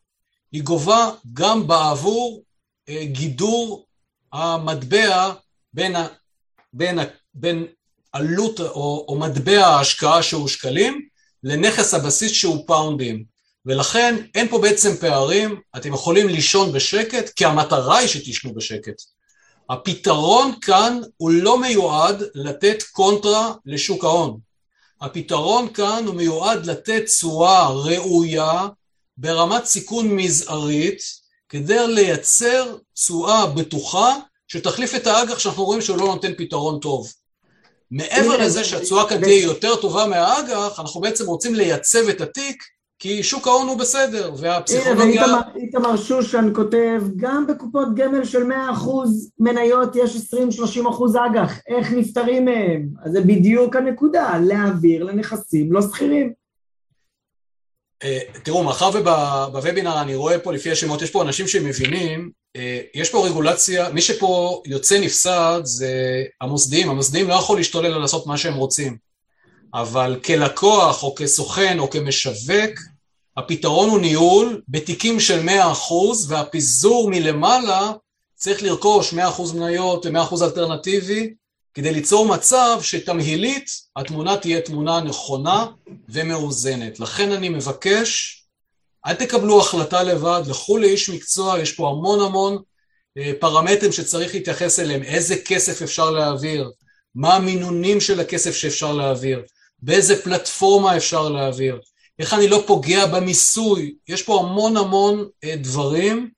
היא 0.51 0.63
גובה 0.63 1.11
גם 1.33 1.67
בעבור 1.67 2.41
אה, 2.89 3.05
גידור 3.05 3.85
המטבע 4.33 5.33
בין, 5.73 5.95
ה, 5.95 6.07
בין, 6.73 6.99
ה, 6.99 7.03
בין 7.33 7.65
עלות 8.13 8.59
או, 8.59 9.05
או 9.07 9.19
מטבע 9.19 9.67
ההשקעה 9.67 10.23
שהוא 10.23 10.47
שקלים 10.47 11.07
לנכס 11.43 11.93
הבסיס 11.93 12.31
שהוא 12.31 12.67
פאונדים. 12.67 13.23
ולכן 13.65 14.15
אין 14.35 14.47
פה 14.47 14.59
בעצם 14.59 14.95
פערים, 14.95 15.61
אתם 15.77 15.93
יכולים 15.93 16.27
לישון 16.27 16.71
בשקט, 16.71 17.29
כי 17.29 17.45
המטרה 17.45 17.97
היא 17.97 18.07
שתישנו 18.07 18.53
בשקט. 18.53 19.01
הפתרון 19.69 20.51
כאן 20.61 21.01
הוא 21.17 21.31
לא 21.31 21.61
מיועד 21.61 22.23
לתת 22.35 22.83
קונטרה 22.83 23.53
לשוק 23.65 24.03
ההון. 24.03 24.39
הפתרון 25.01 25.73
כאן 25.73 26.03
הוא 26.05 26.15
מיועד 26.15 26.65
לתת 26.65 27.03
תשואה 27.05 27.69
ראויה 27.69 28.67
ברמת 29.17 29.65
סיכון 29.65 30.15
מזערית 30.15 31.01
כדי 31.49 31.87
לייצר 31.87 32.77
תשואה 32.93 33.45
בטוחה 33.45 34.15
שתחליף 34.47 34.95
את 34.95 35.07
האג"ח 35.07 35.39
שאנחנו 35.39 35.65
רואים 35.65 35.81
שהוא 35.81 35.97
לא 35.97 36.05
נותן 36.05 36.31
פתרון 36.37 36.79
טוב. 36.79 37.11
מעבר 37.91 38.37
לזה 38.37 38.63
שהתשואה 38.63 39.09
כאן 39.09 39.21
תהיה 39.21 39.43
יותר 39.43 39.75
טובה 39.75 40.05
מהאג"ח, 40.07 40.79
אנחנו 40.79 41.01
בעצם 41.01 41.25
רוצים 41.25 41.55
לייצב 41.55 42.09
את 42.09 42.21
התיק 42.21 42.63
כי 42.99 43.23
שוק 43.23 43.47
ההון 43.47 43.67
הוא 43.67 43.77
בסדר, 43.77 44.31
והפסיכולוגיה... 44.37 45.25
הנה, 45.25 45.41
ואיתמר 45.55 45.97
שושן 45.97 46.49
כותב, 46.55 47.01
גם 47.15 47.47
בקופות 47.47 47.87
גמל 47.95 48.25
של 48.25 48.43
100% 48.51 48.53
מניות 49.39 49.95
יש 49.95 50.15
20-30% 50.15 50.79
אג"ח, 51.25 51.59
איך 51.67 51.91
נפטרים 51.91 52.45
מהם? 52.45 52.87
אז 53.05 53.11
זה 53.11 53.21
בדיוק 53.21 53.75
הנקודה, 53.75 54.39
להעביר 54.43 55.03
לנכסים 55.03 55.73
לא 55.73 55.81
שכירים. 55.81 56.44
אה, 58.05 58.19
תראו, 58.43 58.63
מאחר 58.63 58.89
ובוובינר 58.93 60.01
אני 60.01 60.15
רואה 60.15 60.39
פה 60.39 60.53
לפי 60.53 60.71
השמות, 60.71 61.01
יש 61.01 61.11
פה 61.11 61.21
אנשים 61.21 61.47
שמבינים, 61.47 62.31
אה, 62.55 62.81
יש 62.93 63.09
פה 63.09 63.25
רגולציה, 63.27 63.89
מי 63.89 64.01
שפה 64.01 64.61
יוצא 64.65 64.99
נפסד 64.99 65.61
זה 65.63 66.23
המוסדיים, 66.41 66.89
המוסדיים 66.89 67.27
לא 67.27 67.33
יכול 67.33 67.57
להשתולל 67.57 67.97
לעשות 67.97 68.27
מה 68.27 68.37
שהם 68.37 68.55
רוצים. 68.55 68.97
אבל 69.73 70.19
כלקוח 70.25 71.03
או 71.03 71.15
כסוכן 71.15 71.79
או 71.79 71.89
כמשווק, 71.89 72.79
הפתרון 73.37 73.89
הוא 73.89 73.99
ניהול 73.99 74.61
בתיקים 74.67 75.19
של 75.19 75.47
100% 75.47 75.49
והפיזור 76.27 77.09
מלמעלה 77.09 77.91
צריך 78.35 78.63
לרכוש 78.63 79.13
100% 79.13 79.17
מניות 79.55 80.05
ו-100% 80.05 80.43
אלטרנטיבי 80.43 81.33
כדי 81.75 81.93
ליצור 81.93 82.27
מצב 82.27 82.79
שתמהילית 82.81 83.69
התמונה 83.95 84.37
תהיה 84.37 84.61
תמונה 84.61 85.01
נכונה 85.01 85.65
ומאוזנת. 86.09 86.99
לכן 86.99 87.31
אני 87.31 87.49
מבקש, 87.49 88.41
אל 89.05 89.13
תקבלו 89.13 89.59
החלטה 89.59 90.03
לבד, 90.03 90.41
לכו 90.47 90.77
לאיש 90.77 91.09
מקצוע, 91.09 91.59
יש 91.59 91.71
פה 91.71 91.89
המון 91.89 92.21
המון 92.21 92.57
אה, 93.17 93.31
פרמטרים 93.39 93.91
שצריך 93.91 94.33
להתייחס 94.33 94.79
אליהם, 94.79 95.03
איזה 95.03 95.35
כסף 95.45 95.81
אפשר 95.81 96.11
להעביר, 96.11 96.71
מה 97.15 97.35
המינונים 97.35 98.01
של 98.01 98.19
הכסף 98.19 98.55
שאפשר 98.55 98.93
להעביר, 98.93 99.41
באיזה 99.79 100.23
פלטפורמה 100.23 100.97
אפשר 100.97 101.29
להעביר, 101.29 101.79
איך 102.19 102.33
אני 102.33 102.47
לא 102.47 102.63
פוגע 102.67 103.05
במיסוי, 103.05 103.95
יש 104.07 104.23
פה 104.23 104.39
המון 104.39 104.77
המון 104.77 105.27
אה, 105.43 105.55
דברים 105.55 106.29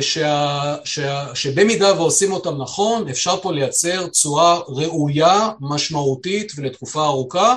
שה, 0.00 0.74
שה, 0.84 1.34
שבמידה 1.34 2.00
ועושים 2.00 2.32
אותם 2.32 2.56
נכון, 2.62 3.08
אפשר 3.08 3.36
פה 3.36 3.52
לייצר 3.52 4.06
תשואה 4.06 4.58
ראויה, 4.68 5.48
משמעותית 5.60 6.52
ולתקופה 6.56 7.04
ארוכה, 7.04 7.56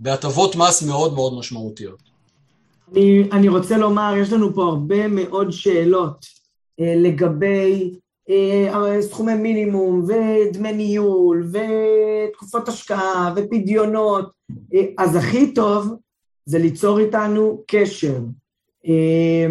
בהטבות 0.00 0.56
מס 0.56 0.82
מאוד 0.82 1.14
מאוד 1.14 1.38
משמעותיות. 1.38 2.02
אני, 2.92 3.28
אני 3.32 3.48
רוצה 3.48 3.78
לומר, 3.78 4.14
יש 4.16 4.32
לנו 4.32 4.54
פה 4.54 4.62
הרבה 4.62 5.08
מאוד 5.08 5.50
שאלות 5.50 6.26
אה, 6.80 6.94
לגבי 6.96 7.90
אה, 8.30 9.02
סכומי 9.02 9.34
מינימום 9.34 10.06
ודמי 10.08 10.72
ניהול 10.72 11.48
ותקופות 11.52 12.68
השקעה 12.68 13.34
ופדיונות, 13.36 14.30
אה, 14.74 14.82
אז 14.98 15.16
הכי 15.16 15.54
טוב 15.54 15.94
זה 16.46 16.58
ליצור 16.58 16.98
איתנו 16.98 17.62
קשר. 17.66 18.18
אה, 18.86 19.46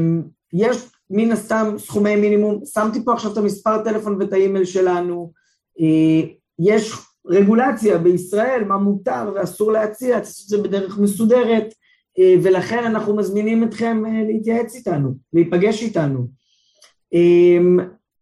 יש 0.53 0.77
מן 1.15 1.31
הסתם 1.31 1.75
סכומי 1.77 2.15
מינימום, 2.15 2.65
שמתי 2.65 3.05
פה 3.05 3.13
עכשיו 3.13 3.31
את 3.31 3.37
המספר 3.37 3.69
הטלפון 3.69 4.17
ואת 4.19 4.33
האימייל 4.33 4.65
שלנו, 4.65 5.31
אה, 5.79 6.27
יש 6.59 6.93
רגולציה 7.25 7.97
בישראל, 7.97 8.63
מה 8.63 8.77
מותר 8.77 9.31
ואסור 9.35 9.71
להציע, 9.71 10.17
לעשות 10.17 10.43
את 10.43 10.49
זה 10.49 10.57
בדרך 10.57 10.97
מסודרת, 10.97 11.73
אה, 12.19 12.35
ולכן 12.43 12.83
אנחנו 12.83 13.15
מזמינים 13.15 13.63
אתכם 13.63 14.03
אה, 14.05 14.23
להתייעץ 14.27 14.75
איתנו, 14.75 15.13
להיפגש 15.33 15.83
איתנו. 15.83 16.43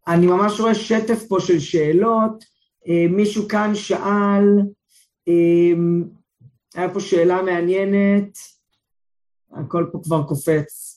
אני 0.08 0.26
ממש 0.26 0.60
רואה 0.60 0.74
שטף 0.74 1.24
פה 1.28 1.40
של 1.40 1.58
שאלות, 1.60 2.44
מישהו 3.10 3.48
כאן 3.48 3.74
שאל, 3.74 4.44
היה 6.74 6.88
פה 6.92 7.00
שאלה 7.00 7.42
מעניינת, 7.42 8.38
הכל 9.52 9.86
פה 9.92 9.98
כבר 10.04 10.22
קופץ. 10.22 10.91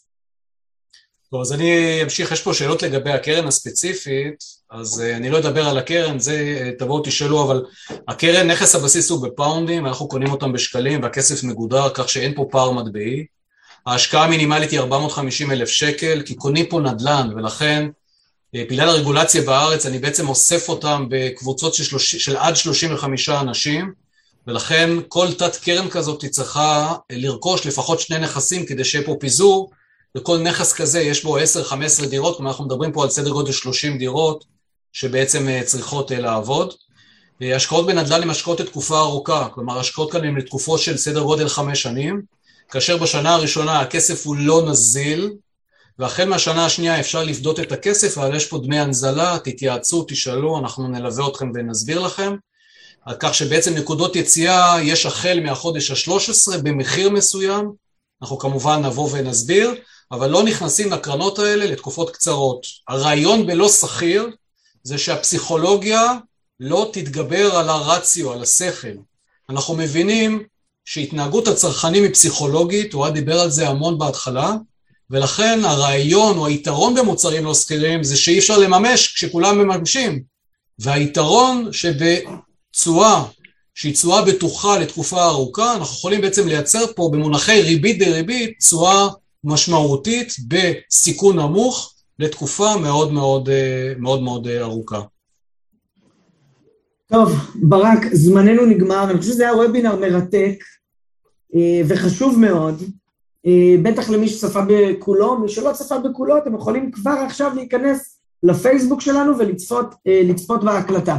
טוב, 1.31 1.41
אז 1.41 1.53
אני 1.53 1.99
אמשיך, 2.03 2.31
יש 2.31 2.41
פה 2.41 2.53
שאלות 2.53 2.83
לגבי 2.83 3.11
הקרן 3.11 3.47
הספציפית, 3.47 4.43
אז 4.71 5.03
uh, 5.03 5.15
אני 5.15 5.29
לא 5.29 5.37
אדבר 5.37 5.67
על 5.67 5.77
הקרן, 5.77 6.19
זה 6.19 6.59
uh, 6.59 6.79
תבואו 6.79 7.01
תשאלו, 7.03 7.43
אבל 7.43 7.65
הקרן, 8.07 8.51
נכס 8.51 8.75
הבסיס 8.75 9.09
הוא 9.09 9.27
בפאונדים, 9.27 9.87
אנחנו 9.87 10.07
קונים 10.07 10.31
אותם 10.31 10.53
בשקלים 10.53 11.03
והכסף 11.03 11.43
מגודר 11.43 11.89
כך 11.93 12.09
שאין 12.09 12.33
פה 12.35 12.47
פער 12.51 12.71
מטבעי. 12.71 13.25
ההשקעה 13.85 14.23
המינימלית 14.23 14.71
היא 14.71 14.79
450 14.79 15.51
אלף 15.51 15.69
שקל, 15.69 16.21
כי 16.25 16.35
קונים 16.35 16.65
פה 16.65 16.79
נדל"ן, 16.79 17.29
ולכן 17.35 17.89
uh, 18.55 18.59
בגלל 18.69 18.89
הרגולציה 18.89 19.41
בארץ 19.41 19.85
אני 19.85 19.99
בעצם 19.99 20.29
אוסף 20.29 20.69
אותם 20.69 21.05
בקבוצות 21.09 21.73
של, 21.73 21.83
שלוש, 21.83 22.15
של 22.15 22.37
עד 22.37 22.55
35 22.55 23.29
אנשים, 23.29 23.93
ולכן 24.47 24.89
כל 25.07 25.33
תת 25.33 25.55
קרן 25.55 25.89
כזאת 25.89 26.25
צריכה 26.25 26.93
לרכוש 27.09 27.65
לפחות 27.65 27.99
שני 27.99 28.19
נכסים 28.19 28.65
כדי 28.65 28.83
שיהיה 28.83 29.05
פה 29.05 29.15
פיזור, 29.19 29.71
לכל 30.15 30.37
נכס 30.37 30.73
כזה 30.73 31.01
יש 31.01 31.23
בו 31.23 31.37
10-15 31.37 31.41
דירות, 32.09 32.37
כלומר 32.37 32.51
אנחנו 32.51 32.65
מדברים 32.65 32.91
פה 32.91 33.03
על 33.03 33.09
סדר 33.09 33.29
גודל 33.29 33.51
30 33.51 33.97
דירות 33.97 34.45
שבעצם 34.93 35.49
אה, 35.49 35.63
צריכות 35.65 36.11
אה, 36.11 36.19
לעבוד. 36.19 36.73
אה, 37.41 37.55
השקעות 37.55 37.87
בנדל"ן 37.87 38.21
הן 38.21 38.29
השקעות 38.29 38.59
לתקופה 38.59 38.99
ארוכה, 38.99 39.47
כלומר 39.53 39.79
השקעות 39.79 40.11
כאן 40.11 40.23
הן 40.23 40.35
לתקופות 40.35 40.79
של 40.79 40.97
סדר 40.97 41.21
גודל 41.21 41.47
חמש 41.47 41.81
שנים, 41.81 42.21
כאשר 42.69 42.97
בשנה 42.97 43.33
הראשונה 43.33 43.79
הכסף 43.79 44.25
הוא 44.25 44.35
לא 44.35 44.65
נזיל, 44.69 45.33
והחל 45.99 46.25
מהשנה 46.25 46.65
השנייה 46.65 46.99
אפשר 46.99 47.23
לפדות 47.23 47.59
את 47.59 47.71
הכסף, 47.71 48.17
אבל 48.17 48.35
יש 48.35 48.47
פה 48.47 48.57
דמי 48.57 48.79
הנזלה, 48.79 49.37
תתייעצו, 49.43 50.05
תשאלו, 50.07 50.57
אנחנו 50.59 50.87
נלווה 50.87 51.27
אתכם 51.27 51.51
ונסביר 51.53 51.99
לכם. 51.99 52.35
על 53.05 53.15
כך 53.19 53.35
שבעצם 53.35 53.73
נקודות 53.73 54.15
יציאה 54.15 54.77
יש 54.81 55.05
החל 55.05 55.39
מהחודש 55.43 55.91
ה-13 55.91 56.57
במחיר 56.63 57.09
מסוים, 57.09 57.71
אנחנו 58.21 58.37
כמובן 58.37 58.85
נבוא 58.85 59.09
ונסביר, 59.11 59.75
אבל 60.11 60.29
לא 60.29 60.43
נכנסים 60.43 60.91
לקרנות 60.91 61.39
האלה 61.39 61.65
לתקופות 61.65 62.09
קצרות. 62.09 62.65
הרעיון 62.87 63.47
בלא 63.47 63.69
שכיר 63.69 64.29
זה 64.83 64.97
שהפסיכולוגיה 64.97 66.13
לא 66.59 66.89
תתגבר 66.93 67.55
על 67.55 67.69
הרציו, 67.69 68.33
על 68.33 68.41
השכל. 68.41 68.97
אנחנו 69.49 69.75
מבינים 69.75 70.43
שהתנהגות 70.85 71.47
הצרכנים 71.47 72.03
היא 72.03 72.13
פסיכולוגית, 72.13 72.93
הוא 72.93 73.09
דיבר 73.09 73.39
על 73.39 73.49
זה 73.49 73.67
המון 73.67 73.97
בהתחלה, 73.97 74.53
ולכן 75.09 75.65
הרעיון 75.65 76.37
או 76.37 76.47
היתרון 76.47 76.95
במוצרים 76.95 77.45
לא 77.45 77.53
שכירים 77.53 78.03
זה 78.03 78.17
שאי 78.17 78.39
אפשר 78.39 78.57
לממש 78.57 79.13
כשכולם 79.13 79.57
מממשים. 79.57 80.23
והיתרון 80.79 81.69
שבתשואה, 81.73 83.23
שהיא 83.75 83.93
תשואה 83.93 84.21
בטוחה 84.21 84.77
לתקופה 84.77 85.25
ארוכה, 85.25 85.75
אנחנו 85.75 85.95
יכולים 85.95 86.21
בעצם 86.21 86.47
לייצר 86.47 86.85
פה 86.95 87.09
במונחי 87.13 87.61
ריבית 87.61 87.99
דריבית 87.99 88.59
תשואה 88.59 89.07
משמעותית 89.45 90.33
בסיכון 90.47 91.39
נמוך 91.39 91.93
לתקופה 92.19 92.77
מאוד 92.81 93.13
מאוד 93.13 93.49
אה, 93.49 93.93
מאוד 93.97 94.21
מאוד 94.21 94.47
אה, 94.47 94.61
ארוכה. 94.61 95.01
טוב, 97.07 97.31
ברק, 97.55 98.13
זמננו 98.13 98.65
נגמר, 98.65 99.09
אני 99.09 99.17
חושב 99.17 99.31
שזה 99.31 99.43
היה 99.43 99.55
וובינר 99.55 99.95
מרתק 99.95 100.63
אה, 101.55 101.81
וחשוב 101.87 102.39
מאוד, 102.39 102.83
בטח 103.83 104.09
למי 104.09 104.27
שצפה 104.27 104.59
בכולו, 104.67 105.39
מי 105.39 105.49
שלא 105.49 105.71
צפה 105.73 105.99
בכולו, 105.99 106.37
אתם 106.37 106.55
יכולים 106.55 106.91
כבר 106.91 107.11
עכשיו 107.11 107.51
להיכנס 107.55 108.19
לפייסבוק 108.43 109.01
שלנו 109.01 109.33
ולצפות 110.05 110.63
בהקלטה. 110.63 111.17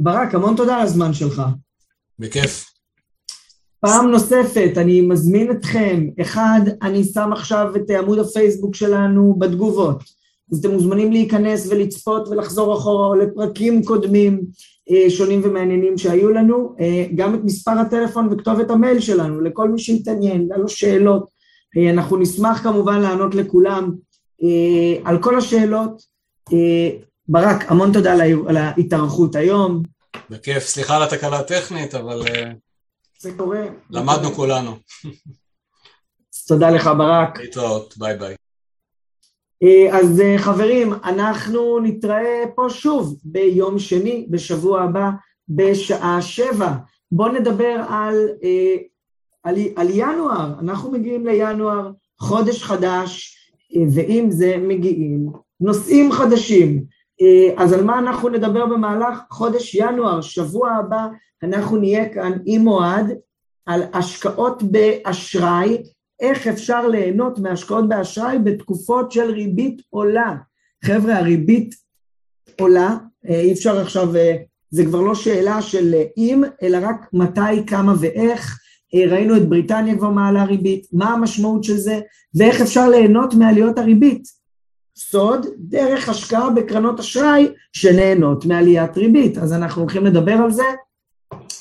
ברק, 0.00 0.34
המון 0.34 0.56
תודה 0.56 0.76
על 0.76 0.82
הזמן 0.82 1.12
שלך. 1.12 1.42
בכיף. 2.18 2.73
פעם 3.86 4.10
נוספת, 4.10 4.72
אני 4.76 5.00
מזמין 5.00 5.50
אתכם, 5.50 6.06
אחד, 6.20 6.60
אני 6.82 7.04
שם 7.04 7.32
עכשיו 7.32 7.72
את 7.76 7.90
עמוד 7.90 8.18
הפייסבוק 8.18 8.74
שלנו 8.74 9.36
בתגובות, 9.38 10.02
אז 10.52 10.58
אתם 10.58 10.70
מוזמנים 10.70 11.12
להיכנס 11.12 11.66
ולצפות 11.70 12.28
ולחזור 12.28 12.78
אחורה 12.78 13.16
לפרקים 13.16 13.84
קודמים 13.84 14.40
אה, 14.90 15.10
שונים 15.10 15.40
ומעניינים 15.44 15.98
שהיו 15.98 16.30
לנו, 16.30 16.74
אה, 16.80 17.06
גם 17.14 17.34
את 17.34 17.40
מספר 17.44 17.70
הטלפון 17.70 18.28
וכתובת 18.32 18.70
המייל 18.70 19.00
שלנו, 19.00 19.40
לכל 19.40 19.68
מי 19.68 19.78
שהתעניין, 19.78 20.48
היה 20.50 20.58
לו 20.58 20.68
שאלות, 20.68 21.28
אה, 21.76 21.90
אנחנו 21.90 22.16
נשמח 22.16 22.62
כמובן 22.62 23.00
לענות 23.00 23.34
לכולם 23.34 23.94
על 25.04 25.22
כל 25.22 25.38
השאלות. 25.38 26.02
ברק, 27.28 27.72
המון 27.72 27.92
תודה 27.92 28.12
על 28.46 28.56
ההתארכות 28.56 29.36
היום. 29.36 29.82
בכיף, 30.30 30.66
סליחה 30.66 30.96
על 30.96 31.02
התקלה 31.02 31.38
הטכנית, 31.38 31.94
אבל... 31.94 32.22
זה 33.24 33.32
קורה. 33.36 33.64
למדנו 33.90 34.30
כולנו. 34.38 34.76
תודה 36.48 36.70
לך, 36.70 36.90
ברק. 36.98 37.40
להתראות, 37.40 37.94
ביי 37.98 38.16
ביי. 38.16 38.34
אה, 39.62 39.98
אז 39.98 40.20
אה, 40.20 40.38
חברים, 40.38 40.92
אנחנו 41.04 41.78
נתראה 41.80 42.44
פה 42.54 42.66
שוב 42.68 43.16
ביום 43.24 43.78
שני, 43.78 44.26
בשבוע 44.30 44.82
הבא, 44.82 45.10
בשעה 45.48 46.22
שבע. 46.22 46.72
בואו 47.12 47.32
נדבר 47.32 47.84
על, 47.88 48.28
אה, 48.42 48.76
על, 49.42 49.56
על 49.76 49.86
ינואר, 49.90 50.54
אנחנו 50.60 50.90
מגיעים 50.90 51.26
לינואר, 51.26 51.90
חודש 52.20 52.62
חדש, 52.62 53.36
ועם 53.94 54.30
זה 54.30 54.56
מגיעים 54.58 55.32
נושאים 55.60 56.12
חדשים. 56.12 56.84
אז 57.56 57.72
על 57.72 57.84
מה 57.84 57.98
אנחנו 57.98 58.28
נדבר 58.28 58.66
במהלך 58.66 59.18
חודש 59.30 59.74
ינואר, 59.74 60.20
שבוע 60.20 60.70
הבא 60.70 61.06
אנחנו 61.44 61.76
נהיה 61.76 62.14
כאן 62.14 62.32
עם 62.46 62.66
אוהד, 62.66 63.06
על 63.66 63.82
השקעות 63.92 64.62
באשראי, 64.62 65.82
איך 66.20 66.46
אפשר 66.46 66.88
ליהנות 66.88 67.38
מהשקעות 67.38 67.88
באשראי 67.88 68.38
בתקופות 68.38 69.12
של 69.12 69.30
ריבית 69.30 69.82
עולה. 69.90 70.34
חבר'ה, 70.84 71.18
הריבית 71.18 71.74
עולה, 72.60 72.96
אה, 73.28 73.40
אי 73.40 73.52
אפשר 73.52 73.80
עכשיו, 73.80 74.16
אה, 74.16 74.36
זה 74.70 74.84
כבר 74.84 75.00
לא 75.00 75.14
שאלה 75.14 75.62
של 75.62 75.94
אם, 76.16 76.42
אלא 76.62 76.78
רק 76.82 77.06
מתי, 77.12 77.66
כמה 77.66 77.94
ואיך. 78.00 78.58
אה, 78.94 79.10
ראינו 79.10 79.36
את 79.36 79.48
בריטניה 79.48 79.96
כבר 79.96 80.10
מעלה 80.10 80.44
ריבית, 80.44 80.86
מה 80.92 81.12
המשמעות 81.12 81.64
של 81.64 81.76
זה, 81.76 82.00
ואיך 82.34 82.60
אפשר 82.60 82.88
ליהנות 82.88 83.34
מעליות 83.34 83.78
הריבית. 83.78 84.28
סוד, 84.96 85.46
דרך 85.58 86.08
השקעה 86.08 86.50
בקרנות 86.50 87.00
אשראי 87.00 87.48
שנהנות 87.72 88.46
מעליית 88.46 88.96
ריבית. 88.96 89.38
אז 89.38 89.52
אנחנו 89.52 89.82
הולכים 89.82 90.04
לדבר 90.04 90.32
על 90.32 90.50
זה 90.50 90.62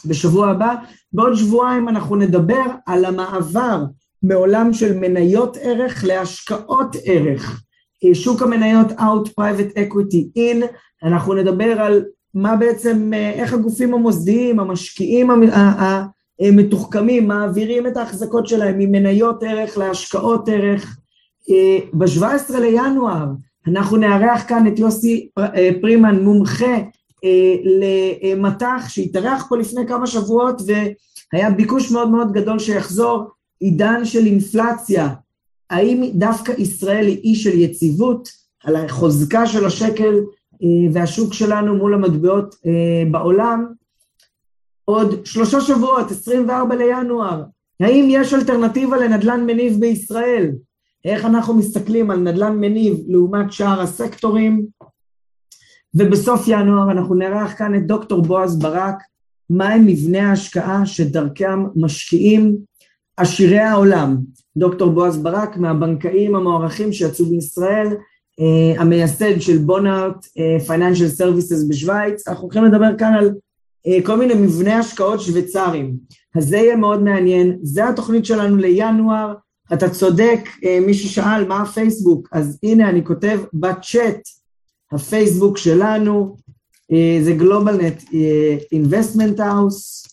בשבוע 0.05 0.49
הבא. 0.49 0.75
בעוד 1.13 1.34
שבועיים 1.35 1.89
אנחנו 1.89 2.15
נדבר 2.15 2.65
על 2.85 3.05
המעבר 3.05 3.84
מעולם 4.23 4.73
של 4.73 4.99
מניות 4.99 5.57
ערך 5.61 6.03
להשקעות 6.07 6.95
ערך. 7.05 7.63
אה, 8.03 8.15
שוק 8.15 8.41
המניות 8.41 8.91
Out 8.91 9.30
Private 9.39 9.77
Equity 9.77 10.38
In, 10.38 10.65
אנחנו 11.03 11.34
נדבר 11.34 11.81
על 11.81 12.03
מה 12.34 12.55
בעצם, 12.55 13.11
אה, 13.13 13.30
איך 13.31 13.53
הגופים 13.53 13.93
המוסדיים, 13.93 14.59
המשקיעים 14.59 15.30
המתוחכמים 16.39 17.27
מעבירים 17.27 17.88
את 17.88 17.97
ההחזקות 17.97 18.47
שלהם 18.47 18.75
ממניות 18.77 19.43
ערך 19.43 19.77
להשקעות 19.77 20.49
ערך. 20.49 20.97
אה, 21.49 21.80
ב-17 21.93 22.59
לינואר 22.59 23.25
אנחנו 23.67 23.97
נארח 23.97 24.43
כאן 24.47 24.67
את 24.67 24.80
יוסי 24.80 25.30
פרימן, 25.81 26.23
מומחה 26.23 26.77
למטח 28.23 28.85
שהתארח 28.87 29.45
פה 29.49 29.57
לפני 29.57 29.87
כמה 29.87 30.07
שבועות 30.07 30.61
והיה 31.33 31.49
ביקוש 31.49 31.91
מאוד 31.91 32.09
מאוד 32.09 32.31
גדול 32.31 32.59
שיחזור, 32.59 33.23
עידן 33.59 34.05
של 34.05 34.25
אינפלציה, 34.25 35.09
האם 35.69 36.11
דווקא 36.13 36.53
ישראל 36.57 37.05
היא 37.05 37.17
אי 37.23 37.35
של 37.35 37.59
יציבות, 37.59 38.29
על 38.63 38.75
החוזקה 38.75 39.47
של 39.47 39.65
השקל 39.65 40.13
אה, 40.63 40.91
והשוק 40.93 41.33
שלנו 41.33 41.75
מול 41.75 41.93
המטבעות 41.93 42.55
אה, 42.65 43.11
בעולם? 43.11 43.65
עוד 44.85 45.25
שלושה 45.25 45.61
שבועות, 45.61 46.11
24 46.11 46.75
לינואר, 46.75 47.43
האם 47.79 48.07
יש 48.09 48.33
אלטרנטיבה 48.33 48.97
לנדל"ן 48.97 49.45
מניב 49.45 49.79
בישראל? 49.79 50.51
איך 51.05 51.25
אנחנו 51.25 51.53
מסתכלים 51.53 52.11
על 52.11 52.19
נדל"ן 52.19 52.57
מניב 52.59 52.97
לעומת 53.07 53.51
שאר 53.51 53.81
הסקטורים? 53.81 54.65
ובסוף 55.95 56.43
ינואר 56.47 56.91
אנחנו 56.91 57.15
נערך 57.15 57.57
כאן 57.57 57.75
את 57.75 57.87
דוקטור 57.87 58.21
בועז 58.21 58.59
ברק, 58.59 58.95
מהם 59.49 59.85
מבני 59.85 60.19
ההשקעה 60.19 60.85
שדרכם 60.85 61.63
משקיעים 61.75 62.55
עשירי 63.17 63.59
העולם, 63.59 64.17
דוקטור 64.57 64.89
בועז 64.89 65.17
ברק 65.17 65.57
מהבנקאים 65.57 66.35
המוערכים 66.35 66.93
שיצאו 66.93 67.25
בישראל, 67.25 67.87
uh, 67.87 68.81
המייסד 68.81 69.39
של 69.41 69.57
Bonart 69.57 70.25
Financial 70.67 71.07
Services 71.07 71.63
בשוויץ, 71.69 72.27
אנחנו 72.27 72.43
הולכים 72.43 72.63
לדבר 72.63 72.97
כאן 72.97 73.13
על 73.13 73.31
uh, 73.87 74.05
כל 74.05 74.17
מיני 74.17 74.33
מבני 74.33 74.73
השקעות 74.73 75.21
שוויצריים, 75.21 75.95
אז 76.35 76.47
זה 76.47 76.57
יהיה 76.57 76.75
מאוד 76.75 77.03
מעניין, 77.03 77.57
זה 77.61 77.89
התוכנית 77.89 78.25
שלנו 78.25 78.57
לינואר, 78.57 79.33
אתה 79.73 79.89
צודק, 79.89 80.39
uh, 80.45 80.85
מי 80.85 80.93
ששאל 80.93 81.47
מה 81.47 81.61
הפייסבוק, 81.61 82.29
אז 82.31 82.59
הנה 82.63 82.89
אני 82.89 83.05
כותב 83.05 83.39
בצ'אט, 83.53 84.21
הפייסבוק 84.93 85.57
שלנו, 85.57 86.35
uh, 86.91 87.23
זה 87.23 87.33
Globalnet 87.34 88.03
Investment 88.71 89.39
House, 89.39 90.07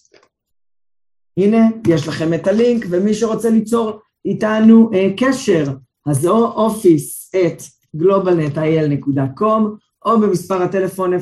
הנה, 1.36 1.68
יש 1.88 2.08
לכם 2.08 2.34
את 2.34 2.46
הלינק, 2.46 2.86
ומי 2.90 3.14
שרוצה 3.14 3.50
ליצור 3.50 4.00
איתנו 4.24 4.90
uh, 4.92 4.96
קשר, 5.16 5.64
אז 6.06 6.26
או 6.26 6.46
office 6.46 7.30
at 7.34 7.62
globalnetil.com, 7.96 9.62
או 10.04 10.20
במספר 10.20 10.62
הטלפון 10.62 11.12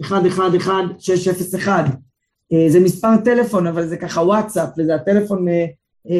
0546-111-601. 0.00 0.06
Uh, 1.66 2.56
זה 2.68 2.80
מספר 2.80 3.16
טלפון, 3.24 3.66
אבל 3.66 3.88
זה 3.88 3.96
ככה 3.96 4.20
וואטסאפ, 4.20 4.68
וזה 4.78 4.94
הטלפון 4.94 5.46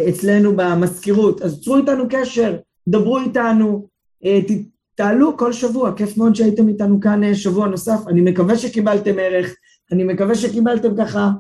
אצלנו 0.09 0.57
במזכירות. 0.57 1.43
אז 1.43 1.61
צרו 1.61 1.77
איתנו 1.77 2.05
קשר, 2.11 2.57
דברו 2.89 3.19
איתנו, 3.19 3.89
תעלו 4.95 5.37
כל 5.37 5.53
שבוע, 5.53 5.93
כיף 5.93 6.19
מאוד 6.19 6.35
שהייתם 6.35 6.69
איתנו 6.69 7.01
כאן 7.01 7.25
uh, 7.25 7.35
שבוע 7.35 7.67
נוסף. 7.67 8.01
אני 8.09 8.21
מקווה 8.21 8.57
שקיבלתם 8.57 9.15
ערך, 9.19 9.55
אני 9.93 10.05
מקווה 10.05 10.35
שקיבלתם 10.35 10.97
ככה 10.97 11.31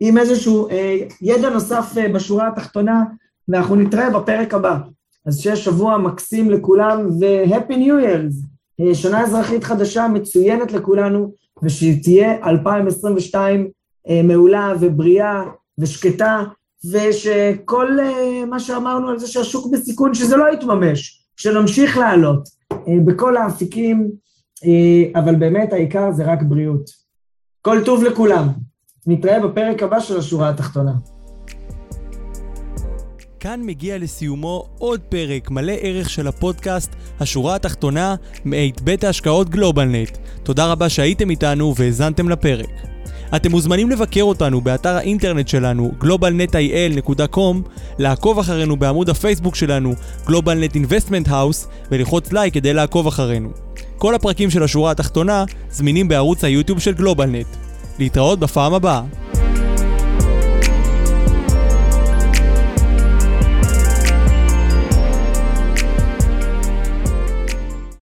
עם 0.00 0.18
איזשהו 0.18 0.68
אה, 0.68 0.98
ידע 1.22 1.50
נוסף 1.50 1.94
אה, 1.98 2.08
בשורה 2.08 2.48
התחתונה, 2.48 3.04
ואנחנו 3.48 3.76
נתראה 3.76 4.10
בפרק 4.10 4.54
הבא. 4.54 4.78
אז 5.26 5.40
שיהיה 5.40 5.56
שבוע 5.56 5.98
מקסים 5.98 6.50
לכולם, 6.50 7.08
ו-Happy 7.20 7.72
New 7.72 8.04
Year's, 8.04 8.46
אה, 8.80 8.94
שנה 8.94 9.22
אזרחית 9.22 9.64
חדשה 9.64 10.08
מצוינת 10.08 10.72
לכולנו, 10.72 11.32
ושתהיה 11.62 12.48
2022 12.48 13.70
אה, 14.08 14.22
מעולה 14.22 14.72
ובריאה 14.80 15.42
ושקטה, 15.78 16.42
ושכל 16.92 17.98
אה, 18.00 18.44
מה 18.44 18.60
שאמרנו 18.60 19.08
על 19.08 19.18
זה 19.18 19.26
שהשוק 19.26 19.72
בסיכון, 19.72 20.14
שזה 20.14 20.36
לא 20.36 20.52
יתממש, 20.52 21.26
שנמשיך 21.36 21.98
לעלות 21.98 22.48
אה, 22.48 22.59
בכל 23.04 23.36
האפיקים, 23.36 24.10
אה, 24.64 25.20
אבל 25.20 25.34
באמת 25.34 25.72
העיקר 25.72 26.12
זה 26.12 26.24
רק 26.32 26.42
בריאות. 26.42 26.90
כל 27.62 27.78
טוב 27.84 28.04
לכולם. 28.04 28.48
נתראה 29.06 29.40
בפרק 29.40 29.82
הבא 29.82 30.00
של 30.00 30.18
השורה 30.18 30.48
התחתונה. 30.48 30.92
כאן 33.40 33.60
מגיע 33.62 33.98
לסיומו 33.98 34.64
עוד 34.78 35.00
פרק 35.00 35.50
מלא 35.50 35.72
ערך 35.80 36.10
של 36.10 36.26
הפודקאסט 36.26 36.90
השורה 37.20 37.56
התחתונה 37.56 38.14
מאת 38.44 38.80
בית 38.80 39.04
ההשקעות 39.04 39.48
גלובלנט. 39.48 40.18
תודה 40.42 40.72
רבה 40.72 40.88
שהייתם 40.88 41.30
איתנו 41.30 41.74
והאזנתם 41.76 42.28
לפרק. 42.28 42.70
אתם 43.36 43.50
מוזמנים 43.50 43.90
לבקר 43.90 44.22
אותנו 44.22 44.60
באתר 44.60 44.96
האינטרנט 44.96 45.48
שלנו 45.48 45.92
globalnetil.com, 46.02 47.56
לעקוב 47.98 48.38
אחרינו 48.38 48.76
בעמוד 48.76 49.08
הפייסבוק 49.08 49.54
שלנו 49.54 49.94
GlobalNet 50.26 50.74
Investment 50.74 51.28
House 51.28 51.66
וללחוץ 51.90 52.32
לייק 52.32 52.54
כדי 52.54 52.72
לעקוב 52.72 53.06
אחרינו. 53.06 53.50
כל 53.98 54.14
הפרקים 54.14 54.50
של 54.50 54.62
השורה 54.62 54.90
התחתונה 54.90 55.44
זמינים 55.70 56.08
בערוץ 56.08 56.44
היוטיוב 56.44 56.78
של 56.78 56.92
גלובלנט. 56.92 57.46
להתראות 57.98 58.38
בפעם 58.38 58.74
הבאה. 58.74 59.02